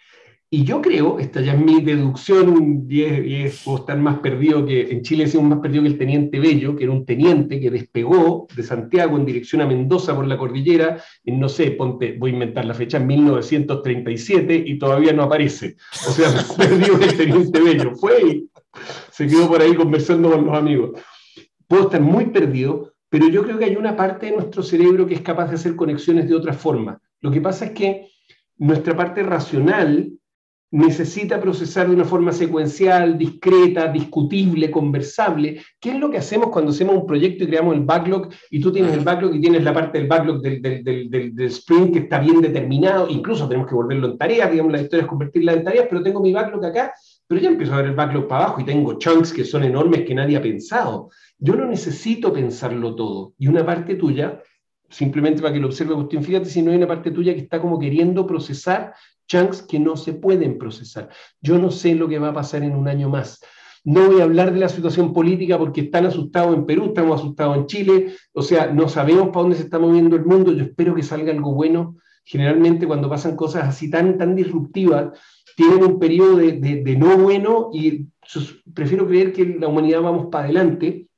Y 0.48 0.62
yo 0.62 0.80
creo, 0.80 1.18
esta 1.18 1.40
ya 1.40 1.54
es 1.54 1.58
mi 1.58 1.80
deducción, 1.80 2.86
y 2.88 3.02
es, 3.02 3.62
puedo 3.64 3.78
estar 3.78 3.98
más 3.98 4.20
perdido 4.20 4.64
que, 4.64 4.82
en 4.82 5.02
Chile 5.02 5.24
decimos 5.24 5.48
más 5.48 5.58
perdido 5.58 5.82
que 5.82 5.88
el 5.88 5.98
teniente 5.98 6.38
Bello, 6.38 6.76
que 6.76 6.84
era 6.84 6.92
un 6.92 7.04
teniente 7.04 7.58
que 7.58 7.72
despegó 7.72 8.46
de 8.54 8.62
Santiago 8.62 9.16
en 9.16 9.26
dirección 9.26 9.60
a 9.60 9.66
Mendoza 9.66 10.14
por 10.14 10.28
la 10.28 10.38
cordillera, 10.38 11.02
en 11.24 11.40
no 11.40 11.48
sé, 11.48 11.72
ponte, 11.72 12.16
voy 12.16 12.30
a 12.30 12.34
inventar 12.34 12.66
la 12.66 12.74
fecha, 12.74 12.98
en 12.98 13.08
1937 13.08 14.62
y 14.64 14.78
todavía 14.78 15.12
no 15.12 15.24
aparece. 15.24 15.74
O 16.06 16.12
sea, 16.12 16.28
perdió 16.56 17.00
el 17.00 17.16
teniente 17.16 17.60
Bello, 17.60 17.96
fue 17.96 18.22
y 18.22 18.48
se 19.10 19.26
quedó 19.26 19.48
por 19.48 19.60
ahí 19.60 19.74
conversando 19.74 20.30
con 20.30 20.46
los 20.46 20.56
amigos 20.56 20.92
puedo 21.68 21.84
estar 21.84 22.00
muy 22.00 22.26
perdido, 22.26 22.92
pero 23.08 23.28
yo 23.28 23.42
creo 23.42 23.58
que 23.58 23.66
hay 23.66 23.76
una 23.76 23.96
parte 23.96 24.26
de 24.26 24.32
nuestro 24.32 24.62
cerebro 24.62 25.06
que 25.06 25.14
es 25.14 25.20
capaz 25.20 25.48
de 25.48 25.54
hacer 25.54 25.76
conexiones 25.76 26.28
de 26.28 26.34
otra 26.34 26.52
forma. 26.52 27.00
Lo 27.20 27.30
que 27.30 27.40
pasa 27.40 27.66
es 27.66 27.70
que 27.72 28.08
nuestra 28.56 28.96
parte 28.96 29.22
racional 29.22 30.12
necesita 30.74 31.40
procesar 31.40 31.88
de 31.88 31.94
una 31.94 32.04
forma 32.04 32.32
secuencial, 32.32 33.16
discreta, 33.16 33.86
discutible, 33.86 34.72
conversable. 34.72 35.60
¿Qué 35.78 35.90
es 35.90 36.00
lo 36.00 36.10
que 36.10 36.18
hacemos 36.18 36.48
cuando 36.48 36.72
hacemos 36.72 36.96
un 36.96 37.06
proyecto 37.06 37.44
y 37.44 37.46
creamos 37.46 37.76
el 37.76 37.82
backlog 37.82 38.28
y 38.50 38.60
tú 38.60 38.72
tienes 38.72 38.92
el 38.92 39.04
backlog 39.04 39.36
y 39.36 39.40
tienes 39.40 39.62
la 39.62 39.72
parte 39.72 39.98
del 39.98 40.08
backlog 40.08 40.40
del, 40.42 40.60
del, 40.60 40.82
del, 41.08 41.46
sprint 41.46 41.92
que 41.92 41.98
está 42.00 42.18
bien 42.18 42.40
determinado, 42.40 43.08
incluso 43.08 43.46
tenemos 43.46 43.68
que 43.68 43.76
volverlo 43.76 44.08
en 44.08 44.18
tareas, 44.18 44.50
digamos, 44.50 44.72
la 44.72 44.80
historia 44.80 45.02
es 45.02 45.08
convertirla 45.08 45.52
en 45.52 45.62
tareas, 45.62 45.86
pero 45.88 46.02
tengo 46.02 46.20
mi 46.20 46.32
backlog 46.32 46.64
acá, 46.64 46.92
pero 47.28 47.40
ya 47.40 47.50
empiezo 47.50 47.74
a 47.74 47.76
ver 47.76 47.86
el 47.86 47.94
backlog 47.94 48.26
para 48.26 48.46
abajo 48.46 48.60
y 48.60 48.64
tengo 48.64 48.98
chunks 48.98 49.32
que 49.32 49.44
son 49.44 49.62
enormes 49.62 50.04
que 50.04 50.14
nadie 50.14 50.36
ha 50.36 50.42
pensado. 50.42 51.10
Yo 51.38 51.56
no 51.56 51.66
necesito 51.66 52.32
pensarlo 52.32 52.94
todo. 52.94 53.34
Y 53.38 53.48
una 53.48 53.64
parte 53.64 53.96
tuya 53.96 54.40
simplemente 54.94 55.42
para 55.42 55.52
que 55.52 55.60
lo 55.60 55.66
observe 55.66 55.94
usted, 55.94 56.20
fíjate 56.20 56.46
si 56.46 56.62
no 56.62 56.70
hay 56.70 56.76
una 56.76 56.86
parte 56.86 57.10
tuya 57.10 57.34
que 57.34 57.40
está 57.40 57.60
como 57.60 57.78
queriendo 57.78 58.26
procesar 58.26 58.94
chunks 59.26 59.62
que 59.62 59.78
no 59.78 59.96
se 59.96 60.12
pueden 60.12 60.58
procesar. 60.58 61.08
Yo 61.40 61.58
no 61.58 61.70
sé 61.70 61.94
lo 61.94 62.08
que 62.08 62.18
va 62.18 62.28
a 62.28 62.34
pasar 62.34 62.62
en 62.62 62.76
un 62.76 62.88
año 62.88 63.08
más. 63.08 63.40
No 63.82 64.06
voy 64.06 64.20
a 64.20 64.24
hablar 64.24 64.52
de 64.52 64.60
la 64.60 64.68
situación 64.68 65.12
política 65.12 65.58
porque 65.58 65.82
están 65.82 66.06
asustados 66.06 66.54
en 66.54 66.64
Perú, 66.64 66.86
estamos 66.86 67.20
asustados 67.20 67.56
en 67.56 67.66
Chile, 67.66 68.14
o 68.32 68.42
sea, 68.42 68.68
no 68.68 68.88
sabemos 68.88 69.28
para 69.28 69.42
dónde 69.42 69.56
se 69.56 69.64
está 69.64 69.78
moviendo 69.78 70.16
el 70.16 70.24
mundo, 70.24 70.52
yo 70.52 70.64
espero 70.64 70.94
que 70.94 71.02
salga 71.02 71.32
algo 71.32 71.52
bueno. 71.54 71.96
Generalmente 72.24 72.86
cuando 72.86 73.10
pasan 73.10 73.36
cosas 73.36 73.64
así 73.64 73.90
tan, 73.90 74.16
tan 74.16 74.34
disruptivas, 74.34 75.18
tienen 75.56 75.82
un 75.84 75.98
periodo 75.98 76.36
de, 76.36 76.52
de 76.52 76.96
no 76.96 77.18
bueno 77.18 77.68
y 77.72 78.06
prefiero 78.72 79.06
creer 79.06 79.32
que 79.32 79.44
la 79.44 79.68
humanidad 79.68 80.00
vamos 80.00 80.28
para 80.30 80.44
adelante 80.44 81.08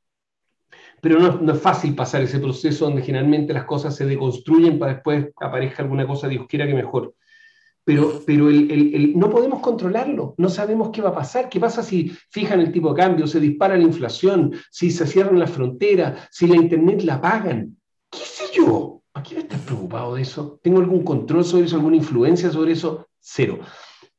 pero 1.07 1.21
no, 1.21 1.53
es 1.53 1.61
fácil 1.61 1.95
pasar 1.95 2.23
ese 2.23 2.41
proceso 2.41 2.87
donde 2.87 3.01
generalmente 3.01 3.53
las 3.53 3.65
cosas 3.65 3.95
se 3.95 4.05
deconstruyen 4.05 4.77
para 4.77 4.95
después 4.95 5.29
aparezca 5.41 5.85
alguna 5.85 6.05
cosa 6.05 6.27
Dios 6.27 6.47
quiera 6.49 6.67
que 6.67 6.75
mejor. 6.75 7.15
Pero, 7.85 8.23
pero 8.27 8.49
el, 8.51 9.13
no 9.15 9.31
podemos 9.31 9.61
controlarlo, 9.61 10.35
no 10.37 10.49
sabemos 10.49 10.91
qué 10.93 11.03
va 11.03 11.11
a 11.11 11.15
pasar, 11.15 11.49
qué 11.49 11.61
pasa 11.61 11.85
si 11.85 12.09
fijan 12.31 12.59
el 12.59 12.73
tipo 12.73 12.89
de 12.89 13.01
cambio, 13.03 13.29
se 13.29 13.39
dispara 13.39 13.77
la 13.77 13.85
inflación, 13.85 14.53
si 14.73 14.91
se 14.91 15.07
cierran 15.07 15.39
las 15.39 15.53
fronteras, 15.53 16.29
si 16.33 16.49
la 16.49 16.57
internet 16.57 17.03
la 17.05 17.21
pagan, 17.21 17.77
qué 18.11 18.19
sé 18.19 18.47
yo. 18.53 19.03
¿A 19.15 19.23
quién 19.23 19.43
estás 19.43 19.61
preocupado 19.61 20.17
de 20.17 20.23
eso? 20.23 20.59
¿Tengo 20.61 20.81
algún 20.81 21.05
control 21.05 21.45
sobre 21.45 21.67
eso, 21.67 21.77
alguna 21.77 21.99
influencia 21.99 22.51
sobre 22.51 22.73
eso? 22.73 23.07
Cero. 23.21 23.61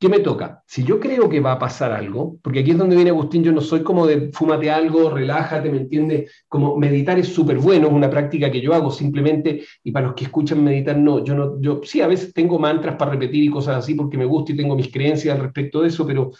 ¿Qué 0.00 0.08
me 0.08 0.20
toca? 0.20 0.62
Si 0.64 0.84
yo 0.84 1.00
creo 1.00 1.28
que 1.28 1.40
va 1.40 1.52
a 1.52 1.58
pasar 1.58 1.90
algo, 1.90 2.38
porque 2.40 2.60
aquí 2.60 2.70
es 2.70 2.78
donde 2.78 2.94
viene 2.94 3.10
Agustín, 3.10 3.42
yo 3.42 3.50
no 3.50 3.60
soy 3.60 3.82
como 3.82 4.06
de 4.06 4.30
fúmate 4.32 4.70
algo, 4.70 5.10
relájate, 5.10 5.70
¿me 5.70 5.78
entiendes? 5.78 6.30
Como 6.46 6.76
meditar 6.76 7.18
es 7.18 7.26
súper 7.28 7.58
bueno, 7.58 7.88
es 7.88 7.92
una 7.92 8.08
práctica 8.08 8.48
que 8.48 8.60
yo 8.60 8.74
hago 8.74 8.92
simplemente, 8.92 9.64
y 9.82 9.90
para 9.90 10.06
los 10.06 10.14
que 10.14 10.26
escuchan 10.26 10.62
meditar, 10.62 10.96
no, 10.96 11.24
yo 11.24 11.34
no, 11.34 11.60
yo 11.60 11.80
sí, 11.82 12.00
a 12.00 12.06
veces 12.06 12.32
tengo 12.32 12.60
mantras 12.60 12.94
para 12.94 13.10
repetir 13.10 13.42
y 13.42 13.50
cosas 13.50 13.76
así 13.78 13.96
porque 13.96 14.16
me 14.16 14.24
gusta 14.24 14.52
y 14.52 14.56
tengo 14.56 14.76
mis 14.76 14.92
creencias 14.92 15.34
al 15.36 15.42
respecto 15.42 15.82
de 15.82 15.88
eso, 15.88 16.06
pero, 16.06 16.30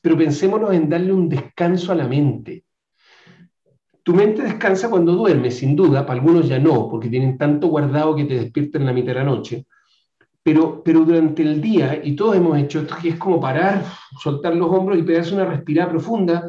pero 0.00 0.18
pensémonos 0.18 0.72
en 0.74 0.88
darle 0.88 1.12
un 1.12 1.28
descanso 1.28 1.92
a 1.92 1.94
la 1.94 2.08
mente. 2.08 2.64
Tu 4.02 4.12
mente 4.12 4.42
descansa 4.42 4.90
cuando 4.90 5.12
duermes, 5.12 5.56
sin 5.58 5.76
duda, 5.76 6.04
para 6.04 6.18
algunos 6.18 6.48
ya 6.48 6.58
no, 6.58 6.88
porque 6.88 7.08
tienen 7.08 7.38
tanto 7.38 7.68
guardado 7.68 8.16
que 8.16 8.24
te 8.24 8.34
despiertan 8.34 8.82
en 8.82 8.86
la 8.86 8.92
mitad 8.92 9.12
de 9.12 9.20
la 9.20 9.24
noche 9.24 9.66
pero, 10.44 10.82
pero 10.84 11.00
durante 11.00 11.42
el 11.42 11.60
día, 11.60 12.00
y 12.04 12.14
todos 12.14 12.36
hemos 12.36 12.58
hecho 12.58 12.80
esto, 12.80 12.94
que 13.00 13.08
es 13.08 13.16
como 13.16 13.40
parar, 13.40 13.82
soltar 14.22 14.54
los 14.54 14.70
hombros 14.70 14.98
y 14.98 15.02
pegarse 15.02 15.34
una 15.34 15.46
respirada 15.46 15.90
profunda, 15.90 16.46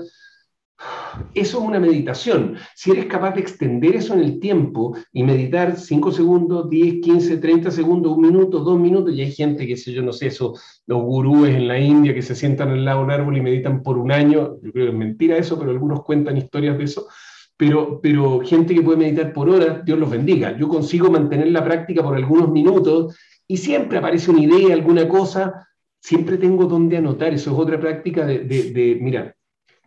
eso 1.34 1.60
es 1.60 1.64
una 1.64 1.80
meditación. 1.80 2.58
Si 2.76 2.92
eres 2.92 3.06
capaz 3.06 3.36
de 3.36 3.40
extender 3.40 3.96
eso 3.96 4.14
en 4.14 4.20
el 4.20 4.42
tiempo 4.42 4.98
y 5.14 5.24
meditar 5.24 5.78
5 5.78 6.12
segundos, 6.12 6.70
10, 6.70 6.96
15, 7.02 7.38
30 7.38 7.72
segundos, 7.72 8.18
un 8.18 8.24
minuto, 8.24 8.60
dos 8.60 8.78
minutos, 8.78 9.14
y 9.14 9.22
hay 9.22 9.32
gente 9.32 9.66
que, 9.66 9.78
sé 9.78 9.94
yo, 9.94 10.02
no 10.02 10.12
sé, 10.12 10.28
eso, 10.28 10.54
los 10.88 11.02
gurúes 11.02 11.56
en 11.56 11.70
la 11.70 11.80
India 11.80 12.14
que 12.14 12.22
se 12.22 12.36
sientan 12.36 12.72
al 12.72 12.84
lado 12.84 13.00
de 13.00 13.06
un 13.06 13.12
árbol 13.12 13.38
y 13.38 13.42
meditan 13.42 13.82
por 13.82 13.98
un 13.98 14.12
año, 14.12 14.58
yo 14.62 14.72
creo 14.74 14.88
que 14.88 14.92
es 14.92 14.98
mentira 14.98 15.38
eso, 15.38 15.58
pero 15.58 15.72
algunos 15.72 16.04
cuentan 16.04 16.36
historias 16.36 16.78
de 16.78 16.84
eso, 16.84 17.08
pero, 17.56 18.02
pero 18.02 18.42
gente 18.42 18.76
que 18.76 18.82
puede 18.82 18.98
meditar 18.98 19.32
por 19.32 19.50
horas, 19.50 19.86
Dios 19.86 19.98
los 19.98 20.10
bendiga. 20.10 20.58
Yo 20.58 20.68
consigo 20.68 21.10
mantener 21.10 21.48
la 21.48 21.64
práctica 21.64 22.04
por 22.04 22.18
algunos 22.18 22.52
minutos 22.52 23.16
y 23.48 23.58
siempre 23.58 23.98
aparece 23.98 24.32
una 24.32 24.42
idea, 24.42 24.74
alguna 24.74 25.08
cosa, 25.08 25.68
siempre 26.02 26.38
tengo 26.38 26.66
donde 26.66 26.98
anotar. 26.98 27.34
Eso 27.34 27.52
es 27.52 27.58
otra 27.58 27.80
práctica 27.80 28.26
de, 28.26 28.40
de, 28.40 28.98
mira, 29.02 29.36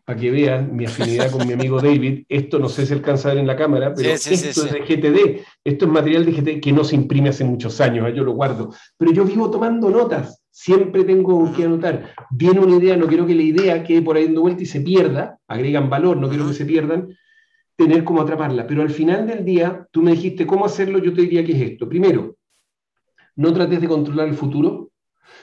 para 0.04 0.18
que 0.18 0.30
vean 0.30 0.74
mi 0.74 0.86
afinidad 0.86 1.30
con 1.30 1.46
mi 1.46 1.52
amigo 1.52 1.80
David, 1.82 2.24
esto 2.28 2.58
no 2.58 2.68
sé 2.68 2.86
si 2.86 2.94
alcanza 2.94 3.28
a 3.28 3.34
ver 3.34 3.40
en 3.40 3.46
la 3.46 3.56
cámara, 3.56 3.92
pero 3.94 4.08
esto 4.08 4.30
es 4.32 4.72
de 4.72 4.80
GTD, 4.80 5.42
esto 5.62 5.84
es 5.84 5.90
material 5.90 6.24
de 6.24 6.32
GTD 6.32 6.60
que 6.60 6.72
no 6.72 6.82
se 6.82 6.94
imprime 6.94 7.28
hace 7.28 7.44
muchos 7.44 7.78
años, 7.80 8.08
¿eh? 8.08 8.14
yo 8.14 8.24
lo 8.24 8.32
guardo, 8.32 8.72
pero 8.96 9.12
yo 9.12 9.24
vivo 9.24 9.50
tomando 9.50 9.90
notas, 9.90 10.42
siempre 10.50 11.04
tengo 11.04 11.52
que 11.52 11.64
anotar. 11.64 12.14
Viene 12.30 12.58
una 12.58 12.76
idea, 12.76 12.96
no 12.96 13.06
quiero 13.06 13.26
que 13.26 13.34
la 13.34 13.42
idea 13.42 13.84
quede 13.84 14.00
por 14.00 14.16
ahí 14.16 14.24
dando 14.24 14.40
vuelta 14.40 14.62
y 14.62 14.66
se 14.66 14.80
pierda, 14.80 15.38
agregan 15.46 15.90
valor, 15.90 16.16
no 16.16 16.30
quiero 16.30 16.48
que 16.48 16.54
se 16.54 16.64
pierdan, 16.64 17.14
tener 17.76 18.02
cómo 18.02 18.22
atraparla, 18.22 18.66
pero 18.66 18.80
al 18.80 18.90
final 18.90 19.26
del 19.26 19.44
día, 19.44 19.86
tú 19.92 20.00
me 20.00 20.12
dijiste 20.12 20.46
cómo 20.46 20.64
hacerlo, 20.64 21.00
yo 21.00 21.12
te 21.12 21.20
diría 21.20 21.44
que 21.44 21.52
es 21.52 21.72
esto. 21.72 21.86
Primero, 21.86 22.37
no 23.38 23.52
trates 23.52 23.80
de 23.80 23.88
controlar 23.88 24.28
el 24.28 24.34
futuro. 24.34 24.90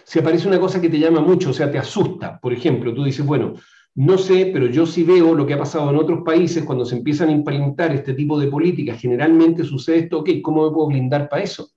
Si 0.04 0.20
aparece 0.20 0.48
una 0.48 0.60
cosa 0.60 0.82
que 0.82 0.90
te 0.90 1.00
llama 1.00 1.22
mucho, 1.22 1.50
o 1.50 1.54
sea, 1.54 1.72
te 1.72 1.78
asusta, 1.78 2.40
por 2.40 2.54
ejemplo, 2.54 2.94
tú 2.94 3.04
dices, 3.04 3.26
bueno, 3.26 3.54
no 3.96 4.18
sé, 4.18 4.50
pero 4.54 4.68
yo 4.68 4.86
sí 4.86 5.04
veo 5.04 5.34
lo 5.34 5.46
que 5.46 5.54
ha 5.54 5.58
pasado 5.58 5.90
en 5.90 5.96
otros 5.96 6.22
países 6.24 6.66
cuando 6.66 6.84
se 6.84 6.98
empiezan 6.98 7.30
a 7.30 7.32
implementar 7.32 7.94
este 7.94 8.14
tipo 8.14 8.38
de 8.38 8.48
políticas, 8.48 9.00
generalmente 9.00 9.64
sucede 9.64 10.00
esto, 10.00 10.20
ok, 10.20 10.30
¿cómo 10.44 10.66
me 10.66 10.74
puedo 10.74 10.88
blindar 10.88 11.30
para 11.30 11.44
eso? 11.44 11.70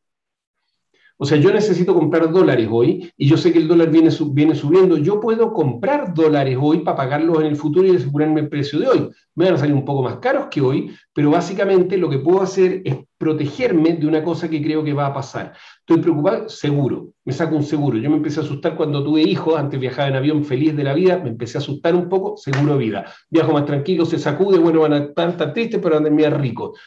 O 1.21 1.25
sea, 1.25 1.37
yo 1.37 1.53
necesito 1.53 1.95
comprar 1.95 2.31
dólares 2.31 2.69
hoy 2.71 3.13
y 3.17 3.29
yo 3.29 3.37
sé 3.37 3.53
que 3.53 3.59
el 3.59 3.67
dólar 3.67 3.91
viene, 3.91 4.11
viene 4.31 4.55
subiendo. 4.55 4.97
Yo 4.97 5.19
puedo 5.19 5.53
comprar 5.53 6.15
dólares 6.15 6.57
hoy 6.61 6.79
para 6.85 6.97
pagarlos 6.97 7.41
en 7.41 7.47
el 7.47 7.57
futuro 7.57 7.89
y 7.89 7.97
asegurarme 7.97 8.43
el 8.43 8.49
precio 8.49 8.79
de 8.79 8.87
hoy. 8.87 9.11
Me 9.35 9.47
van 9.47 9.55
a 9.55 9.59
salir 9.59 9.75
un 9.75 9.85
poco 9.85 10.05
más 10.05 10.19
caros 10.19 10.47
que 10.49 10.61
hoy, 10.61 10.95
pero 11.13 11.33
básicamente 11.33 11.97
lo 11.97 12.09
que 12.09 12.21
puedo 12.21 12.41
hacer 12.41 12.83
es 12.85 12.99
protegerme 13.19 13.95
de 13.95 14.07
una 14.07 14.23
cosa 14.23 14.49
que 14.49 14.63
creo 14.63 14.85
que 14.85 14.93
va 14.93 15.07
a 15.07 15.13
pasar. 15.13 15.55
Estoy 15.81 16.01
preocupado, 16.01 16.49
seguro, 16.49 17.09
me 17.25 17.33
saco 17.33 17.57
un 17.57 17.65
seguro. 17.65 17.99
Yo 17.99 18.11
me 18.11 18.17
empecé 18.17 18.39
a 18.39 18.45
asustar 18.45 18.77
cuando 18.77 19.03
tuve 19.03 19.23
hijos, 19.23 19.59
antes 19.59 19.81
viajaba 19.81 20.07
en 20.07 20.15
avión 20.15 20.45
feliz 20.45 20.77
de 20.77 20.85
la 20.85 20.95
vida, 20.95 21.19
me 21.19 21.31
empecé 21.31 21.59
a 21.59 21.61
asustar 21.61 21.97
un 21.97 22.09
poco, 22.09 22.37
seguro 22.37 22.79
vida. 22.79 23.13
Viajo 23.29 23.53
más 23.53 23.67
tranquilo, 23.67 24.07
se 24.07 24.21
sacude, 24.21 24.59
bueno, 24.59 24.83
van 24.83 24.93
a 24.93 24.99
estar 24.99 25.37
tan 25.37 25.53
tristes, 25.53 25.81
pero 25.83 25.97
van 25.97 26.05
a 26.05 26.07
terminar 26.07 26.41
ricos, 26.41 26.79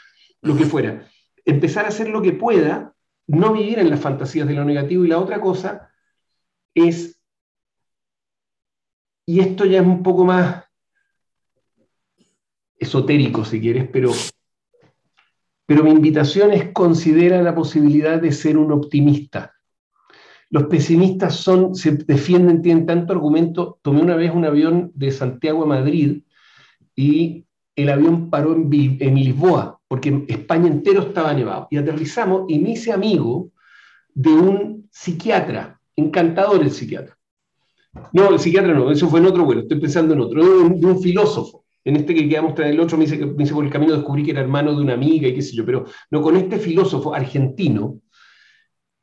lo 0.41 0.56
que 0.56 0.63
fuera. 0.63 1.06
Empezar 1.44 1.84
a 1.84 1.89
hacer 1.89 2.08
lo 2.08 2.22
que 2.22 2.32
pueda 2.32 2.94
no 3.32 3.54
vivir 3.54 3.80
en 3.80 3.89
las 3.89 4.00
fantasías 4.00 4.48
de 4.48 4.54
lo 4.54 4.65
negativo. 4.65 5.06
Y 5.06 5.08
la 5.08 5.20
otra 5.20 5.39
cosa 5.39 5.89
es, 6.74 7.20
y 9.26 9.39
esto 9.39 9.65
ya 9.65 9.80
es 9.82 9.88
un 9.88 10.04
poco 10.04 10.26
más 10.26 10.65
esotérico 12.78 13.46
si 13.46 13.62
quieres, 13.62 13.88
pero, 13.91 14.12
pero 15.65 15.84
mi 15.84 15.91
invitación 15.91 16.52
es 16.52 16.72
considera 16.74 17.41
la 17.41 17.56
posibilidad 17.56 18.20
de 18.20 18.32
ser 18.32 18.58
un 18.58 18.72
optimista. 18.72 19.54
Los 20.50 20.63
pesimistas 20.63 21.36
son, 21.36 21.76
se 21.76 21.91
defienden, 21.91 22.62
tienen 22.62 22.86
tanto 22.86 23.13
argumento. 23.13 23.80
Tomé 23.82 24.02
una 24.02 24.17
vez 24.17 24.34
un 24.34 24.44
avión 24.44 24.91
de 24.94 25.12
Santiago 25.12 25.63
a 25.63 25.67
Madrid 25.67 26.24
y 26.94 27.46
el 27.78 27.89
avión 27.89 28.30
paró 28.30 28.54
en, 28.54 28.70
en 29.00 29.15
Lisboa 29.15 29.81
porque 29.92 30.24
España 30.30 30.70
entero 30.70 31.02
estaba 31.02 31.34
nevado. 31.34 31.68
Y 31.70 31.76
aterrizamos 31.76 32.46
y 32.48 32.60
me 32.60 32.70
hice 32.70 32.94
amigo 32.94 33.52
de 34.14 34.30
un 34.30 34.88
psiquiatra, 34.90 35.82
encantador 35.98 36.62
el 36.62 36.72
psiquiatra. 36.72 37.18
No, 38.14 38.30
el 38.30 38.40
psiquiatra 38.40 38.74
no, 38.74 38.90
eso 38.90 39.10
fue 39.10 39.20
en 39.20 39.26
otro 39.26 39.44
vuelo, 39.44 39.64
estoy 39.64 39.82
pensando 39.82 40.14
en 40.14 40.22
otro, 40.22 40.46
de 40.46 40.86
un, 40.86 41.02
filósofo. 41.02 41.66
En 41.84 41.98
este 41.98 42.16
que 42.16 42.30
quedamos 42.30 42.56
tras 42.56 42.70
el 42.70 42.80
otro, 42.80 42.98
me 42.98 43.04
dice, 43.04 43.18
me 43.18 43.34
dice 43.34 43.54
por 43.54 43.66
el 43.66 43.70
camino 43.70 43.94
descubrí 43.94 44.24
que 44.24 44.32
era 44.32 44.40
hermano 44.40 44.74
de 44.74 44.82
una 44.82 44.94
amiga 44.94 45.28
y 45.28 45.36
qué 45.36 45.42
sé 45.42 45.58
yo, 45.58 45.66
pero 45.66 45.84
no, 46.10 46.22
con 46.22 46.38
este 46.38 46.58
filósofo 46.58 47.14
argentino, 47.14 48.00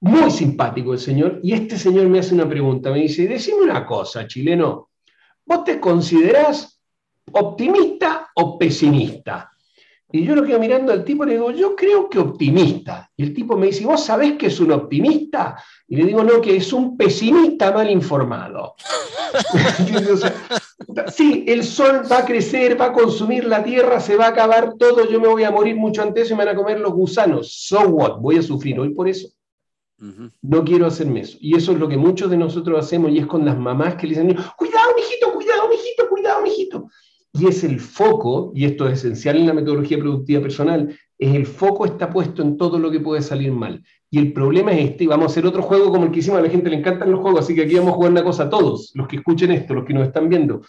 muy 0.01 0.31
simpático 0.31 0.95
el 0.95 1.01
señor, 1.01 1.39
y 1.43 1.53
este 1.53 1.77
señor 1.77 2.09
me 2.09 2.21
hace 2.21 2.35
una 2.35 2.49
pregunta, 2.49 2.91
me 2.91 3.01
dice, 3.01 3.29
decime 3.29 3.61
una 3.61 3.85
cosa, 3.85 4.27
chileno, 4.27 4.89
¿vos 5.45 5.65
te 5.65 5.79
considerás 5.79 6.81
optimista 7.31 8.31
o 8.37 8.59
pesimista? 8.59 9.48
Y 10.11 10.25
yo 10.25 10.35
lo 10.35 10.43
quedo 10.43 10.59
mirando 10.59 10.91
al 10.91 11.05
tipo 11.05 11.25
y 11.25 11.27
le 11.27 11.33
digo, 11.35 11.51
yo 11.51 11.77
creo 11.77 12.09
que 12.09 12.19
optimista. 12.19 13.11
Y 13.15 13.25
el 13.25 13.35
tipo 13.35 13.59
me 13.59 13.67
dice, 13.67 13.85
¿vos 13.85 14.03
sabés 14.03 14.39
que 14.39 14.47
es 14.47 14.59
un 14.59 14.73
optimista? 14.73 15.63
Y 15.87 15.97
le 15.97 16.07
digo, 16.07 16.25
no, 16.25 16.41
que 16.41 16.57
es 16.57 16.73
un 16.73 16.97
pesimista 16.97 17.73
mal 17.73 17.91
informado. 17.91 18.75
sí, 21.13 21.45
el 21.47 21.63
sol 21.63 22.05
va 22.11 22.21
a 22.21 22.25
crecer, 22.25 22.81
va 22.81 22.87
a 22.87 22.93
consumir 22.93 23.45
la 23.45 23.63
tierra, 23.63 24.01
se 24.01 24.17
va 24.17 24.27
a 24.27 24.31
acabar 24.31 24.77
todo, 24.79 25.07
yo 25.07 25.21
me 25.21 25.29
voy 25.29 25.45
a 25.45 25.51
morir 25.51 25.77
mucho 25.77 26.01
antes 26.01 26.31
y 26.31 26.35
me 26.35 26.45
van 26.45 26.55
a 26.55 26.57
comer 26.57 26.81
los 26.81 26.95
gusanos. 26.95 27.67
So 27.67 27.81
what? 27.81 28.19
Voy 28.19 28.39
a 28.39 28.43
sufrir 28.43 28.81
hoy 28.81 28.95
por 28.95 29.09
eso. 29.09 29.29
No 30.41 30.65
quiero 30.65 30.87
hacerme 30.87 31.21
eso. 31.21 31.37
Y 31.41 31.55
eso 31.55 31.73
es 31.73 31.79
lo 31.79 31.87
que 31.87 31.99
muchos 31.99 32.31
de 32.31 32.39
nosotros 32.39 32.83
hacemos 32.83 33.11
y 33.11 33.19
es 33.19 33.27
con 33.27 33.45
las 33.45 33.59
mamás 33.59 33.97
que 33.97 34.07
le 34.07 34.15
dicen, 34.15 34.35
cuidado, 34.57 34.95
mijito, 34.97 35.35
cuidado, 35.35 35.69
mijito, 35.69 36.09
cuidado, 36.09 36.43
mijito 36.43 36.89
y 37.39 37.47
es 37.47 37.63
el 37.65 37.79
foco, 37.81 38.53
y 38.55 38.65
esto 38.65 38.89
es 38.89 38.99
esencial 38.99 39.37
en 39.37 39.47
la 39.47 39.55
metodología 39.55 39.99
productiva 39.99 40.43
personal, 40.43 40.99
es 41.19 41.35
el 41.35 41.47
foco 41.47 41.87
está 41.87 42.11
puesto 42.11 42.43
en 42.43 42.57
todo 42.57 42.79
lo 42.79 42.91
que 42.91 43.01
puede 43.01 43.23
salir 43.23 43.53
mal. 43.53 43.85
Y 44.11 44.19
el 44.19 44.33
problema 44.33 44.73
es 44.73 44.91
este, 44.91 45.05
y 45.05 45.07
vamos 45.07 45.27
a 45.27 45.31
hacer 45.31 45.47
otro 45.47 45.63
juego 45.63 45.91
como 45.91 46.07
el 46.07 46.11
que 46.11 46.21
hicimos, 46.21 46.39
a 46.39 46.43
la 46.43 46.51
gente 46.51 46.71
le 46.71 46.77
encantan 46.77 47.11
los 47.11 47.21
juegos, 47.21 47.41
así 47.41 47.55
que 47.55 47.63
aquí 47.63 47.75
vamos 47.75 47.93
a 47.93 47.97
jugar 47.97 48.13
una 48.13 48.25
cosa 48.25 48.45
a 48.45 48.51
todos, 48.51 48.93
los 48.95 49.07
que 49.07 49.17
escuchen 49.17 49.51
esto, 49.53 49.75
los 49.75 49.85
que 49.85 49.95
nos 49.95 50.07
están 50.07 50.29
viendo. 50.29 50.63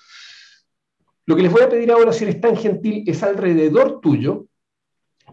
Lo 1.26 1.36
que 1.36 1.44
les 1.44 1.52
voy 1.52 1.62
a 1.62 1.70
pedir 1.70 1.92
ahora, 1.92 2.12
si 2.12 2.24
eres 2.24 2.42
tan 2.42 2.56
gentil, 2.56 3.04
es 3.06 3.24
alrededor 3.24 4.00
tuyo, 4.02 4.48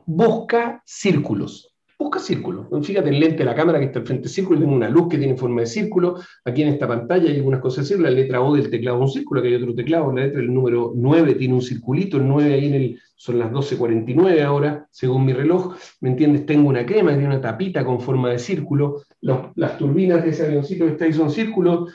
busca 0.04 0.82
círculos. 0.84 1.75
Busca 1.98 2.18
círculos. 2.18 2.66
Fíjate 2.86 3.08
el 3.08 3.18
lente 3.18 3.38
de 3.38 3.46
la 3.46 3.54
cámara 3.54 3.78
que 3.78 3.86
está 3.86 4.00
al 4.00 4.06
frente 4.06 4.24
del 4.24 4.30
círculo, 4.30 4.58
tiene 4.58 4.74
una 4.74 4.90
luz 4.90 5.08
que 5.08 5.16
tiene 5.16 5.34
forma 5.34 5.62
de 5.62 5.66
círculo. 5.66 6.16
Aquí 6.44 6.60
en 6.60 6.68
esta 6.68 6.86
pantalla 6.86 7.30
hay 7.30 7.36
algunas 7.36 7.60
cosas 7.60 7.84
de 7.84 7.88
círculo. 7.88 8.10
La 8.10 8.14
letra 8.14 8.42
O 8.42 8.54
del 8.54 8.68
teclado 8.68 8.98
es 8.98 9.02
un 9.02 9.08
círculo, 9.08 9.40
aquí 9.40 9.48
hay 9.48 9.54
otro 9.54 9.74
teclado. 9.74 10.12
La 10.12 10.26
letra 10.26 10.40
del 10.40 10.52
número 10.52 10.92
9 10.94 11.36
tiene 11.36 11.54
un 11.54 11.62
circulito. 11.62 12.18
El 12.18 12.28
9 12.28 12.52
ahí 12.52 12.66
en 12.66 12.74
el, 12.74 13.00
son 13.14 13.38
las 13.38 13.50
12.49 13.50 14.42
ahora, 14.42 14.86
según 14.90 15.24
mi 15.24 15.32
reloj. 15.32 15.74
¿Me 16.00 16.10
entiendes? 16.10 16.44
Tengo 16.44 16.68
una 16.68 16.84
crema, 16.84 17.12
tiene 17.12 17.28
una 17.28 17.40
tapita 17.40 17.82
con 17.82 17.98
forma 17.98 18.28
de 18.28 18.38
círculo. 18.38 19.02
las 19.22 19.78
turbinas 19.78 20.22
de 20.22 20.30
ese 20.30 20.44
avioncito 20.44 20.84
que 20.84 20.92
está 20.92 21.06
ahí 21.06 21.14
son 21.14 21.30
círculos. 21.30 21.94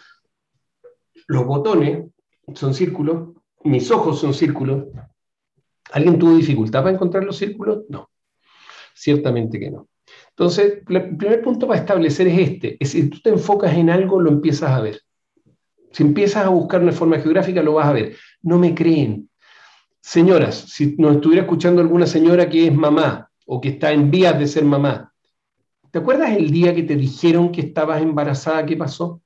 Los 1.28 1.45
botones 1.45 2.08
son 2.56 2.74
círculos. 2.74 3.36
Mis 3.64 3.91
ojos 3.91 4.20
son 4.20 4.34
círculos. 4.34 4.88
¿Alguien 5.91 6.18
tuvo 6.18 6.36
dificultad 6.36 6.82
para 6.82 6.95
encontrar 6.95 7.24
los 7.24 7.38
círculos? 7.38 7.84
No. 7.88 8.10
Ciertamente 8.95 9.60
que 9.60 9.70
no. 9.70 9.91
Entonces, 10.32 10.82
el 10.88 11.18
primer 11.18 11.42
punto 11.42 11.68
para 11.68 11.80
establecer 11.80 12.28
es 12.28 12.40
este. 12.40 12.78
Es 12.80 12.92
si 12.92 13.10
tú 13.10 13.20
te 13.22 13.30
enfocas 13.30 13.74
en 13.74 13.90
algo, 13.90 14.20
lo 14.20 14.30
empiezas 14.32 14.72
a 14.72 14.82
ver. 14.82 15.02
Si 15.92 16.04
empiezas 16.04 16.46
a 16.46 16.50
buscar 16.50 16.82
una 16.82 16.94
forma 16.94 17.20
geográfica, 17.20 17.62
lo 17.62 17.74
vas 17.74 17.88
a 17.88 17.94
ver. 17.94 18.16
No 18.42 18.58
me 18.58 18.74
creen. 18.74 19.30
Señoras, 20.00 20.56
si 20.56 20.96
nos 20.98 21.16
estuviera 21.16 21.44
escuchando 21.44 21.82
alguna 21.82 22.08
señora 22.08 22.50
que 22.50 22.68
es 22.68 22.74
mamá 22.74 23.30
o 23.46 23.62
que 23.62 23.70
está 23.70 23.92
en 23.92 24.10
vías 24.10 24.40
de 24.40 24.48
ser 24.48 24.66
mamá, 24.66 25.14
¿te 25.92 26.00
acuerdas 26.00 26.32
el 26.32 26.50
día 26.50 26.74
que 26.74 26.84
te 26.84 26.96
dijeron 26.96 27.52
que 27.52 27.62
estabas 27.62 28.02
embarazada? 28.02 28.66
¿Qué 28.66 28.78
pasó? 28.78 29.22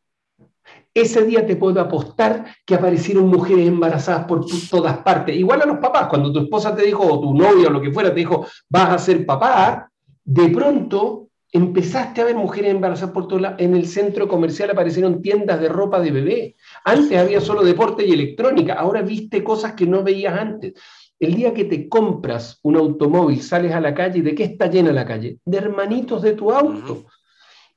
Ese 0.94 1.24
día 1.24 1.46
te 1.46 1.56
puedo 1.56 1.80
apostar 1.80 2.46
que 2.66 2.76
aparecieron 2.76 3.28
mujeres 3.28 3.68
embarazadas 3.68 4.26
por 4.26 4.46
todas 4.70 4.98
partes. 5.00 5.36
Igual 5.36 5.62
a 5.62 5.66
los 5.66 5.78
papás, 5.78 6.08
cuando 6.08 6.32
tu 6.32 6.40
esposa 6.40 6.76
te 6.76 6.84
dijo, 6.84 7.04
o 7.04 7.20
tu 7.22 7.34
novia 7.34 7.68
o 7.68 7.72
lo 7.72 7.82
que 7.82 7.92
fuera, 7.92 8.10
te 8.10 8.20
dijo, 8.20 8.46
vas 8.70 8.90
a 8.90 8.98
ser 8.98 9.26
papá, 9.26 9.92
de 10.26 10.50
pronto 10.50 11.30
empezaste 11.52 12.20
a 12.20 12.26
ver 12.26 12.36
mujeres 12.36 12.72
embarazadas 12.72 13.14
por 13.14 13.28
todo 13.28 13.40
lado. 13.40 13.56
En 13.60 13.76
el 13.76 13.88
centro 13.88 14.28
comercial 14.28 14.72
aparecieron 14.72 15.22
tiendas 15.22 15.62
de 15.62 15.70
ropa 15.70 16.02
de 16.02 16.12
bebé. 16.12 16.56
Antes 16.84 17.18
había 17.18 17.40
solo 17.40 17.64
deporte 17.64 18.06
y 18.06 18.12
electrónica, 18.12 18.74
ahora 18.74 19.02
viste 19.02 19.44
cosas 19.44 19.74
que 19.74 19.86
no 19.86 20.04
veías 20.04 20.38
antes. 20.38 20.74
El 21.18 21.36
día 21.36 21.54
que 21.54 21.64
te 21.64 21.88
compras 21.88 22.60
un 22.64 22.76
automóvil, 22.76 23.42
sales 23.42 23.72
a 23.72 23.80
la 23.80 23.94
calle, 23.94 24.22
¿de 24.22 24.36
qué 24.36 24.44
está 24.44 24.68
llena 24.68 24.92
la 24.92 25.06
calle? 25.06 25.40
De 25.46 25.58
hermanitos 25.58 26.22
de 26.24 26.34
tu 26.34 26.52
auto. 26.52 27.06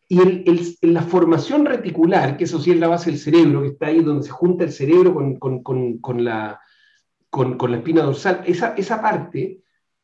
Y 0.08 0.18
la 0.82 1.02
formación 1.02 1.66
reticular, 1.66 2.36
que 2.36 2.44
eso 2.44 2.58
sí 2.58 2.72
es 2.72 2.80
la 2.80 2.88
base 2.88 3.10
del 3.10 3.20
cerebro, 3.20 3.62
que 3.62 3.68
está 3.68 3.86
ahí 3.86 4.00
donde 4.00 4.24
se 4.24 4.30
junta 4.30 4.64
el 4.64 4.72
cerebro 4.72 5.14
con, 5.38 6.24
la, 6.24 6.60
con, 7.30 7.70
la 7.70 7.76
espina 7.76 8.02
dorsal, 8.02 8.42
esa, 8.46 8.74
esa 8.74 9.00
parte 9.00 9.60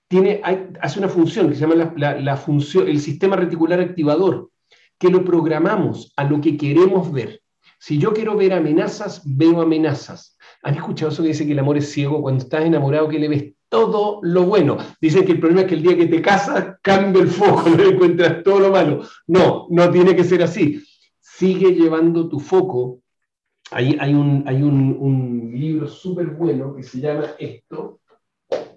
tiene, 0.09 0.41
hace 0.81 0.99
una 0.99 1.09
función 1.09 1.49
que 1.49 1.55
se 1.55 1.63
llama 1.63 1.93
la, 1.97 2.37
función, 2.37 2.89
el 2.89 3.01
sistema 3.01 3.37
reticular 3.37 3.81
activador, 3.81 4.51
que 4.99 5.11
lo 5.11 5.25
programamos 5.25 6.13
a 6.17 6.25
lo 6.25 6.41
que 6.41 6.57
queremos 6.57 7.13
ver. 7.13 7.41
Si 7.79 7.99
yo 7.99 8.13
quiero 8.13 8.37
ver 8.37 8.53
amenazas, 8.53 9.23
veo 9.25 9.61
amenazas. 9.61 10.37
¿Han 10.63 10.75
escuchado 10.75 11.11
eso 11.11 11.23
que 11.23 11.29
dice 11.29 11.47
que 11.47 11.53
el 11.53 11.59
amor 11.59 11.77
es 11.77 11.93
ciego? 11.93 12.23
Cuando 12.23 12.43
estás 12.43 12.65
enamorado, 12.65 13.09
que 13.09 13.19
le 13.19 13.29
ves 13.29 13.55
todo 13.69 14.21
lo 14.23 14.45
bueno. 14.45 14.79
Dicen 15.01 15.25
que 15.25 15.33
el 15.33 15.41
problema 15.41 15.63
es 15.63 15.67
que 15.67 15.75
el 15.75 15.83
día 15.83 15.97
que 15.97 16.07
te 16.07 16.23
casas, 16.23 16.77
cambia 16.81 17.23
el 17.23 17.29
foco, 17.29 17.69
no 17.77 17.83
encuentras 17.83 18.43
todo 18.43 18.61
lo 18.61 18.71
malo. 18.71 19.03
No, 19.27 19.67
no 19.71 19.91
tiene 19.91 20.15
que 20.15 20.25
ser 20.25 20.43
así. 20.43 20.83
Sigue 21.21 21.75
llevando 21.75 22.29
tu 22.29 22.39
foco. 22.39 23.01
Ahí 23.71 23.97
hay 23.99 24.15
un, 24.15 24.45
hay 24.47 24.63
un, 24.63 24.97
un 24.99 25.51
libro 25.53 25.89
súper 25.89 26.27
bueno 26.29 26.75
que 26.77 26.83
se 26.83 27.01
llama 27.01 27.33
esto, 27.39 28.01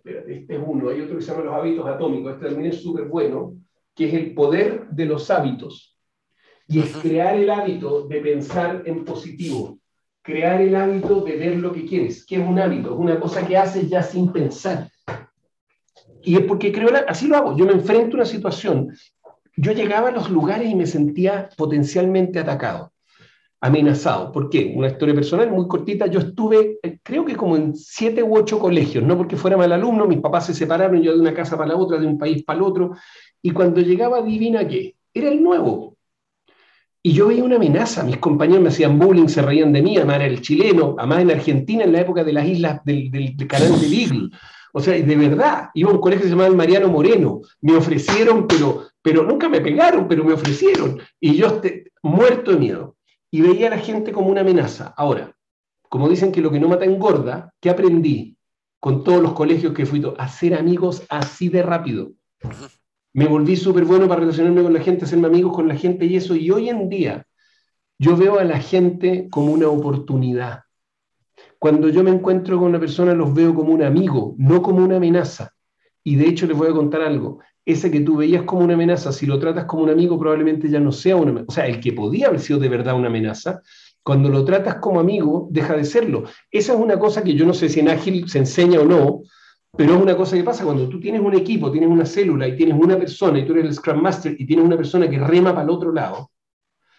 este 0.07 0.55
es 0.55 0.61
uno, 0.65 0.89
hay 0.89 1.01
otro 1.01 1.17
que 1.17 1.21
se 1.21 1.31
llama 1.31 1.45
Los 1.45 1.55
hábitos 1.55 1.87
atómicos, 1.87 2.33
este 2.33 2.45
también 2.47 2.71
es 2.71 2.81
súper 2.81 3.05
bueno, 3.05 3.55
que 3.95 4.07
es 4.07 4.13
el 4.13 4.33
poder 4.33 4.87
de 4.89 5.05
los 5.05 5.29
hábitos. 5.29 5.97
Y 6.67 6.79
es 6.79 6.95
crear 6.97 7.35
el 7.35 7.49
hábito 7.49 8.07
de 8.07 8.19
pensar 8.19 8.83
en 8.85 9.05
positivo, 9.05 9.79
crear 10.21 10.61
el 10.61 10.75
hábito 10.75 11.21
de 11.21 11.37
ver 11.37 11.57
lo 11.57 11.71
que 11.71 11.85
quieres. 11.85 12.25
¿Qué 12.25 12.35
es 12.35 12.45
un 12.45 12.59
hábito? 12.59 12.93
Es 12.93 12.99
una 12.99 13.19
cosa 13.19 13.47
que 13.47 13.55
haces 13.55 13.89
ya 13.89 14.03
sin 14.03 14.31
pensar. 14.33 14.89
Y 16.23 16.35
es 16.35 16.41
porque 16.41 16.73
creo, 16.73 16.89
así 17.07 17.27
lo 17.27 17.37
hago, 17.37 17.55
yo 17.55 17.65
me 17.65 17.71
enfrento 17.71 18.17
a 18.17 18.19
una 18.19 18.25
situación, 18.25 18.93
yo 19.55 19.71
llegaba 19.71 20.09
a 20.09 20.11
los 20.11 20.29
lugares 20.29 20.69
y 20.69 20.75
me 20.75 20.85
sentía 20.85 21.49
potencialmente 21.55 22.39
atacado 22.39 22.91
amenazado. 23.59 24.31
¿Por 24.31 24.49
qué? 24.49 24.73
Una 24.75 24.87
historia 24.87 25.15
personal 25.15 25.51
muy 25.51 25.67
cortita. 25.67 26.07
Yo 26.07 26.19
estuve, 26.19 26.79
eh, 26.83 26.99
creo 27.01 27.25
que 27.25 27.35
como 27.35 27.55
en 27.55 27.75
siete 27.75 28.23
u 28.23 28.35
ocho 28.35 28.59
colegios, 28.59 29.03
no 29.03 29.17
porque 29.17 29.37
fuera 29.37 29.57
mal 29.57 29.71
alumno, 29.71 30.07
mis 30.07 30.19
papás 30.19 30.47
se 30.47 30.53
separaron, 30.53 31.01
yo 31.01 31.13
de 31.13 31.19
una 31.19 31.33
casa 31.33 31.57
para 31.57 31.69
la 31.69 31.77
otra, 31.77 31.99
de 31.99 32.07
un 32.07 32.17
país 32.17 32.43
para 32.43 32.57
el 32.57 32.63
otro, 32.63 32.91
y 33.41 33.51
cuando 33.51 33.81
llegaba, 33.81 34.19
adivina 34.19 34.67
qué, 34.67 34.95
era 35.13 35.29
el 35.29 35.41
nuevo. 35.41 35.95
Y 37.01 37.13
yo 37.13 37.27
veía 37.27 37.43
una 37.43 37.55
amenaza, 37.55 38.03
mis 38.03 38.17
compañeros 38.17 38.61
me 38.61 38.69
hacían 38.69 38.99
bullying, 38.99 39.27
se 39.27 39.41
reían 39.41 39.71
de 39.71 39.81
mí, 39.81 39.95
además 39.97 40.17
era 40.17 40.25
el 40.25 40.41
chileno, 40.41 40.95
además 40.97 41.21
en 41.21 41.31
Argentina, 41.31 41.83
en 41.83 41.93
la 41.93 42.01
época 42.01 42.23
de 42.23 42.33
las 42.33 42.45
islas 42.45 42.81
del, 42.83 43.09
canal 43.47 43.79
de 43.79 43.87
Beagle. 43.87 44.29
O 44.73 44.81
sea, 44.81 44.93
de 44.93 45.15
verdad, 45.15 45.69
iba 45.73 45.89
a 45.89 45.93
un 45.93 46.01
colegio 46.01 46.23
que 46.23 46.29
se 46.29 46.35
llamaba 46.35 46.53
Mariano 46.53 46.89
Moreno, 46.89 47.41
me 47.61 47.75
ofrecieron, 47.75 48.45
pero, 48.45 48.83
pero 49.01 49.23
nunca 49.23 49.47
me 49.47 49.61
pegaron, 49.61 50.07
pero 50.07 50.23
me 50.23 50.33
ofrecieron, 50.33 50.99
y 51.19 51.35
yo 51.35 51.61
muerto 52.03 52.51
de 52.51 52.57
miedo 52.57 52.96
y 53.37 53.41
veía 53.41 53.67
a 53.67 53.69
la 53.69 53.77
gente 53.77 54.11
como 54.11 54.29
una 54.29 54.41
amenaza. 54.41 54.95
Ahora, 54.97 55.31
como 55.89 56.09
dicen 56.09 56.31
que 56.31 56.41
lo 56.41 56.49
que 56.49 56.59
no 56.59 56.67
mata 56.67 56.85
engorda, 56.85 57.53
¿qué 57.61 57.69
aprendí 57.69 58.35
con 58.79 59.03
todos 59.03 59.21
los 59.21 59.33
colegios 59.33 59.75
que 59.75 59.85
fui? 59.85 60.03
A 60.17 60.23
hacer 60.23 60.55
amigos 60.55 61.03
así 61.07 61.47
de 61.47 61.61
rápido. 61.61 62.13
Me 63.13 63.27
volví 63.27 63.55
súper 63.55 63.85
bueno 63.85 64.07
para 64.07 64.21
relacionarme 64.21 64.63
con 64.63 64.73
la 64.73 64.79
gente, 64.79 65.05
hacerme 65.05 65.27
amigos 65.27 65.53
con 65.53 65.67
la 65.67 65.75
gente 65.75 66.05
y 66.05 66.15
eso. 66.15 66.35
Y 66.35 66.49
hoy 66.49 66.69
en 66.69 66.89
día 66.89 67.27
yo 67.99 68.17
veo 68.17 68.39
a 68.39 68.43
la 68.43 68.57
gente 68.57 69.27
como 69.29 69.53
una 69.53 69.67
oportunidad. 69.67 70.63
Cuando 71.59 71.89
yo 71.89 72.03
me 72.03 72.09
encuentro 72.09 72.57
con 72.57 72.69
una 72.69 72.79
persona 72.79 73.13
los 73.13 73.31
veo 73.35 73.53
como 73.53 73.71
un 73.71 73.83
amigo, 73.83 74.33
no 74.39 74.63
como 74.63 74.83
una 74.83 74.97
amenaza. 74.97 75.51
Y 76.03 76.15
de 76.15 76.25
hecho 76.25 76.47
les 76.47 76.57
voy 76.57 76.69
a 76.69 76.73
contar 76.73 77.03
algo 77.03 77.37
ese 77.67 77.91
que 77.91 77.99
tú 77.99 78.15
veías 78.15 78.43
como 78.43 78.63
una 78.63 78.75
amenaza, 78.75 79.11
si 79.11 79.25
lo 79.25 79.37
tratas 79.39 79.65
como 79.65 79.83
un 79.83 79.89
amigo, 79.89 80.17
probablemente 80.17 80.69
ya 80.69 80.79
no 80.79 80.93
sea 80.93 81.17
una 81.17 81.31
amenaza. 81.31 81.47
O 81.49 81.51
sea, 81.51 81.67
el 81.67 81.81
que 81.81 81.91
podía 81.91 82.27
haber 82.27 82.39
sido 82.39 82.59
de 82.59 82.69
verdad 82.69 82.95
una 82.95 83.09
amenaza, 83.09 83.61
cuando 84.01 84.29
lo 84.29 84.45
tratas 84.45 84.75
como 84.75 85.01
amigo, 85.01 85.49
deja 85.51 85.75
de 85.75 85.83
serlo. 85.83 86.23
Esa 86.49 86.73
es 86.73 86.79
una 86.79 86.97
cosa 86.97 87.21
que 87.25 87.33
yo 87.33 87.45
no 87.45 87.53
sé 87.53 87.67
si 87.67 87.81
en 87.81 87.89
Ágil 87.89 88.29
se 88.29 88.37
enseña 88.37 88.79
o 88.79 88.85
no, 88.85 89.21
pero 89.75 89.95
es 89.95 90.01
una 90.01 90.15
cosa 90.15 90.37
que 90.37 90.45
pasa 90.45 90.63
cuando 90.63 90.87
tú 90.87 90.97
tienes 91.01 91.19
un 91.19 91.35
equipo, 91.35 91.69
tienes 91.69 91.89
una 91.89 92.05
célula 92.05 92.47
y 92.47 92.55
tienes 92.55 92.75
una 92.79 92.97
persona 92.97 93.37
y 93.39 93.45
tú 93.45 93.51
eres 93.51 93.65
el 93.65 93.73
Scrum 93.73 94.01
Master 94.01 94.33
y 94.39 94.45
tienes 94.45 94.65
una 94.65 94.77
persona 94.77 95.09
que 95.09 95.19
rema 95.19 95.51
para 95.51 95.65
el 95.65 95.69
otro 95.69 95.91
lado, 95.91 96.31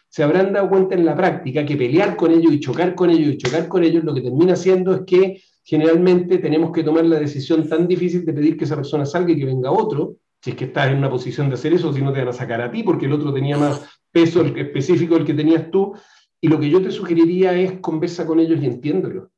se 0.06 0.22
habrán 0.22 0.52
dado 0.52 0.68
cuenta 0.68 0.94
en 0.94 1.06
la 1.06 1.16
práctica 1.16 1.64
que 1.64 1.76
pelear 1.76 2.14
con 2.14 2.30
ellos 2.30 2.52
y 2.52 2.60
chocar 2.60 2.94
con 2.94 3.08
ellos 3.08 3.32
y 3.32 3.38
chocar 3.38 3.68
con 3.68 3.84
ellos 3.84 4.04
lo 4.04 4.12
que 4.12 4.20
termina 4.20 4.52
haciendo 4.52 4.94
es 4.94 5.00
que 5.06 5.40
generalmente 5.64 6.36
tenemos 6.36 6.72
que 6.72 6.84
tomar 6.84 7.06
la 7.06 7.18
decisión 7.18 7.66
tan 7.66 7.88
difícil 7.88 8.26
de 8.26 8.34
pedir 8.34 8.58
que 8.58 8.64
esa 8.64 8.76
persona 8.76 9.06
salga 9.06 9.32
y 9.32 9.38
que 9.38 9.46
venga 9.46 9.70
otro, 9.70 10.16
si 10.40 10.50
es 10.50 10.56
que 10.56 10.66
estás 10.66 10.90
en 10.90 10.98
una 10.98 11.10
posición 11.10 11.48
de 11.48 11.54
hacer 11.54 11.72
eso, 11.72 11.92
si 11.92 12.02
no 12.02 12.12
te 12.12 12.20
van 12.20 12.28
a 12.28 12.32
sacar 12.32 12.60
a 12.60 12.70
ti, 12.70 12.82
porque 12.82 13.06
el 13.06 13.12
otro 13.12 13.32
tenía 13.32 13.56
más 13.56 13.88
peso 14.10 14.42
específico 14.42 15.14
del 15.14 15.24
que 15.24 15.34
tenías 15.34 15.70
tú. 15.70 15.94
Y 16.40 16.48
lo 16.48 16.60
que 16.60 16.70
yo 16.70 16.80
te 16.80 16.90
sugeriría 16.90 17.52
es 17.54 17.80
conversa 17.80 18.24
con 18.24 18.38
ellos 18.38 18.60
y 18.62 18.66
entiéndelo. 18.66 19.30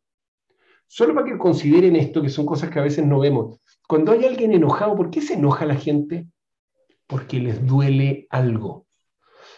Solo 0.87 1.15
para 1.15 1.27
que 1.27 1.39
consideren 1.39 1.97
esto, 1.97 2.21
que 2.21 2.29
son 2.29 2.45
cosas 2.45 2.69
que 2.69 2.79
a 2.79 2.83
veces 2.83 3.07
no 3.07 3.21
vemos. 3.21 3.61
Cuando 3.87 4.13
hay 4.13 4.25
alguien 4.25 4.53
enojado, 4.53 4.97
¿por 4.97 5.11
qué 5.11 5.23
se 5.23 5.35
enoja 5.35 5.65
la 5.65 5.77
gente? 5.77 6.27
Porque 7.07 7.39
les 7.39 7.65
duele 7.65 8.27
algo. 8.29 8.87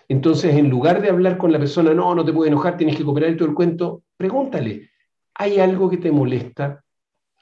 Entonces, 0.08 0.54
en 0.54 0.68
lugar 0.68 1.00
de 1.00 1.08
hablar 1.08 1.38
con 1.38 1.50
la 1.50 1.58
persona, 1.58 1.94
no, 1.94 2.14
no 2.14 2.24
te 2.24 2.32
puedes 2.32 2.52
enojar, 2.52 2.76
tienes 2.76 2.96
que 2.96 3.04
cooperar 3.04 3.30
y 3.30 3.36
todo 3.36 3.48
el 3.48 3.54
cuento, 3.54 4.02
pregúntale, 4.16 4.90
¿hay 5.34 5.58
algo 5.58 5.88
que 5.88 5.96
te 5.96 6.12
molesta? 6.12 6.81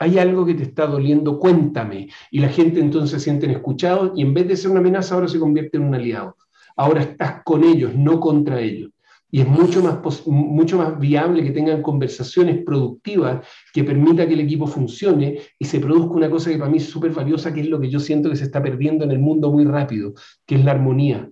Hay 0.01 0.19
algo 0.19 0.47
que 0.47 0.55
te 0.55 0.63
está 0.63 0.87
doliendo, 0.87 1.39
cuéntame. 1.39 2.09
Y 2.31 2.41
la 2.41 2.49
gente 2.49 2.81
entonces 2.81 3.11
se 3.11 3.21
sienten 3.21 3.51
escuchados 3.51 4.13
y 4.17 4.23
en 4.23 4.33
vez 4.33 4.49
de 4.49 4.57
ser 4.57 4.71
una 4.71 4.81
amenaza 4.81 5.15
ahora 5.15 5.29
se 5.29 5.39
convierte 5.39 5.77
en 5.77 5.85
un 5.85 5.95
aliado. 5.95 6.37
Ahora 6.75 7.03
estás 7.03 7.43
con 7.45 7.63
ellos, 7.63 7.95
no 7.95 8.19
contra 8.19 8.61
ellos. 8.61 8.91
Y 9.31 9.43
es 9.43 9.47
mucho 9.47 9.83
más, 9.83 10.27
mucho 10.27 10.79
más 10.79 10.99
viable 10.99 11.45
que 11.45 11.51
tengan 11.51 11.83
conversaciones 11.83 12.65
productivas 12.65 13.47
que 13.75 13.85
permita 13.85 14.27
que 14.27 14.33
el 14.33 14.41
equipo 14.41 14.67
funcione 14.67 15.39
y 15.59 15.67
se 15.67 15.79
produzca 15.79 16.15
una 16.15 16.31
cosa 16.31 16.51
que 16.51 16.57
para 16.57 16.71
mí 16.71 16.79
es 16.79 16.89
súper 16.89 17.13
valiosa, 17.13 17.53
que 17.53 17.61
es 17.61 17.69
lo 17.69 17.79
que 17.79 17.91
yo 17.91 18.01
siento 18.01 18.31
que 18.31 18.37
se 18.37 18.45
está 18.45 18.63
perdiendo 18.63 19.05
en 19.05 19.11
el 19.11 19.19
mundo 19.19 19.53
muy 19.53 19.67
rápido, 19.67 20.15
que 20.47 20.55
es 20.55 20.65
la 20.65 20.73
armonía. 20.73 21.31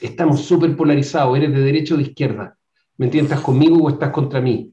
Estamos 0.00 0.40
súper 0.40 0.74
polarizados, 0.74 1.36
eres 1.36 1.52
de 1.52 1.60
derecha 1.60 1.94
o 1.94 1.98
de 1.98 2.04
izquierda. 2.04 2.56
¿Me 2.96 3.06
entiendes? 3.06 3.32
¿Estás 3.32 3.44
conmigo 3.44 3.76
o 3.76 3.90
estás 3.90 4.10
contra 4.10 4.40
mí? 4.40 4.72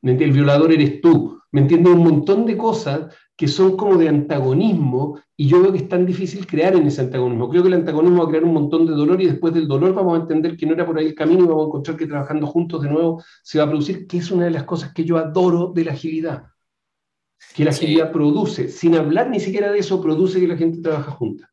¿Me 0.00 0.12
entiendes? 0.12 0.34
El 0.34 0.42
violador 0.42 0.72
eres 0.72 1.00
tú, 1.02 1.39
¿Me 1.52 1.62
entiendes? 1.62 1.92
Un 1.92 2.04
montón 2.04 2.46
de 2.46 2.56
cosas 2.56 3.14
que 3.36 3.48
son 3.48 3.76
como 3.76 3.96
de 3.96 4.08
antagonismo 4.08 5.20
y 5.36 5.48
yo 5.48 5.62
veo 5.62 5.72
que 5.72 5.78
es 5.78 5.88
tan 5.88 6.04
difícil 6.04 6.46
crear 6.46 6.76
en 6.76 6.86
ese 6.86 7.00
antagonismo. 7.00 7.48
Creo 7.48 7.62
que 7.62 7.68
el 7.68 7.74
antagonismo 7.74 8.18
va 8.18 8.24
a 8.26 8.28
crear 8.28 8.44
un 8.44 8.52
montón 8.52 8.86
de 8.86 8.92
dolor 8.92 9.20
y 9.20 9.26
después 9.26 9.54
del 9.54 9.66
dolor 9.66 9.94
vamos 9.94 10.18
a 10.18 10.20
entender 10.22 10.56
que 10.56 10.66
no 10.66 10.74
era 10.74 10.84
por 10.86 10.98
ahí 10.98 11.06
el 11.06 11.14
camino 11.14 11.44
y 11.44 11.46
vamos 11.48 11.64
a 11.64 11.68
encontrar 11.68 11.96
que 11.96 12.06
trabajando 12.06 12.46
juntos 12.46 12.82
de 12.82 12.90
nuevo 12.90 13.24
se 13.42 13.58
va 13.58 13.64
a 13.64 13.68
producir, 13.68 14.06
que 14.06 14.18
es 14.18 14.30
una 14.30 14.44
de 14.44 14.50
las 14.50 14.64
cosas 14.64 14.92
que 14.92 15.04
yo 15.04 15.16
adoro 15.16 15.72
de 15.74 15.84
la 15.84 15.92
agilidad. 15.92 16.44
Que 17.54 17.64
la 17.64 17.70
agilidad 17.70 18.12
produce, 18.12 18.68
sin 18.68 18.94
hablar 18.94 19.30
ni 19.30 19.40
siquiera 19.40 19.72
de 19.72 19.78
eso, 19.78 20.02
produce 20.02 20.38
que 20.38 20.46
la 20.46 20.58
gente 20.58 20.82
trabaja 20.82 21.10
junta. 21.12 21.50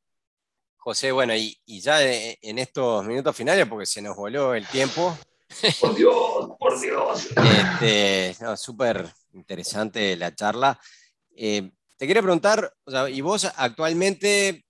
José, 0.75 1.11
bueno, 1.11 1.33
y, 1.35 1.57
ya 1.65 1.99
en 2.03 2.59
estos 2.59 3.05
minutos 3.05 3.35
finales, 3.35 3.65
porque 3.65 3.85
se 3.85 4.01
nos 4.01 4.15
voló 4.15 4.53
el 4.53 4.67
tiempo. 4.67 5.17
Por 5.79 5.95
Dios, 5.95 6.51
por 6.59 6.79
Dios. 6.79 7.29
Este, 7.81 8.35
súper 8.57 9.07
interesante 9.37 10.15
la 10.15 10.35
charla. 10.35 10.79
Eh, 11.35 11.71
te 11.97 12.05
quería 12.05 12.21
preguntar, 12.21 12.73
y 13.11 13.21
vos 13.21 13.45
actualmente, 13.55 14.65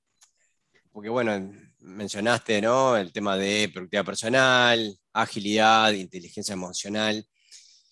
porque 0.91 1.09
bueno, 1.09 1.51
mencionaste 1.79 2.61
¿no? 2.61 2.95
el 2.95 3.11
tema 3.11 3.37
de 3.37 3.69
productividad 3.73 4.05
personal, 4.05 4.97
agilidad, 5.13 5.91
inteligencia 5.91 6.53
emocional. 6.53 7.25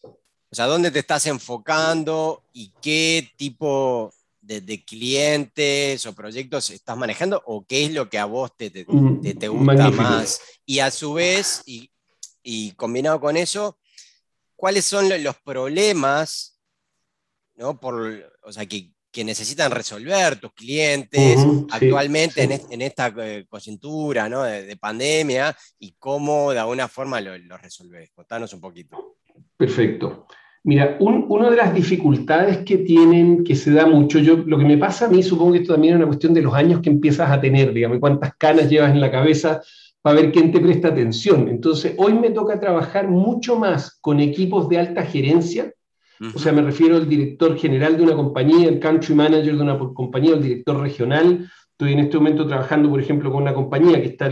O 0.04 0.56
sea, 0.56 0.68
¿dónde 0.68 0.92
te 0.92 1.00
estás 1.00 1.26
enfocando 1.26 2.46
y 2.54 2.72
qué 2.82 3.30
tipo 3.36 4.14
de, 4.40 4.86
clientes 4.86 6.06
o 6.06 6.14
proyectos 6.14 6.70
estás 6.70 6.96
manejando 6.96 7.42
o 7.46 7.66
qué 7.66 7.86
es 7.86 7.92
lo 7.92 8.10
que 8.10 8.20
a 8.20 8.26
vos 8.26 8.56
te, 8.56 8.70
te, 8.70 8.86
mm, 8.88 9.22
gusta 9.50 9.92
más? 9.92 10.40
Y 10.66 10.80
a 10.80 10.92
su 10.92 11.14
vez, 11.14 11.62
y, 11.66 11.92
y, 12.42 12.72
combinado 12.72 13.20
con 13.20 13.36
eso, 13.36 13.78
¿cuáles 14.56 14.86
son 14.86 15.10
los 15.22 15.36
problemas 15.38 16.55
¿no? 17.56 17.80
Por, 17.80 18.32
o 18.44 18.52
sea, 18.52 18.66
que, 18.66 18.92
que 19.12 19.24
necesitan 19.24 19.72
resolver 19.72 20.40
tus 20.40 20.54
clientes 20.54 21.38
actualmente 21.72 22.44
En, 22.70 22.82
esta 22.82 23.14
eh, 23.18 23.46
coyuntura 23.48 24.28
¿no? 24.28 24.44
de, 24.44 24.76
pandemia 24.78 25.56
y 25.80 25.96
cómo 25.98 26.52
de 26.52 26.60
alguna 26.60 26.88
forma 26.88 27.22
lo, 27.22 27.38
lo 27.38 27.58
resolvés. 27.58 28.12
Contanos 28.12 28.54
un 28.54 28.62
poquito. 28.62 29.18
Perfecto. 29.58 30.28
Mira, 30.68 30.98
una 31.00 31.52
de 31.52 31.58
las 31.58 31.76
dificultades 31.76 32.58
que 32.66 32.80
tienen, 32.80 33.44
que 33.44 33.56
se 33.56 33.72
da 33.72 33.86
mucho, 33.86 34.18
yo, 34.18 34.38
lo 34.38 34.58
que 34.58 34.66
me 34.66 34.80
pasa 34.80 35.06
a 35.06 35.10
mí, 35.10 35.22
supongo 35.22 35.52
que 35.52 35.60
esto 35.60 35.74
también 35.74 35.94
es 35.94 35.98
una 35.98 36.08
cuestión 36.08 36.34
de 36.34 36.42
los 36.42 36.56
años 36.56 36.82
que 36.82 36.90
empiezas 36.90 37.30
a 37.30 37.40
tener, 37.40 37.72
digamos, 37.72 38.00
cuántas 38.00 38.34
canas 38.36 38.68
llevas 38.68 38.90
en 38.90 39.00
la 39.00 39.12
cabeza 39.12 39.62
para 40.02 40.22
ver 40.22 40.32
quién 40.32 40.52
te 40.52 40.60
presta 40.60 40.88
atención. 40.88 41.50
Entonces, 41.50 41.94
hoy 41.98 42.14
me 42.14 42.32
toca 42.32 42.60
trabajar 42.60 43.08
mucho 43.08 43.58
más 43.58 44.00
con 44.02 44.20
equipos 44.20 44.68
de 44.68 44.80
alta 44.80 45.06
gerencia 45.06 45.72
o 46.34 46.40
sea, 46.40 46.52
me 46.54 46.62
refiero 46.62 46.96
al 46.96 47.10
director 47.10 47.58
general 47.58 47.98
de 47.98 48.04
una 48.04 48.16
compañía, 48.16 48.70
el 48.70 48.80
country 48.80 49.16
manager 49.16 49.56
de 49.56 49.62
una 49.62 49.78
compañía, 49.78 50.36
el 50.36 50.44
director 50.44 50.80
regional. 50.80 51.50
Estoy 51.72 51.92
en 51.92 52.00
este 52.00 52.18
momento 52.18 52.48
trabajando, 52.48 52.90
por 52.90 53.02
ejemplo, 53.02 53.30
con 53.32 53.42
una 53.44 53.54
compañía 53.54 54.02
que 54.02 54.08
está 54.08 54.32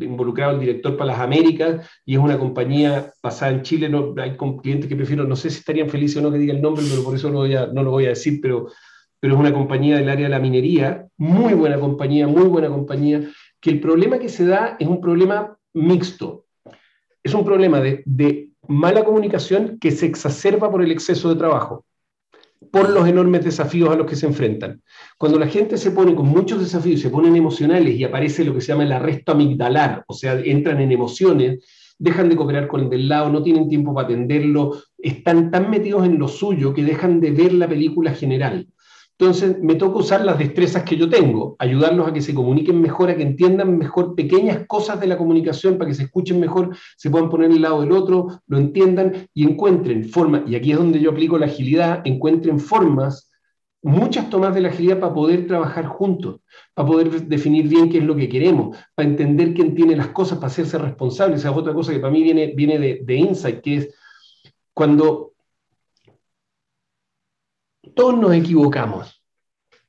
involucrado 0.00 0.52
el 0.52 0.60
director 0.60 0.94
para 0.94 1.12
las 1.12 1.20
Américas 1.20 1.88
y 2.04 2.14
es 2.14 2.20
una 2.20 2.38
compañía 2.38 3.12
basada 3.22 3.52
en 3.52 3.62
Chile. 3.62 3.88
No, 3.88 4.14
hay 4.18 4.36
clientes 4.60 4.88
que 4.88 4.96
prefiero, 4.96 5.24
no 5.24 5.34
sé 5.34 5.48
si 5.48 5.60
estarían 5.60 5.88
felices 5.88 6.18
o 6.18 6.20
no 6.20 6.30
que 6.30 6.36
diga 6.36 6.52
el 6.52 6.60
nombre, 6.60 6.84
pero 6.90 7.02
por 7.02 7.14
eso 7.14 7.30
no, 7.30 7.46
no 7.46 7.82
lo 7.82 7.90
voy 7.90 8.04
a 8.04 8.10
decir, 8.10 8.40
pero, 8.42 8.68
pero 9.18 9.34
es 9.34 9.40
una 9.40 9.54
compañía 9.54 9.96
del 9.96 10.10
área 10.10 10.26
de 10.26 10.30
la 10.30 10.38
minería, 10.38 11.06
muy 11.16 11.54
buena 11.54 11.80
compañía, 11.80 12.26
muy 12.26 12.44
buena 12.44 12.68
compañía, 12.68 13.22
que 13.58 13.70
el 13.70 13.80
problema 13.80 14.18
que 14.18 14.28
se 14.28 14.44
da 14.44 14.76
es 14.78 14.86
un 14.86 15.00
problema 15.00 15.56
mixto. 15.72 16.44
Es 17.22 17.32
un 17.32 17.44
problema 17.44 17.80
de, 17.80 18.02
de 18.04 18.51
mala 18.68 19.04
comunicación 19.04 19.78
que 19.80 19.90
se 19.90 20.06
exacerba 20.06 20.70
por 20.70 20.82
el 20.82 20.90
exceso 20.90 21.28
de 21.28 21.36
trabajo, 21.36 21.84
por 22.70 22.90
los 22.90 23.08
enormes 23.08 23.44
desafíos 23.44 23.90
a 23.90 23.96
los 23.96 24.06
que 24.06 24.16
se 24.16 24.26
enfrentan. 24.26 24.82
Cuando 25.18 25.38
la 25.38 25.48
gente 25.48 25.76
se 25.76 25.90
pone 25.90 26.14
con 26.14 26.28
muchos 26.28 26.60
desafíos, 26.60 27.00
se 27.00 27.10
ponen 27.10 27.36
emocionales 27.36 27.94
y 27.94 28.04
aparece 28.04 28.44
lo 28.44 28.54
que 28.54 28.60
se 28.60 28.68
llama 28.68 28.84
el 28.84 28.92
arresto 28.92 29.32
amigdalar, 29.32 30.04
o 30.06 30.14
sea, 30.14 30.38
entran 30.38 30.80
en 30.80 30.92
emociones, 30.92 31.64
dejan 31.98 32.28
de 32.28 32.36
cooperar 32.36 32.68
con 32.68 32.80
el 32.80 32.90
del 32.90 33.08
lado, 33.08 33.30
no 33.30 33.42
tienen 33.42 33.68
tiempo 33.68 33.94
para 33.94 34.06
atenderlo, 34.06 34.76
están 34.98 35.50
tan 35.50 35.70
metidos 35.70 36.04
en 36.04 36.18
lo 36.18 36.28
suyo 36.28 36.72
que 36.72 36.84
dejan 36.84 37.20
de 37.20 37.30
ver 37.30 37.52
la 37.52 37.68
película 37.68 38.12
general. 38.12 38.68
Entonces, 39.18 39.58
me 39.60 39.76
toca 39.76 39.98
usar 39.98 40.24
las 40.24 40.38
destrezas 40.38 40.82
que 40.82 40.96
yo 40.96 41.08
tengo, 41.08 41.54
ayudarlos 41.58 42.08
a 42.08 42.12
que 42.12 42.20
se 42.20 42.34
comuniquen 42.34 42.80
mejor, 42.80 43.10
a 43.10 43.16
que 43.16 43.22
entiendan 43.22 43.78
mejor 43.78 44.14
pequeñas 44.14 44.66
cosas 44.66 45.00
de 45.00 45.06
la 45.06 45.16
comunicación 45.16 45.78
para 45.78 45.88
que 45.88 45.94
se 45.94 46.04
escuchen 46.04 46.40
mejor, 46.40 46.76
se 46.96 47.10
puedan 47.10 47.28
poner 47.28 47.50
al 47.50 47.62
lado 47.62 47.82
del 47.82 47.92
otro, 47.92 48.40
lo 48.46 48.58
entiendan 48.58 49.28
y 49.32 49.44
encuentren 49.44 50.04
formas, 50.04 50.42
y 50.46 50.56
aquí 50.56 50.72
es 50.72 50.78
donde 50.78 50.98
yo 50.98 51.10
aplico 51.10 51.38
la 51.38 51.46
agilidad, 51.46 52.00
encuentren 52.04 52.58
formas, 52.58 53.30
muchas 53.82 54.30
tomas 54.30 54.54
de 54.54 54.60
la 54.60 54.68
agilidad 54.68 55.00
para 55.00 55.14
poder 55.14 55.46
trabajar 55.46 55.86
juntos, 55.86 56.40
para 56.74 56.88
poder 56.88 57.26
definir 57.26 57.68
bien 57.68 57.90
qué 57.90 57.98
es 57.98 58.04
lo 58.04 58.16
que 58.16 58.28
queremos, 58.28 58.76
para 58.94 59.08
entender 59.08 59.54
quién 59.54 59.74
tiene 59.74 59.96
las 59.96 60.08
cosas, 60.08 60.38
para 60.38 60.48
hacerse 60.48 60.78
responsable. 60.78 61.36
Esa 61.36 61.50
es 61.50 61.56
otra 61.56 61.74
cosa 61.74 61.92
que 61.92 61.98
para 61.98 62.12
mí 62.12 62.22
viene, 62.22 62.52
viene 62.56 62.78
de, 62.78 63.00
de 63.04 63.14
insight, 63.16 63.60
que 63.60 63.76
es 63.76 63.94
cuando 64.72 65.31
todos 67.94 68.18
nos 68.18 68.32
equivocamos. 68.34 69.22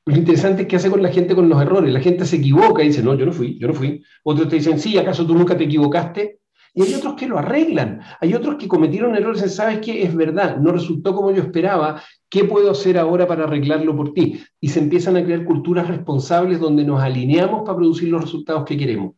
Lo 0.06 0.16
interesante 0.18 0.64
es 0.64 0.68
qué 0.68 0.76
hace 0.76 0.92
con 0.92 1.02
la 1.02 1.10
gente 1.10 1.36
con 1.36 1.48
los 1.48 1.62
errores. 1.62 1.94
La 1.94 2.02
gente 2.02 2.26
se 2.26 2.36
equivoca 2.38 2.84
y 2.84 2.88
dice, 2.88 3.02
no, 3.02 3.14
yo 3.16 3.26
no 3.26 3.32
fui, 3.32 3.58
yo 3.58 3.68
no 3.68 3.74
fui. 3.74 4.04
Otros 4.24 4.50
te 4.50 4.58
dicen, 4.58 4.80
sí, 4.80 4.98
¿acaso 4.98 5.26
tú 5.26 5.34
nunca 5.34 5.58
te 5.58 5.64
equivocaste? 5.64 6.40
Y 6.76 6.82
hay 6.82 6.94
otros 6.96 7.14
que 7.14 7.28
lo 7.28 7.38
arreglan. 7.38 8.02
Hay 8.20 8.34
otros 8.34 8.56
que 8.56 8.68
cometieron 8.68 9.16
errores 9.16 9.44
y 9.46 9.50
sabes 9.50 9.80
que 9.80 10.04
es 10.04 10.14
verdad, 10.14 10.58
no 10.58 10.72
resultó 10.72 11.16
como 11.16 11.32
yo 11.32 11.44
esperaba. 11.44 12.02
¿Qué 12.30 12.44
puedo 12.46 12.72
hacer 12.72 12.98
ahora 12.98 13.28
para 13.28 13.44
arreglarlo 13.44 13.96
por 13.96 14.14
ti? 14.14 14.44
Y 14.60 14.70
se 14.70 14.80
empiezan 14.80 15.16
a 15.16 15.24
crear 15.24 15.46
culturas 15.46 15.88
responsables 15.88 16.60
donde 16.60 16.84
nos 16.84 17.02
alineamos 17.02 17.62
para 17.62 17.78
producir 17.78 18.10
los 18.10 18.24
resultados 18.24 18.66
que 18.66 18.76
queremos. 18.76 19.14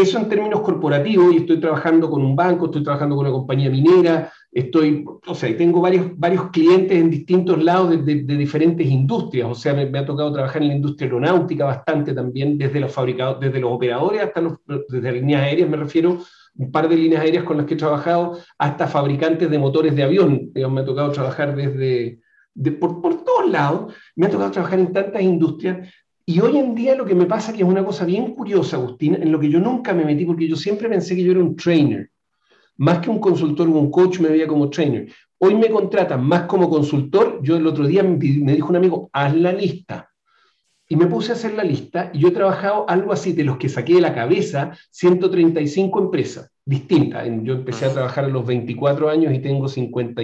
Eso 0.00 0.16
en 0.16 0.30
términos 0.30 0.62
corporativos, 0.62 1.34
y 1.34 1.38
estoy 1.38 1.60
trabajando 1.60 2.08
con 2.08 2.22
un 2.22 2.34
banco, 2.34 2.66
estoy 2.66 2.82
trabajando 2.82 3.16
con 3.16 3.26
una 3.26 3.34
compañía 3.34 3.68
minera, 3.68 4.32
estoy, 4.50 5.04
o 5.26 5.34
sea, 5.34 5.54
tengo 5.58 5.82
varios, 5.82 6.18
varios 6.18 6.50
clientes 6.50 6.98
en 6.98 7.10
distintos 7.10 7.62
lados 7.62 7.90
de, 8.06 8.14
diferentes 8.22 8.86
industrias, 8.86 9.46
o 9.50 9.54
sea, 9.54 9.74
me, 9.74 9.98
ha 9.98 10.06
tocado 10.06 10.32
trabajar 10.32 10.62
en 10.62 10.68
la 10.68 10.74
industria 10.76 11.06
aeronáutica 11.06 11.66
bastante 11.66 12.14
también, 12.14 12.56
desde 12.56 12.80
los 12.80 12.90
fabricados, 12.90 13.40
desde 13.40 13.60
los 13.60 13.72
operadores 13.72 14.22
hasta 14.22 14.40
los, 14.40 14.54
desde 14.88 15.12
líneas 15.12 15.42
aéreas, 15.42 15.68
me 15.68 15.76
refiero, 15.76 16.18
un 16.56 16.72
par 16.72 16.88
de 16.88 16.96
líneas 16.96 17.22
aéreas 17.22 17.44
con 17.44 17.58
las 17.58 17.66
que 17.66 17.74
he 17.74 17.76
trabajado, 17.76 18.38
hasta 18.58 18.86
fabricantes 18.86 19.50
de 19.50 19.58
motores 19.58 19.94
de 19.94 20.02
avión, 20.02 20.50
me 20.54 20.80
ha 20.80 20.84
tocado 20.84 21.12
trabajar 21.12 21.54
desde, 21.54 22.20
por, 22.80 23.02
por 23.02 23.22
todos 23.22 23.50
lados, 23.50 23.94
me 24.16 24.26
ha 24.26 24.30
tocado 24.30 24.50
trabajar 24.50 24.78
en 24.78 24.94
tantas 24.94 25.20
industrias, 25.20 25.88
y 26.30 26.38
hoy 26.38 26.58
en 26.58 26.76
día 26.76 26.94
lo 26.94 27.04
que 27.04 27.16
me 27.16 27.26
pasa 27.26 27.52
que 27.52 27.62
es 27.62 27.68
una 27.68 27.84
cosa 27.84 28.04
bien 28.04 28.32
curiosa, 28.36 28.76
Agustín, 28.76 29.16
en 29.16 29.32
lo 29.32 29.40
que 29.40 29.48
yo 29.48 29.58
nunca 29.58 29.92
me 29.92 30.04
metí, 30.04 30.24
porque 30.24 30.46
yo 30.46 30.54
siempre 30.54 30.88
pensé 30.88 31.16
que 31.16 31.24
yo 31.24 31.32
era 31.32 31.40
un 31.40 31.56
trainer. 31.56 32.08
Más 32.76 33.00
que 33.00 33.10
un 33.10 33.18
consultor 33.18 33.66
o 33.66 33.72
un 33.72 33.90
coach 33.90 34.20
me 34.20 34.28
veía 34.28 34.46
como 34.46 34.70
trainer. 34.70 35.08
Hoy 35.38 35.56
me 35.56 35.68
contratan 35.68 36.24
más 36.24 36.42
como 36.42 36.70
consultor. 36.70 37.40
Yo 37.42 37.56
el 37.56 37.66
otro 37.66 37.84
día 37.84 38.04
me, 38.04 38.16
dijo 38.16 38.68
un 38.68 38.76
amigo, 38.76 39.10
haz 39.12 39.34
la 39.34 39.52
lista. 39.52 40.08
Y 40.88 40.94
me 40.94 41.06
puse 41.06 41.32
a 41.32 41.34
hacer 41.34 41.54
la 41.54 41.64
lista 41.64 42.12
y 42.14 42.20
yo 42.20 42.28
he 42.28 42.32
trabajado 42.32 42.88
algo 42.88 43.12
así, 43.12 43.32
de 43.32 43.42
los 43.42 43.56
que 43.56 43.68
saqué 43.68 43.94
de 43.94 44.00
la 44.00 44.14
cabeza, 44.14 44.70
135 44.90 45.98
empresas 45.98 46.52
distintas. 46.64 47.26
Yo 47.42 47.54
empecé 47.54 47.86
a 47.86 47.92
trabajar 47.92 48.26
a 48.26 48.28
los 48.28 48.46
24 48.46 49.10
años 49.10 49.34
y 49.34 49.40
tengo 49.40 49.66
50 49.66 50.22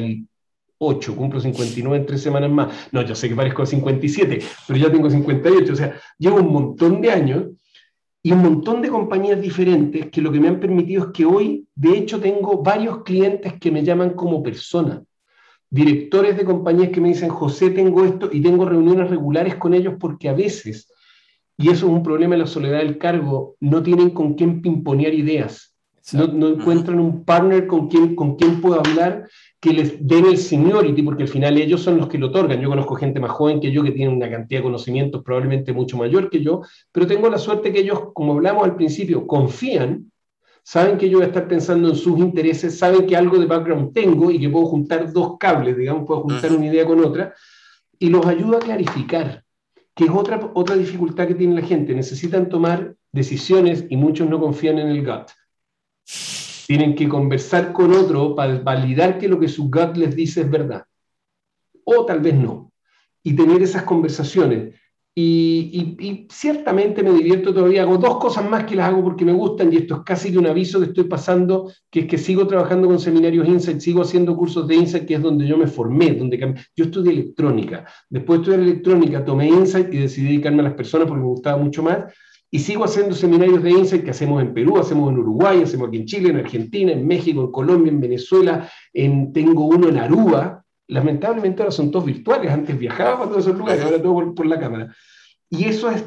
8, 0.78 1.16
cumplo 1.16 1.40
59 1.40 1.96
en 1.96 2.06
tres 2.06 2.22
semanas 2.22 2.50
más. 2.50 2.88
No, 2.92 3.02
yo 3.02 3.14
sé 3.14 3.28
que 3.28 3.34
parezco 3.34 3.62
a 3.62 3.66
57, 3.66 4.38
pero 4.66 4.78
ya 4.78 4.90
tengo 4.90 5.10
58, 5.10 5.72
o 5.72 5.76
sea, 5.76 6.00
llevo 6.18 6.36
un 6.36 6.52
montón 6.52 7.00
de 7.00 7.10
años 7.10 7.44
y 8.22 8.32
un 8.32 8.42
montón 8.42 8.82
de 8.82 8.88
compañías 8.88 9.40
diferentes 9.40 10.10
que 10.10 10.20
lo 10.20 10.32
que 10.32 10.40
me 10.40 10.48
han 10.48 10.60
permitido 10.60 11.04
es 11.04 11.10
que 11.12 11.24
hoy, 11.24 11.66
de 11.74 11.90
hecho, 11.96 12.20
tengo 12.20 12.62
varios 12.62 13.04
clientes 13.04 13.54
que 13.60 13.70
me 13.70 13.84
llaman 13.84 14.10
como 14.10 14.42
persona, 14.42 15.02
directores 15.70 16.36
de 16.36 16.44
compañías 16.44 16.90
que 16.90 17.00
me 17.00 17.08
dicen, 17.08 17.28
José, 17.28 17.70
tengo 17.70 18.04
esto 18.04 18.28
y 18.32 18.40
tengo 18.40 18.64
reuniones 18.64 19.10
regulares 19.10 19.54
con 19.56 19.74
ellos 19.74 19.94
porque 19.98 20.28
a 20.28 20.32
veces, 20.32 20.92
y 21.56 21.68
eso 21.68 21.86
es 21.86 21.92
un 21.92 22.02
problema 22.02 22.34
de 22.34 22.40
la 22.40 22.46
soledad 22.46 22.78
del 22.78 22.98
cargo, 22.98 23.56
no 23.60 23.82
tienen 23.82 24.10
con 24.10 24.34
quién 24.34 24.60
pimponear 24.60 25.14
ideas. 25.14 25.74
No, 26.12 26.26
no, 26.28 26.48
encuentran 26.48 27.00
un 27.00 27.24
partner 27.24 27.66
con 27.66 27.88
quien, 27.88 28.14
con 28.14 28.36
quien 28.36 28.60
puedo 28.60 28.78
hablar 28.78 29.28
que 29.66 29.72
les 29.72 30.06
den 30.06 30.26
el 30.26 30.38
seniority, 30.38 31.02
porque 31.02 31.24
al 31.24 31.28
final 31.28 31.58
ellos 31.58 31.82
son 31.82 31.98
los 31.98 32.06
que 32.06 32.18
lo 32.18 32.28
otorgan. 32.28 32.60
Yo 32.60 32.68
conozco 32.68 32.94
gente 32.94 33.18
más 33.18 33.32
joven 33.32 33.58
que 33.58 33.72
yo 33.72 33.82
que 33.82 33.90
tiene 33.90 34.14
una 34.14 34.30
cantidad 34.30 34.60
de 34.60 34.64
conocimientos 34.64 35.24
probablemente 35.24 35.72
mucho 35.72 35.96
mayor 35.96 36.30
que 36.30 36.40
yo, 36.40 36.62
pero 36.92 37.04
tengo 37.04 37.28
la 37.28 37.36
suerte 37.36 37.72
que 37.72 37.80
ellos, 37.80 38.12
como 38.14 38.34
hablamos 38.34 38.62
al 38.62 38.76
principio, 38.76 39.26
confían, 39.26 40.12
saben 40.62 40.96
que 40.96 41.10
yo 41.10 41.18
voy 41.18 41.24
a 41.24 41.28
estar 41.30 41.48
pensando 41.48 41.88
en 41.88 41.96
sus 41.96 42.16
intereses, 42.16 42.78
saben 42.78 43.08
que 43.08 43.16
algo 43.16 43.38
de 43.38 43.46
background 43.46 43.92
tengo 43.92 44.30
y 44.30 44.38
que 44.38 44.48
puedo 44.48 44.66
juntar 44.66 45.12
dos 45.12 45.36
cables, 45.36 45.76
digamos, 45.76 46.06
puedo 46.06 46.20
juntar 46.20 46.52
una 46.52 46.66
idea 46.66 46.86
con 46.86 47.04
otra, 47.04 47.34
y 47.98 48.08
los 48.08 48.24
ayudo 48.24 48.58
a 48.58 48.60
clarificar, 48.60 49.42
que 49.96 50.04
es 50.04 50.10
otra, 50.10 50.48
otra 50.54 50.76
dificultad 50.76 51.26
que 51.26 51.34
tiene 51.34 51.60
la 51.60 51.66
gente. 51.66 51.92
Necesitan 51.92 52.48
tomar 52.48 52.94
decisiones 53.10 53.84
y 53.90 53.96
muchos 53.96 54.28
no 54.28 54.38
confían 54.38 54.78
en 54.78 54.90
el 54.90 55.04
gut 55.04 55.28
tienen 56.66 56.94
que 56.94 57.08
conversar 57.08 57.72
con 57.72 57.92
otro 57.92 58.34
para 58.34 58.58
validar 58.58 59.18
que 59.18 59.28
lo 59.28 59.38
que 59.38 59.48
su 59.48 59.70
gut 59.70 59.96
les 59.96 60.16
dice 60.16 60.40
es 60.42 60.50
verdad. 60.50 60.84
O 61.84 62.04
tal 62.04 62.20
vez 62.20 62.34
no. 62.34 62.72
y 63.22 63.34
tener 63.34 63.60
esas 63.60 63.82
conversaciones. 63.82 64.74
Y, 65.18 66.26
ciertamente 66.30 67.02
me 67.02 67.10
divierto 67.10 67.54
todavía, 67.54 67.82
hago 67.82 67.96
dos 67.96 68.18
cosas 68.18 68.48
más 68.48 68.64
que 68.64 68.76
las 68.76 68.88
hago 68.88 69.02
porque 69.02 69.24
me 69.24 69.32
gustan 69.32 69.72
y 69.72 69.76
esto 69.78 69.96
es 69.96 70.00
casi 70.02 70.30
que 70.30 70.38
un 70.38 70.46
aviso 70.46 70.78
que 70.78 70.86
estoy 70.86 71.04
pasando, 71.04 71.72
que 71.90 72.00
es 72.00 72.06
que 72.06 72.18
sigo 72.18 72.46
trabajando 72.46 72.86
con 72.86 72.98
seminarios 73.00 73.48
Insight, 73.48 73.80
sigo 73.80 74.02
haciendo 74.02 74.36
cursos 74.36 74.68
de 74.68 74.76
Insight, 74.76 75.06
que 75.06 75.14
es 75.14 75.22
donde 75.22 75.46
yo 75.46 75.56
me 75.56 75.66
formé, 75.66 76.12
donde 76.12 76.54
yo 76.76 76.84
estudié 76.84 77.12
electrónica. 77.12 77.86
Después 78.10 78.40
de 78.40 78.42
estudiar 78.42 78.60
electrónica 78.60 79.24
tomé 79.24 79.48
Insight 79.48 79.92
y 79.94 79.98
decidí 79.98 80.26
dedicarme 80.26 80.60
a 80.60 80.64
las 80.64 80.74
personas 80.74 81.08
porque 81.08 81.22
me 81.22 81.28
gustaba 81.28 81.56
mucho 81.56 81.82
más. 81.82 82.12
Y 82.56 82.58
sigo 82.58 82.84
haciendo 82.84 83.14
seminarios 83.14 83.62
de 83.62 83.70
Insight 83.70 84.02
que 84.02 84.12
hacemos 84.12 84.40
en 84.40 84.54
Perú, 84.54 84.78
hacemos 84.78 85.12
en 85.12 85.18
Uruguay, 85.18 85.62
hacemos 85.62 85.88
aquí 85.88 85.98
en 85.98 86.06
Chile, 86.06 86.30
en 86.30 86.38
Argentina, 86.38 86.90
en 86.90 87.06
México, 87.06 87.42
en 87.42 87.52
Colombia, 87.52 87.92
en 87.92 88.00
Venezuela, 88.00 88.66
en, 88.94 89.30
tengo 89.30 89.66
uno 89.66 89.90
en 89.90 89.98
Aruba, 89.98 90.64
lamentablemente 90.88 91.60
ahora 91.60 91.70
son 91.70 91.90
todos 91.90 92.06
virtuales, 92.06 92.50
antes 92.50 92.78
viajaba 92.78 93.26
a 93.26 93.28
todos 93.28 93.46
esos 93.46 93.58
lugares, 93.58 93.84
ahora 93.84 94.00
todo 94.00 94.34
por, 94.34 94.46
la 94.46 94.58
cámara. 94.58 94.96
Y 95.50 95.66
eso 95.66 95.90
es 95.90 96.06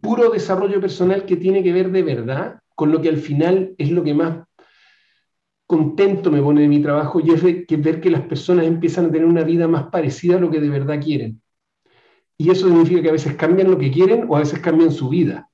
puro 0.00 0.30
desarrollo 0.30 0.80
personal 0.80 1.24
que 1.24 1.34
tiene 1.34 1.64
que 1.64 1.72
ver 1.72 1.90
de 1.90 2.04
verdad 2.04 2.60
con 2.76 2.92
lo 2.92 3.02
que 3.02 3.08
al 3.08 3.16
final 3.16 3.74
es 3.76 3.90
lo 3.90 4.04
que 4.04 4.14
más 4.14 4.46
contento 5.66 6.30
me 6.30 6.40
pone 6.40 6.60
de 6.60 6.68
mi 6.68 6.80
trabajo 6.80 7.18
y 7.18 7.32
es 7.32 7.42
que, 7.66 7.76
ver 7.76 8.00
que 8.00 8.10
las 8.10 8.22
personas 8.22 8.66
empiezan 8.66 9.06
a 9.06 9.10
tener 9.10 9.26
una 9.26 9.42
vida 9.42 9.66
más 9.66 9.86
parecida 9.86 10.36
a 10.36 10.40
lo 10.40 10.48
que 10.48 10.60
de 10.60 10.68
verdad 10.68 11.02
quieren. 11.02 11.42
Y 12.38 12.50
eso 12.50 12.68
significa 12.68 13.02
que 13.02 13.08
a 13.08 13.18
veces 13.18 13.34
cambian 13.34 13.68
lo 13.68 13.78
que 13.78 13.90
quieren 13.90 14.26
o 14.28 14.36
a 14.36 14.40
veces 14.40 14.60
cambian 14.60 14.92
su 14.92 15.08
vida. 15.08 15.48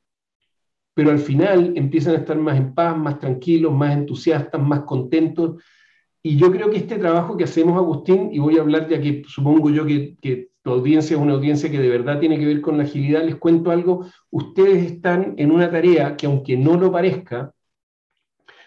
Pero 0.99 1.13
al 1.13 1.21
final 1.21 1.75
empiezan 1.77 2.17
a 2.17 2.19
estar 2.19 2.37
más 2.37 2.57
en 2.57 2.75
paz, 2.75 2.97
más 2.99 3.21
tranquilos, 3.21 3.73
más 3.73 3.93
entusiastas, 3.93 4.61
más 4.61 4.81
contentos. 4.81 5.63
Y 6.25 6.37
yo 6.37 6.51
creo 6.51 6.73
que 6.73 6.79
este 6.79 6.99
trabajo 6.99 7.37
que 7.37 7.45
hacemos, 7.45 7.77
Agustín, 7.77 8.31
y 8.33 8.41
voy 8.41 8.59
a 8.59 8.63
hablar 8.63 8.89
ya 8.89 9.01
que 9.01 9.23
supongo 9.25 9.71
yo 9.71 9.87
que, 9.87 10.17
que, 10.21 10.49
tu 10.61 10.73
audiencia 10.73 11.17
es 11.17 11.23
una 11.23 11.35
audiencia 11.35 11.71
que 11.71 11.79
de 11.79 11.89
verdad 11.89 12.19
tiene 12.19 12.37
que 12.37 12.47
ver 12.47 12.61
con 12.61 12.77
la 12.77 12.83
agilidad, 12.83 13.23
les 13.23 13.37
cuento 13.37 13.71
algo, 13.71 14.07
ustedes 14.33 14.91
están 14.91 15.35
en 15.37 15.53
una 15.53 15.71
tarea 15.71 16.17
que 16.17 16.27
aunque 16.27 16.57
no 16.57 16.77
lo 16.77 16.91
parezca, 16.91 17.53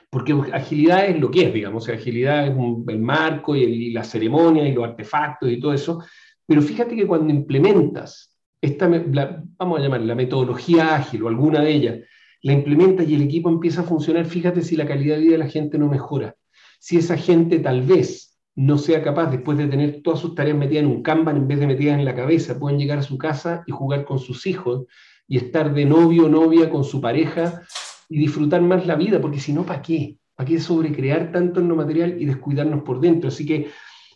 porque 0.09 0.33
agilidad 0.53 1.07
es 1.07 1.19
lo 1.19 1.29
que 1.29 1.47
es, 1.47 1.53
digamos, 1.53 1.89
agilidad 1.89 2.47
es 2.47 2.53
el 2.87 2.99
marco 2.99 3.57
y, 3.57 3.91
la 3.91 4.05
ceremonia 4.05 4.65
y 4.65 4.73
los 4.73 4.85
artefactos 4.85 5.51
y 5.51 5.59
todo 5.59 5.73
eso, 5.73 6.01
pero 6.47 6.61
fíjate 6.61 6.95
que 6.95 7.05
cuando 7.05 7.33
implementas 7.33 8.37
esta, 8.61 8.87
vamos 8.87 9.79
a 9.79 9.83
llamar 9.83 9.99
la 9.99 10.15
metodología 10.15 10.95
ágil 10.95 11.23
o 11.23 11.27
alguna 11.27 11.59
de 11.59 11.71
ellas, 11.71 11.99
la 12.41 12.53
implementas 12.53 13.07
y 13.07 13.15
el 13.15 13.21
equipo 13.21 13.49
empieza 13.49 13.81
a 13.81 13.85
funcionar, 13.85 14.25
fíjate 14.25 14.61
si 14.61 14.75
la 14.75 14.87
calidad 14.87 15.15
de 15.15 15.21
vida 15.21 15.31
de 15.33 15.37
la 15.37 15.49
gente 15.49 15.77
no 15.77 15.87
mejora 15.87 16.35
si 16.81 16.97
esa 16.97 17.15
gente 17.15 17.59
tal 17.59 17.83
vez 17.83 18.39
no 18.55 18.79
sea 18.79 19.03
capaz, 19.03 19.29
después 19.29 19.55
de 19.55 19.67
tener 19.67 20.01
todas 20.01 20.19
sus 20.19 20.33
tareas 20.33 20.57
metidas 20.57 20.83
en 20.83 20.89
un 20.89 21.03
Kanban 21.03 21.37
en 21.37 21.47
vez 21.47 21.59
de 21.59 21.67
metidas 21.67 21.99
en 21.99 22.05
la 22.05 22.15
cabeza, 22.15 22.57
pueden 22.57 22.79
llegar 22.79 22.97
a 22.97 23.03
su 23.03 23.19
casa 23.19 23.63
y 23.67 23.71
jugar 23.71 24.03
con 24.03 24.17
sus 24.17 24.47
hijos 24.47 24.85
y 25.27 25.37
estar 25.37 25.75
de 25.75 25.85
novio 25.85 26.25
o 26.25 26.29
novia 26.29 26.71
con 26.71 26.83
su 26.83 26.99
pareja 26.99 27.61
y 28.09 28.17
disfrutar 28.17 28.61
más 28.61 28.87
la 28.87 28.95
vida, 28.95 29.21
porque 29.21 29.39
si 29.39 29.53
no, 29.53 29.63
¿para 29.63 29.83
qué? 29.83 30.17
¿Para 30.35 30.49
qué 30.49 30.59
sobrecrear 30.59 31.31
tanto 31.31 31.59
en 31.59 31.67
lo 31.67 31.75
material 31.75 32.19
y 32.19 32.25
descuidarnos 32.25 32.81
por 32.81 32.99
dentro? 32.99 33.27
Así 33.27 33.45
que 33.45 33.69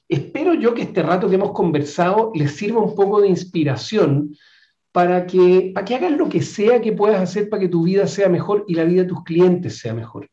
espero 0.09 0.55
yo 0.55 0.73
que 0.73 0.81
este 0.81 1.03
rato 1.03 1.29
que 1.29 1.35
hemos 1.35 1.51
conversado 1.51 2.31
les 2.33 2.55
sirva 2.55 2.81
un 2.81 2.95
poco 2.95 3.21
de 3.21 3.27
inspiración 3.27 4.35
para 4.95 5.27
que, 5.27 5.71
para 5.73 5.83
que 5.83 5.95
hagas 5.95 6.17
lo 6.17 6.29
que 6.29 6.41
sea 6.41 6.79
que 6.79 6.93
puedas 6.93 7.21
hacer 7.21 7.49
para 7.49 7.59
que 7.59 7.67
tu 7.67 7.83
vida 7.83 8.07
sea 8.07 8.29
mejor 8.29 8.63
y 8.65 8.75
la 8.75 8.85
vida 8.85 9.01
de 9.01 9.09
tus 9.09 9.23
clientes 9.25 9.77
sea 9.77 9.93
mejor 9.93 10.29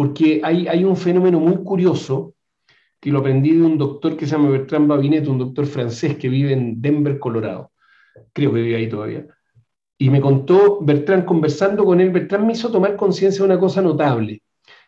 porque 0.00 0.40
hay, 0.42 0.66
hay 0.66 0.82
un 0.82 0.96
fenómeno 0.96 1.38
muy 1.38 1.62
curioso 1.62 2.32
que 2.98 3.10
lo 3.10 3.18
aprendí 3.18 3.50
de 3.50 3.60
un 3.60 3.76
doctor 3.76 4.16
que 4.16 4.24
se 4.24 4.32
llama 4.32 4.48
Bertrand 4.48 4.88
Babinet, 4.88 5.28
un 5.28 5.36
doctor 5.36 5.66
francés 5.66 6.16
que 6.16 6.30
vive 6.30 6.54
en 6.54 6.80
Denver, 6.80 7.18
Colorado. 7.18 7.70
Creo 8.32 8.50
que 8.50 8.62
vive 8.62 8.76
ahí 8.76 8.88
todavía. 8.88 9.26
Y 9.98 10.08
me 10.08 10.22
contó 10.22 10.78
Bertrand, 10.80 11.26
conversando 11.26 11.84
con 11.84 12.00
él, 12.00 12.08
Bertrand 12.08 12.46
me 12.46 12.54
hizo 12.54 12.72
tomar 12.72 12.96
conciencia 12.96 13.40
de 13.40 13.52
una 13.52 13.60
cosa 13.60 13.82
notable. 13.82 14.40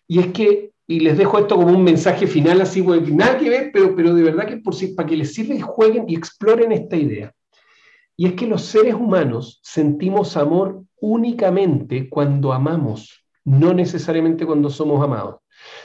Y 0.09 0.19
es 0.19 0.29
que, 0.29 0.71
y 0.87 1.01
les 1.01 1.19
dejo 1.19 1.39
esto 1.39 1.57
como 1.57 1.77
un 1.77 1.85
mensaje 1.85 2.27
final, 2.27 2.63
así, 2.63 2.83
pues, 2.83 3.07
nada 3.13 3.37
que 3.37 3.51
ver, 3.51 3.71
pero, 3.71 3.95
pero 3.95 4.15
de 4.15 4.23
verdad 4.23 4.47
que 4.47 4.57
por 4.57 4.75
para 4.97 5.09
que 5.11 5.17
les 5.19 5.35
sirva 5.35 5.55
y 5.55 5.61
jueguen 5.61 6.07
y 6.09 6.17
exploren 6.17 6.73
esta 6.73 6.97
idea. 6.97 7.35
Y 8.23 8.27
es 8.27 8.35
que 8.35 8.47
los 8.47 8.63
seres 8.63 8.95
humanos 8.95 9.59
sentimos 9.65 10.37
amor 10.37 10.85
únicamente 11.01 12.09
cuando 12.09 12.53
amamos 12.53 13.27
no 13.45 13.75
necesariamente 13.75 14.47
cuando 14.47 14.71
somos 14.71 15.03
amados. 15.03 15.41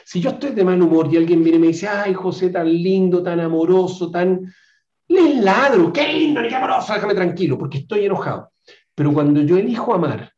Si 0.06 0.22
yo 0.22 0.30
estoy 0.30 0.52
de 0.52 0.64
mal 0.64 0.80
humor 0.80 1.12
y 1.12 1.18
alguien 1.18 1.42
viene 1.42 1.58
y 1.58 1.62
me 1.62 1.68
dice, 1.70 1.88
ay, 1.88 2.14
José, 2.14 2.52
tan 2.52 2.72
lindo, 2.72 3.24
tan 3.24 3.40
amoroso, 3.40 4.12
tan... 4.12 4.54
Le 5.08 5.42
ladro, 5.42 5.92
qué 5.92 6.14
lindo, 6.14 6.42
qué 6.48 6.54
amoroso, 6.54 6.94
déjame 6.94 7.16
tranquilo, 7.16 7.58
porque 7.58 7.80
estoy 7.80 8.06
enojado. 8.06 8.52
Pero 8.94 9.12
cuando 9.14 9.42
yo 9.42 9.58
elijo 9.58 9.96
amar, 9.96 10.32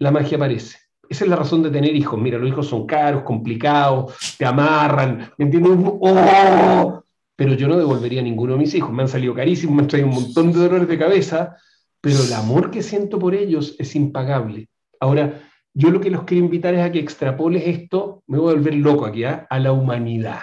la 0.00 0.10
magia 0.10 0.36
aparece. 0.36 0.76
Esa 1.08 1.24
es 1.24 1.30
la 1.30 1.36
razón 1.36 1.62
de 1.62 1.70
tener 1.70 1.96
hijos. 1.96 2.20
Mira, 2.20 2.36
los 2.36 2.50
hijos 2.50 2.66
son 2.66 2.84
caros, 2.84 3.22
complicados, 3.22 4.36
te 4.36 4.44
amarran, 4.44 5.32
¿me 5.38 5.46
entiendes? 5.46 5.78
¡Oh! 5.98 7.01
Pero 7.36 7.54
yo 7.54 7.68
no 7.68 7.78
devolvería 7.78 8.22
ninguno 8.22 8.54
de 8.54 8.60
mis 8.60 8.74
hijos. 8.74 8.92
Me 8.92 9.02
han 9.02 9.08
salido 9.08 9.34
carísimos, 9.34 9.74
me 9.74 9.82
han 9.82 9.88
traído 9.88 10.08
un 10.08 10.14
montón 10.14 10.52
de 10.52 10.58
dolores 10.58 10.88
de 10.88 10.98
cabeza, 10.98 11.56
pero 12.00 12.22
el 12.22 12.32
amor 12.32 12.70
que 12.70 12.82
siento 12.82 13.18
por 13.18 13.34
ellos 13.34 13.76
es 13.78 13.94
impagable. 13.96 14.68
Ahora, 15.00 15.40
yo 15.74 15.90
lo 15.90 16.00
que 16.00 16.10
los 16.10 16.24
quiero 16.24 16.44
invitar 16.44 16.74
es 16.74 16.82
a 16.82 16.92
que 16.92 16.98
extrapoles 16.98 17.62
esto, 17.66 18.22
me 18.26 18.38
voy 18.38 18.52
a 18.52 18.54
volver 18.56 18.74
loco 18.74 19.06
aquí, 19.06 19.24
¿ah? 19.24 19.46
a 19.48 19.58
la 19.58 19.72
humanidad. 19.72 20.40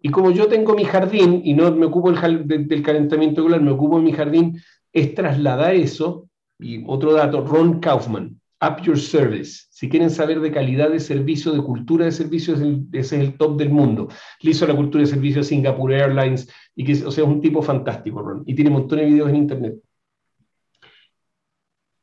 Y 0.00 0.10
como 0.10 0.32
yo 0.32 0.48
tengo 0.48 0.74
mi 0.74 0.84
jardín 0.84 1.42
y 1.44 1.54
no 1.54 1.70
me 1.70 1.86
ocupo 1.86 2.10
el, 2.10 2.46
del 2.46 2.82
calentamiento 2.82 3.44
global, 3.44 3.62
me 3.62 3.70
ocupo 3.70 3.98
en 3.98 4.04
mi 4.04 4.12
jardín, 4.12 4.60
es 4.92 5.14
trasladar 5.14 5.74
eso. 5.74 6.28
Y 6.58 6.84
otro 6.86 7.12
dato, 7.12 7.46
Ron 7.46 7.78
Kaufman, 7.78 8.40
Up 8.62 8.80
Your 8.82 8.98
Service. 8.98 9.66
Si 9.70 9.88
quieren 9.88 10.10
saber 10.10 10.40
de 10.40 10.52
calidad 10.52 10.90
de 10.90 11.00
servicio, 11.00 11.52
de 11.52 11.60
cultura 11.60 12.04
de 12.04 12.12
servicio, 12.12 12.54
ese 12.54 12.86
es 12.92 13.12
el 13.12 13.36
top 13.36 13.58
del 13.58 13.70
mundo. 13.70 14.08
Le 14.40 14.52
hizo 14.52 14.66
la 14.66 14.76
cultura 14.76 15.02
de 15.02 15.10
servicio 15.10 15.40
a 15.40 15.44
Singapore 15.44 15.98
Airlines, 15.98 16.48
y 16.74 16.84
que, 16.84 16.92
o 17.04 17.10
sea, 17.10 17.24
es 17.24 17.30
un 17.30 17.40
tipo 17.40 17.60
fantástico, 17.62 18.22
Ron. 18.22 18.44
Y 18.46 18.54
tiene 18.54 18.70
montón 18.70 18.98
de 18.98 19.06
videos 19.06 19.28
en 19.30 19.36
internet. 19.36 19.74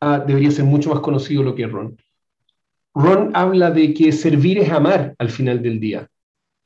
Ah, 0.01 0.23
debería 0.25 0.51
ser 0.51 0.65
mucho 0.65 0.89
más 0.89 0.99
conocido 0.99 1.43
lo 1.43 1.55
que 1.55 1.63
es 1.63 1.71
Ron. 1.71 1.97
Ron 2.93 3.31
habla 3.33 3.71
de 3.71 3.93
que 3.93 4.11
servir 4.11 4.57
es 4.57 4.69
amar 4.69 5.15
al 5.17 5.29
final 5.29 5.61
del 5.61 5.79
día. 5.79 6.09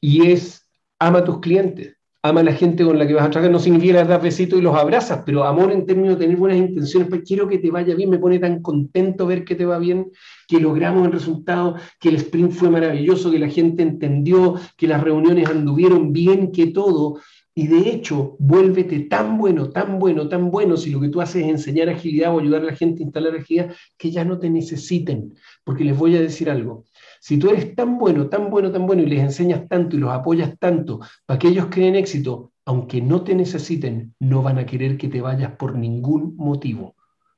Y 0.01 0.31
es 0.31 0.67
ama 0.99 1.19
a 1.19 1.23
tus 1.23 1.39
clientes, 1.39 1.95
ama 2.25 2.39
a 2.39 2.43
la 2.43 2.53
gente 2.53 2.85
con 2.85 2.97
la 2.97 3.05
que 3.05 3.13
vas 3.13 3.25
a 3.25 3.29
trabajar. 3.29 3.51
No 3.51 3.59
significa 3.59 4.03
dar 4.05 4.21
besitos 4.21 4.57
y 4.57 4.61
los 4.61 4.75
abrazas, 4.75 5.23
pero 5.25 5.43
amor 5.43 5.71
en 5.73 5.85
términos 5.85 6.17
de 6.17 6.25
tener 6.25 6.37
buenas 6.37 6.57
intenciones. 6.57 7.09
Pues 7.09 7.21
quiero 7.25 7.49
que 7.49 7.59
te 7.59 7.69
vaya 7.69 7.93
bien, 7.95 8.09
me 8.09 8.17
pone 8.17 8.39
tan 8.39 8.61
contento 8.61 9.27
ver 9.27 9.43
que 9.43 9.55
te 9.55 9.65
va 9.65 9.77
bien, 9.77 10.09
que 10.47 10.59
logramos 10.61 11.05
el 11.05 11.11
resultado, 11.11 11.75
que 11.99 12.09
el 12.09 12.15
sprint 12.15 12.51
fue 12.51 12.69
maravilloso, 12.69 13.29
que 13.29 13.39
la 13.39 13.49
gente 13.49 13.83
entendió, 13.83 14.55
que 14.77 14.87
las 14.87 15.03
reuniones 15.03 15.49
anduvieron 15.49 16.13
bien, 16.13 16.51
que 16.53 16.67
todo. 16.67 17.19
Y 17.55 17.67
de 17.67 17.89
hecho, 17.89 18.35
vuélvete 18.39 19.01
tan 19.01 19.37
bueno, 19.37 19.69
tan 19.69 19.99
bueno, 19.99 20.27
tan 20.27 20.49
bueno, 20.49 20.77
si 20.77 20.89
lo 20.91 21.01
que 21.01 21.09
tú 21.09 21.21
haces 21.21 21.43
es 21.43 21.49
enseñar 21.49 21.89
agilidad 21.89 22.33
o 22.33 22.39
ayudar 22.39 22.61
a 22.61 22.65
la 22.65 22.75
gente 22.75 23.03
a 23.03 23.05
instalar 23.05 23.35
agilidad, 23.35 23.75
que 23.97 24.11
ya 24.11 24.23
no 24.23 24.39
te 24.39 24.49
necesiten. 24.49 25.33
Porque 25.63 25.83
les 25.83 25.95
voy 25.95 26.15
a 26.15 26.21
decir 26.21 26.49
algo. 26.49 26.85
Si 27.23 27.37
tú 27.37 27.49
eres 27.49 27.73
tan 27.73 27.97
bueno, 27.97 28.27
tan 28.27 28.49
bueno, 28.49 28.69
tan 28.69 28.85
bueno 28.85 29.01
y 29.01 29.05
les 29.05 29.21
enseñas 29.21 29.69
tanto 29.69 29.95
y 29.95 29.99
los 29.99 30.11
apoyas 30.11 30.59
tanto 30.59 30.99
para 31.25 31.39
que 31.39 31.47
ellos 31.47 31.67
creen 31.69 31.95
éxito, 31.95 32.51
aunque 32.65 33.01
no 33.01 33.23
te 33.23 33.33
necesiten, 33.33 34.13
no 34.19 34.41
van 34.41 34.57
a 34.57 34.65
querer 34.65 34.97
que 34.97 35.07
te 35.07 35.21
vayas 35.21 35.53
por 35.55 35.77
ningún 35.77 36.35
motivo. 36.35 36.95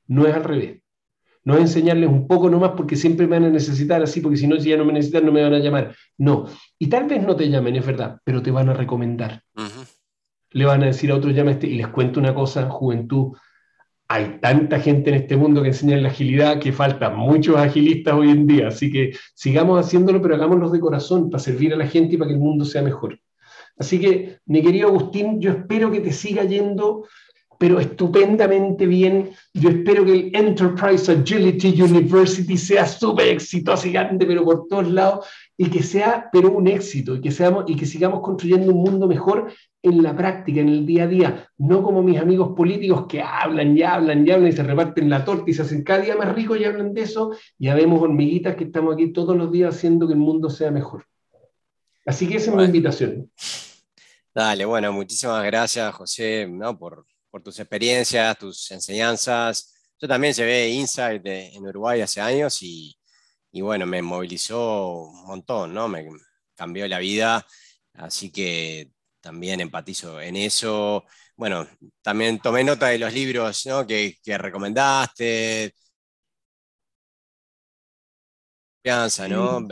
No 0.08 0.26
es 0.26 0.34
al 0.34 0.42
revés. 0.42 0.82
No 1.44 1.54
es 1.54 1.60
enseñarles 1.60 2.08
un 2.08 2.26
poco 2.26 2.50
nomás 2.50 2.72
porque 2.76 2.96
siempre 2.96 3.28
me 3.28 3.38
van 3.38 3.44
a 3.44 3.50
necesitar 3.50 4.02
así, 4.02 4.20
porque 4.20 4.36
si 4.36 4.48
no, 4.48 4.58
si 4.58 4.70
ya 4.70 4.76
no 4.76 4.84
me 4.84 4.92
necesitan, 4.92 5.24
no 5.24 5.30
me 5.30 5.42
van 5.42 5.54
a 5.54 5.60
llamar. 5.60 5.94
No. 6.18 6.46
Y 6.80 6.88
tal 6.88 7.06
vez 7.06 7.22
no 7.22 7.36
te 7.36 7.48
llamen, 7.48 7.76
es 7.76 7.86
verdad, 7.86 8.18
pero 8.24 8.42
te 8.42 8.50
van 8.50 8.68
a 8.68 8.74
recomendar 8.74 9.44
le 10.56 10.64
van 10.64 10.82
a 10.82 10.86
decir 10.86 11.10
a 11.10 11.16
otros, 11.16 11.34
llama 11.34 11.50
este, 11.50 11.66
y 11.66 11.76
les 11.76 11.88
cuento 11.88 12.18
una 12.18 12.34
cosa, 12.34 12.70
juventud, 12.70 13.36
hay 14.08 14.38
tanta 14.40 14.78
gente 14.78 15.10
en 15.10 15.16
este 15.16 15.36
mundo 15.36 15.62
que 15.62 15.68
enseña 15.68 15.96
la 15.96 16.08
agilidad 16.08 16.60
que 16.60 16.72
faltan 16.72 17.16
muchos 17.16 17.56
agilistas 17.56 18.14
hoy 18.14 18.30
en 18.30 18.46
día, 18.46 18.68
así 18.68 18.90
que 18.90 19.12
sigamos 19.34 19.84
haciéndolo, 19.84 20.22
pero 20.22 20.36
hagámoslo 20.36 20.70
de 20.70 20.80
corazón 20.80 21.28
para 21.28 21.42
servir 21.42 21.74
a 21.74 21.76
la 21.76 21.86
gente 21.86 22.14
y 22.14 22.18
para 22.18 22.28
que 22.28 22.34
el 22.34 22.40
mundo 22.40 22.64
sea 22.64 22.82
mejor. 22.82 23.18
Así 23.78 24.00
que, 24.00 24.38
mi 24.46 24.62
querido 24.62 24.88
Agustín, 24.88 25.40
yo 25.40 25.50
espero 25.50 25.90
que 25.90 26.00
te 26.00 26.12
siga 26.12 26.44
yendo, 26.44 27.04
pero 27.58 27.80
estupendamente 27.80 28.86
bien. 28.86 29.30
Yo 29.52 29.70
espero 29.70 30.04
que 30.04 30.12
el 30.12 30.36
Enterprise 30.36 31.10
Agility 31.10 31.82
University 31.82 32.56
sea 32.56 32.86
súper 32.86 33.28
exitoso 33.28 33.88
y 33.88 33.92
grande, 33.92 34.26
pero 34.26 34.44
por 34.44 34.66
todos 34.68 34.88
lados, 34.88 35.26
y 35.58 35.70
que 35.70 35.82
sea, 35.82 36.28
pero 36.30 36.50
un 36.50 36.68
éxito, 36.68 37.14
y 37.14 37.20
que, 37.20 37.30
seamos, 37.30 37.64
y 37.66 37.76
que 37.76 37.86
sigamos 37.86 38.20
construyendo 38.20 38.72
un 38.72 38.82
mundo 38.82 39.06
mejor 39.06 39.50
en 39.82 40.02
la 40.02 40.14
práctica, 40.14 40.60
en 40.60 40.68
el 40.68 40.84
día 40.84 41.04
a 41.04 41.06
día, 41.06 41.50
no 41.56 41.82
como 41.82 42.02
mis 42.02 42.18
amigos 42.18 42.54
políticos 42.54 43.06
que 43.08 43.22
hablan 43.22 43.76
y 43.76 43.82
hablan 43.82 44.26
y 44.26 44.30
hablan 44.30 44.48
y 44.48 44.52
se 44.52 44.62
reparten 44.62 45.08
la 45.08 45.24
torta 45.24 45.50
y 45.50 45.54
se 45.54 45.62
hacen 45.62 45.82
cada 45.82 46.00
día 46.00 46.16
más 46.16 46.34
ricos 46.34 46.60
y 46.60 46.64
hablan 46.64 46.92
de 46.92 47.02
eso, 47.02 47.32
ya 47.58 47.74
vemos 47.74 48.02
hormiguitas 48.02 48.54
que 48.56 48.64
estamos 48.64 48.94
aquí 48.94 49.12
todos 49.12 49.34
los 49.36 49.50
días 49.50 49.74
haciendo 49.74 50.06
que 50.06 50.12
el 50.12 50.18
mundo 50.18 50.50
sea 50.50 50.70
mejor. 50.70 51.06
Así 52.04 52.28
que 52.28 52.36
esa 52.36 52.50
es 52.50 52.56
mi 52.56 52.64
invitación. 52.64 53.30
Dale, 54.34 54.66
bueno, 54.66 54.92
muchísimas 54.92 55.42
gracias, 55.44 55.94
José, 55.94 56.46
¿no? 56.46 56.78
por, 56.78 57.06
por 57.30 57.42
tus 57.42 57.58
experiencias, 57.58 58.38
tus 58.38 58.70
enseñanzas. 58.70 59.74
Yo 59.98 60.06
también 60.06 60.34
llevé 60.34 60.68
Insight 60.68 61.22
en 61.24 61.66
Uruguay 61.66 62.02
hace 62.02 62.20
años 62.20 62.62
y, 62.62 62.94
y, 63.56 63.60
bueno, 63.62 63.86
me 63.86 64.02
movilizó 64.02 65.02
un 65.04 65.26
montón, 65.26 65.74
¿no? 65.74 65.88
Me 65.88 66.06
cambió 66.54 66.86
la 66.88 66.98
vida, 66.98 67.46
así 67.94 68.30
que 68.30 68.90
también 69.20 69.60
empatizo 69.60 70.20
en 70.20 70.36
eso. 70.36 71.04
Bueno, 71.36 71.66
también 72.02 72.38
tomé 72.40 72.64
nota 72.64 72.88
de 72.88 72.98
los 72.98 73.12
libros 73.12 73.66
¿no? 73.66 73.86
que, 73.86 74.16
que 74.22 74.38
recomendaste. 74.38 75.74
¿no? 79.28 79.66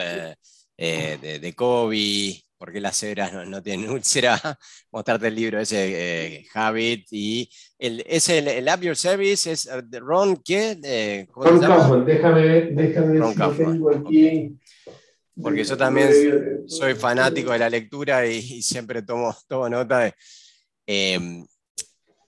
Eh, 0.77 1.19
de, 1.21 1.39
de 1.39 1.55
Kobe, 1.55 2.44
porque 2.65 2.81
las 2.81 2.97
cebras 2.97 3.31
no, 3.47 3.63
tienen 3.63 3.91
úlcera, 3.91 4.41
mostrarte 4.91 5.29
el 5.29 5.35
libro 5.35 5.61
ese, 5.61 6.39
eh, 6.39 6.47
Habit, 6.55 7.09
y 7.11 7.47
el, 7.79 8.03
es 8.09 8.27
el, 8.31 8.49
el 8.49 8.67
App 8.67 8.81
Your 8.81 8.97
Service, 8.97 9.53
es 9.53 9.67
eh, 9.67 9.83
Ron, 10.01 10.39
¿qué? 10.43 11.27
Ron 11.35 11.61
Kaufman, 11.61 12.07
déjame, 12.07 12.43
déjame 12.71 13.19
Ron 13.19 13.35
tengo 13.55 13.91
aquí. 13.95 14.57
Porque 15.43 15.63
yo 15.63 15.77
también 15.77 16.65
soy 16.67 16.95
fanático 16.95 17.53
de 17.53 17.59
la 17.59 17.69
lectura 17.69 18.27
y, 18.27 18.63
siempre 18.63 19.03
tomo, 19.03 19.37
tomo 19.47 19.69
nota 19.69 19.99
de... 20.87 21.45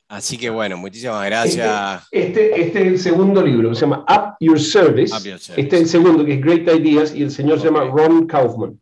Así 0.07 0.37
que 0.37 0.51
bueno, 0.51 0.77
muchísimas 0.77 1.25
gracias. 1.25 2.03
Este, 2.11 2.51
este, 2.51 2.61
este, 2.61 2.81
es 2.81 2.87
el 2.89 2.99
segundo 2.99 3.43
libro, 3.43 3.75
se 3.75 3.81
llama 3.81 4.05
Up 4.07 4.37
Your 4.41 4.61
Service. 4.61 5.17
Este 5.57 5.77
es 5.77 5.83
el 5.83 5.89
segundo, 5.89 6.27
que 6.27 6.35
es 6.35 6.41
Great 6.43 6.69
Ideas, 6.69 7.15
y 7.15 7.23
el 7.23 7.31
señor 7.31 7.59
se 7.59 7.67
llama 7.67 7.85
Ron 7.85 8.27
Kaufman. 8.27 8.79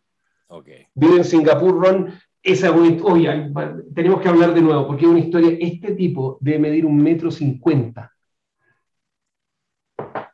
Vive 0.95 1.17
en 1.17 1.25
Singapur, 1.25 1.81
Ron. 1.81 2.13
Esa 2.43 2.71
oye, 2.73 3.51
tenemos 3.95 4.21
que 4.21 4.29
hablar 4.29 4.53
de 4.53 4.61
nuevo, 4.61 4.87
porque 4.87 5.07
es 5.07 5.11
una 5.11 5.21
historia. 5.21 5.57
Este 5.59 5.93
tipo 5.93 6.37
debe 6.41 6.59
medir 6.59 6.85
un 6.85 6.97
metro 6.97 7.31
cincuenta. 7.31 8.13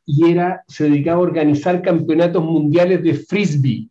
Y 0.05 0.31
era, 0.31 0.65
se 0.67 0.85
dedicaba 0.85 1.19
a 1.19 1.23
organizar 1.23 1.81
campeonatos 1.83 2.43
mundiales 2.43 3.03
de 3.03 3.15
frisbee. 3.15 3.89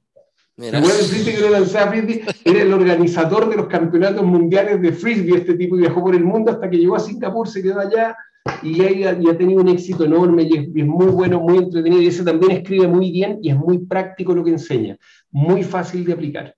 Era 2.43 2.61
el 2.61 2.73
organizador 2.73 3.49
de 3.49 3.55
los 3.55 3.67
campeonatos 3.67 4.25
mundiales 4.25 4.81
de 4.81 4.91
frisbee. 4.91 5.37
Este 5.37 5.53
tipo 5.53 5.77
viajó 5.77 6.01
por 6.01 6.13
el 6.13 6.25
mundo 6.25 6.51
hasta 6.51 6.69
que 6.69 6.77
llegó 6.77 6.97
a 6.97 6.99
Singapur, 6.99 7.47
se 7.47 7.63
quedó 7.63 7.79
allá 7.79 8.17
y 8.63 9.03
ha, 9.03 9.11
ha 9.11 9.37
tenido 9.37 9.61
un 9.61 9.69
éxito 9.69 10.05
enorme 10.05 10.43
y 10.43 10.57
es, 10.57 10.67
es, 10.75 10.85
muy 10.85 11.07
bueno, 11.07 11.39
muy 11.39 11.57
entretenido. 11.57 12.01
Y 12.01 12.07
ese 12.07 12.23
también 12.23 12.51
escribe 12.51 12.87
muy 12.87 13.11
bien 13.11 13.39
y 13.41 13.49
es 13.49 13.57
muy 13.57 13.79
práctico 13.85 14.33
lo 14.33 14.43
que 14.43 14.51
enseña 14.51 14.97
muy 15.31 15.63
fácil 15.63 16.05
de 16.05 16.13
aplicar. 16.13 16.55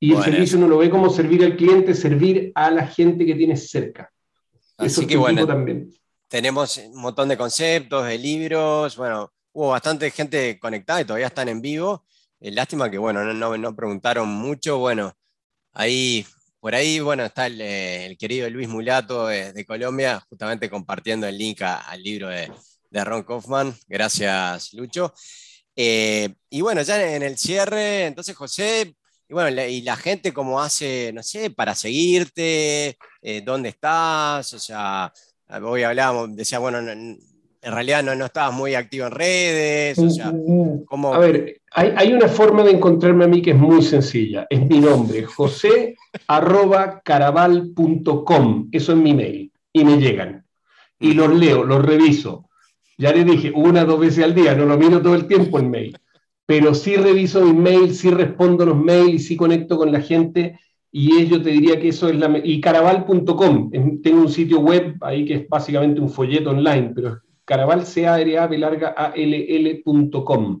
Y 0.00 0.12
el 0.12 0.22
servicio 0.22 0.58
uno 0.58 0.68
lo 0.68 0.78
ve 0.78 0.90
como 0.90 1.10
servir 1.10 1.44
al 1.44 1.56
cliente, 1.56 1.94
servir 1.94 2.52
a 2.54 2.70
la 2.70 2.86
gente 2.86 3.26
que 3.26 3.34
tienes 3.34 3.68
cerca. 3.68 4.12
Así 4.76 5.06
que 5.06 5.16
bueno, 5.16 5.44
también. 5.44 5.90
tenemos 6.28 6.76
un 6.76 7.00
montón 7.00 7.28
de 7.28 7.36
conceptos, 7.36 8.06
de 8.06 8.16
libros, 8.16 8.96
bueno, 8.96 9.32
hubo 9.52 9.70
bastante 9.70 10.10
gente 10.12 10.56
conectada 10.60 11.00
y 11.00 11.04
todavía 11.04 11.26
están 11.26 11.48
en 11.48 11.60
vivo. 11.60 12.04
Eh, 12.38 12.52
lástima 12.52 12.88
que, 12.88 12.98
bueno, 12.98 13.24
no, 13.24 13.56
no, 13.56 13.74
preguntaron 13.74 14.28
mucho, 14.28 14.78
bueno, 14.78 15.12
ahí, 15.72 16.24
por 16.68 16.74
ahí, 16.74 17.00
bueno, 17.00 17.24
está 17.24 17.46
el, 17.46 17.58
eh, 17.62 18.14
querido 18.18 18.50
Luis 18.50 18.68
Mulato 18.68 19.28
de, 19.28 19.64
Colombia, 19.64 20.22
justamente 20.28 20.68
compartiendo 20.68 21.26
el 21.26 21.38
link 21.38 21.62
al 21.62 22.02
libro 22.02 22.28
de, 22.28 22.50
Ron 22.92 23.22
Kaufman. 23.22 23.74
Gracias, 23.86 24.74
Lucho. 24.74 25.14
Eh, 25.74 26.28
y 26.50 26.60
bueno, 26.60 26.82
ya 26.82 27.02
en 27.14 27.22
el 27.22 27.38
cierre, 27.38 28.04
entonces 28.04 28.36
José, 28.36 28.94
y 29.26 29.32
bueno, 29.32 29.62
y 29.62 29.80
la 29.80 29.96
gente 29.96 30.34
cómo 30.34 30.60
hace, 30.60 31.10
no 31.14 31.22
sé, 31.22 31.48
para 31.48 31.74
seguirte, 31.74 32.98
eh, 33.22 33.40
dónde 33.42 33.70
estás, 33.70 34.52
o 34.52 34.58
sea, 34.58 35.10
hoy 35.62 35.84
hablábamos, 35.84 36.36
decía, 36.36 36.58
bueno, 36.58 36.82
en 37.60 37.72
realidad 37.72 38.04
no, 38.04 38.14
no 38.14 38.26
estabas 38.26 38.54
muy 38.54 38.74
activo 38.74 39.06
en 39.06 39.12
redes, 39.12 39.98
o 39.98 40.10
sea, 40.10 40.32
¿cómo... 40.86 41.12
A 41.14 41.18
ver, 41.18 41.60
hay, 41.72 41.92
hay, 41.96 42.12
una 42.12 42.28
forma 42.28 42.62
de 42.62 42.72
encontrarme 42.72 43.24
a 43.24 43.28
mí 43.28 43.42
que 43.42 43.50
es 43.50 43.56
muy 43.56 43.82
sencilla, 43.82 44.46
es 44.48 44.60
mi 44.66 44.80
nombre, 44.80 45.24
josé 45.24 45.96
arroba 46.28 47.00
caraval.com, 47.04 48.68
eso 48.72 48.92
es 48.92 48.98
mi 48.98 49.14
mail, 49.14 49.52
y 49.72 49.84
me 49.84 49.96
llegan, 49.98 50.44
y 50.98 51.14
los 51.14 51.34
leo, 51.34 51.64
los 51.64 51.84
reviso, 51.84 52.48
ya 52.96 53.12
le 53.12 53.24
dije, 53.24 53.52
una 53.54 53.82
o 53.82 53.86
dos 53.86 54.00
veces 54.00 54.24
al 54.24 54.34
día, 54.34 54.54
no 54.54 54.64
lo 54.64 54.76
miro 54.76 55.00
todo 55.00 55.14
el 55.14 55.26
tiempo 55.26 55.58
en 55.58 55.70
mail, 55.70 55.98
pero 56.48 56.74
sí 56.74 56.96
reviso 56.96 57.44
mi 57.44 57.52
mail, 57.52 57.94
sí 57.94 58.10
respondo 58.10 58.64
los 58.64 58.76
mails, 58.76 59.26
sí 59.26 59.36
conecto 59.36 59.76
con 59.76 59.92
la 59.92 60.00
gente. 60.00 60.58
Y 60.90 61.26
yo 61.26 61.42
te 61.42 61.50
diría 61.50 61.78
que 61.78 61.88
eso 61.88 62.08
es 62.08 62.16
la... 62.16 62.40
Y 62.42 62.58
caraval.com, 62.62 63.70
tengo 64.02 64.22
un 64.22 64.30
sitio 64.30 64.60
web 64.60 64.96
ahí 65.02 65.26
que 65.26 65.34
es 65.34 65.48
básicamente 65.48 66.00
un 66.00 66.08
folleto 66.08 66.48
online, 66.48 66.92
pero 66.94 67.20
caraval, 67.48 67.86
c 67.86 68.06
a 68.06 68.20
r 68.20 68.38
a 68.38 68.46
larga 68.46 68.94
a 68.96 69.12
l 69.16 69.32
lcom 70.04 70.60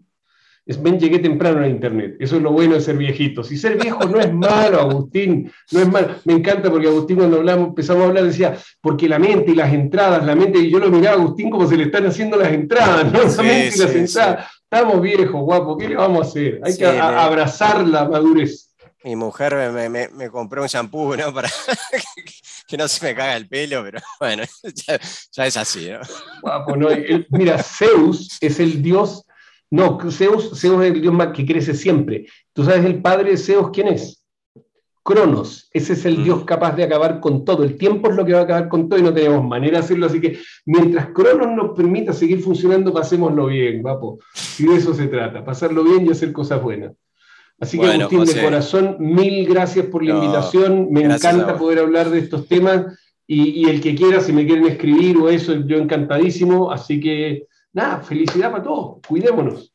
es, 0.68 0.82
ven, 0.82 1.00
llegué 1.00 1.18
temprano 1.18 1.62
a 1.62 1.66
Internet. 1.66 2.16
Eso 2.20 2.36
es 2.36 2.42
lo 2.42 2.52
bueno 2.52 2.74
de 2.74 2.82
ser 2.82 2.98
viejito. 2.98 3.42
Si 3.42 3.56
ser 3.56 3.80
viejo 3.80 4.04
no 4.04 4.20
es 4.20 4.30
malo, 4.30 4.78
Agustín, 4.78 5.50
no 5.72 5.80
es 5.80 5.90
malo. 5.90 6.16
Me 6.26 6.34
encanta 6.34 6.70
porque 6.70 6.88
Agustín 6.88 7.16
cuando 7.16 7.38
hablamos, 7.38 7.68
empezamos 7.68 8.02
a 8.02 8.06
hablar 8.08 8.24
decía, 8.24 8.58
porque 8.82 9.08
la 9.08 9.18
mente 9.18 9.52
y 9.52 9.54
las 9.54 9.72
entradas, 9.72 10.26
la 10.26 10.34
mente, 10.34 10.58
y 10.58 10.70
yo 10.70 10.78
lo 10.78 10.90
miraba 10.90 11.16
a 11.16 11.20
Agustín 11.20 11.48
como 11.48 11.66
se 11.66 11.74
le 11.74 11.84
están 11.84 12.06
haciendo 12.06 12.36
las 12.36 12.52
entradas, 12.52 13.10
¿no? 13.10 13.22
las 13.22 13.38
entradas. 13.38 14.46
Estamos 14.62 15.00
viejos, 15.00 15.40
guapo, 15.40 15.78
¿qué 15.78 15.88
le 15.88 15.96
vamos 15.96 16.26
a 16.26 16.28
hacer? 16.28 16.60
Hay 16.62 16.76
que 16.76 16.84
abrazar 16.84 17.88
la 17.88 18.06
madurez. 18.06 18.76
Mi 19.04 19.16
mujer 19.16 19.54
me, 19.72 19.88
me, 19.88 20.08
me, 20.08 20.28
compró 20.28 20.60
un 20.60 20.68
shampoo, 20.68 21.16
¿no? 21.16 21.32
Para 21.32 21.48
que 22.68 22.76
no 22.76 22.86
se 22.86 23.04
me 23.04 23.14
caga 23.14 23.36
el 23.36 23.48
pelo, 23.48 23.82
pero 23.82 23.98
bueno, 24.20 24.44
ya, 25.32 25.46
es 25.46 25.56
así, 25.56 25.88
¿no? 25.90 26.00
Guapo, 26.42 26.76
¿no? 26.76 26.88
mira, 27.30 27.62
Zeus 27.62 28.38
es 28.40 28.60
el 28.60 28.82
dios 28.82 29.24
no, 29.70 29.98
Zeus, 30.10 30.58
Zeus 30.58 30.82
es 30.82 30.92
el 30.92 31.02
dios 31.02 31.14
que 31.34 31.44
crece 31.44 31.74
siempre. 31.74 32.26
¿Tú 32.54 32.64
sabes 32.64 32.86
el 32.86 33.02
padre 33.02 33.32
de 33.32 33.36
Zeus 33.36 33.68
quién 33.70 33.88
es? 33.88 34.24
Cronos, 35.02 35.68
ese 35.72 35.94
es 35.94 36.04
el 36.04 36.18
mm. 36.18 36.24
dios 36.24 36.44
capaz 36.44 36.74
de 36.76 36.84
acabar 36.84 37.20
con 37.20 37.44
todo. 37.44 37.64
El 37.64 37.76
tiempo 37.76 38.10
es 38.10 38.16
lo 38.16 38.24
que 38.24 38.32
va 38.32 38.40
a 38.40 38.42
acabar 38.42 38.68
con 38.68 38.88
todo 38.88 38.98
y 38.98 39.02
no 39.02 39.12
tenemos 39.12 39.44
manera 39.44 39.78
de 39.78 39.84
hacerlo. 39.84 40.06
Así 40.06 40.20
que 40.20 40.38
mientras 40.66 41.08
Cronos 41.14 41.48
nos 41.48 41.76
permita 41.76 42.12
seguir 42.12 42.40
funcionando, 42.40 42.92
pasémoslo 42.92 43.46
bien, 43.46 43.82
guapo. 43.82 44.18
Y 44.58 44.64
de 44.64 44.76
eso 44.76 44.94
se 44.94 45.06
trata, 45.08 45.44
pasarlo 45.44 45.84
bien 45.84 46.06
y 46.06 46.10
hacer 46.10 46.32
cosas 46.32 46.62
buenas. 46.62 46.92
Así 47.60 47.78
que 47.78 47.86
Agustín, 47.86 48.24
de 48.24 48.42
corazón, 48.42 48.96
mil 49.00 49.46
gracias 49.48 49.86
por 49.86 50.04
la 50.04 50.14
invitación. 50.14 50.88
Me 50.90 51.02
encanta 51.02 51.56
poder 51.56 51.80
hablar 51.80 52.10
de 52.10 52.20
estos 52.20 52.46
temas. 52.46 52.98
Y, 53.26 53.62
y 53.62 53.64
el 53.68 53.80
que 53.80 53.94
quiera, 53.94 54.20
si 54.20 54.32
me 54.32 54.46
quieren 54.46 54.66
escribir 54.66 55.16
o 55.18 55.28
eso, 55.28 55.54
yo 55.66 55.76
encantadísimo. 55.76 56.70
Así 56.70 57.00
que 57.00 57.46
nada, 57.72 58.00
felicidad 58.00 58.50
para 58.50 58.62
todos, 58.62 59.00
cuidémonos. 59.06 59.72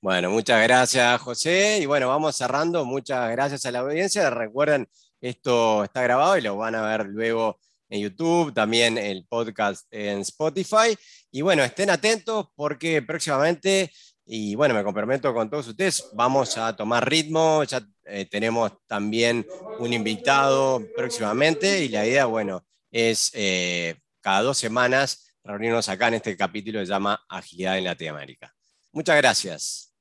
Bueno, 0.00 0.30
muchas 0.30 0.62
gracias, 0.62 1.20
José. 1.20 1.78
Y 1.80 1.86
bueno, 1.86 2.08
vamos 2.08 2.36
cerrando. 2.36 2.84
Muchas 2.84 3.30
gracias 3.32 3.64
a 3.66 3.72
la 3.72 3.80
audiencia. 3.80 4.28
Recuerden, 4.30 4.88
esto 5.20 5.84
está 5.84 6.02
grabado 6.02 6.36
y 6.36 6.42
lo 6.42 6.56
van 6.56 6.74
a 6.74 6.82
ver 6.82 7.06
luego 7.06 7.58
en 7.88 8.02
YouTube, 8.02 8.52
también 8.52 8.98
el 8.98 9.24
podcast 9.26 9.86
en 9.90 10.20
Spotify. 10.20 10.96
Y 11.30 11.40
bueno, 11.40 11.64
estén 11.64 11.90
atentos 11.90 12.48
porque 12.54 13.02
próximamente, 13.02 13.90
y 14.26 14.56
bueno, 14.56 14.74
me 14.74 14.82
comprometo 14.82 15.32
con 15.32 15.48
todos 15.48 15.68
ustedes, 15.68 16.10
vamos 16.12 16.58
a 16.58 16.74
tomar 16.74 17.08
ritmo. 17.08 17.62
Ya 17.64 17.80
eh, 18.04 18.26
tenemos 18.26 18.72
también 18.86 19.46
un 19.78 19.92
invitado 19.92 20.82
próximamente 20.96 21.84
y 21.84 21.88
la 21.88 22.04
idea, 22.04 22.26
bueno, 22.26 22.66
es 22.90 23.30
eh, 23.34 23.96
cada 24.20 24.42
dos 24.42 24.58
semanas 24.58 25.32
reunirnos 25.44 25.88
acá 25.88 26.08
en 26.08 26.14
este 26.14 26.36
capítulo 26.36 26.80
que 26.80 26.86
se 26.86 26.92
llama 26.92 27.24
Agilidad 27.28 27.78
en 27.78 27.84
Latinoamérica. 27.84 28.52
Muchas 28.92 29.16
gracias. 29.16 29.92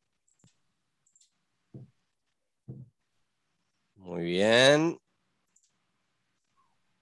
Muy 3.95 4.23
bien. 4.23 5.04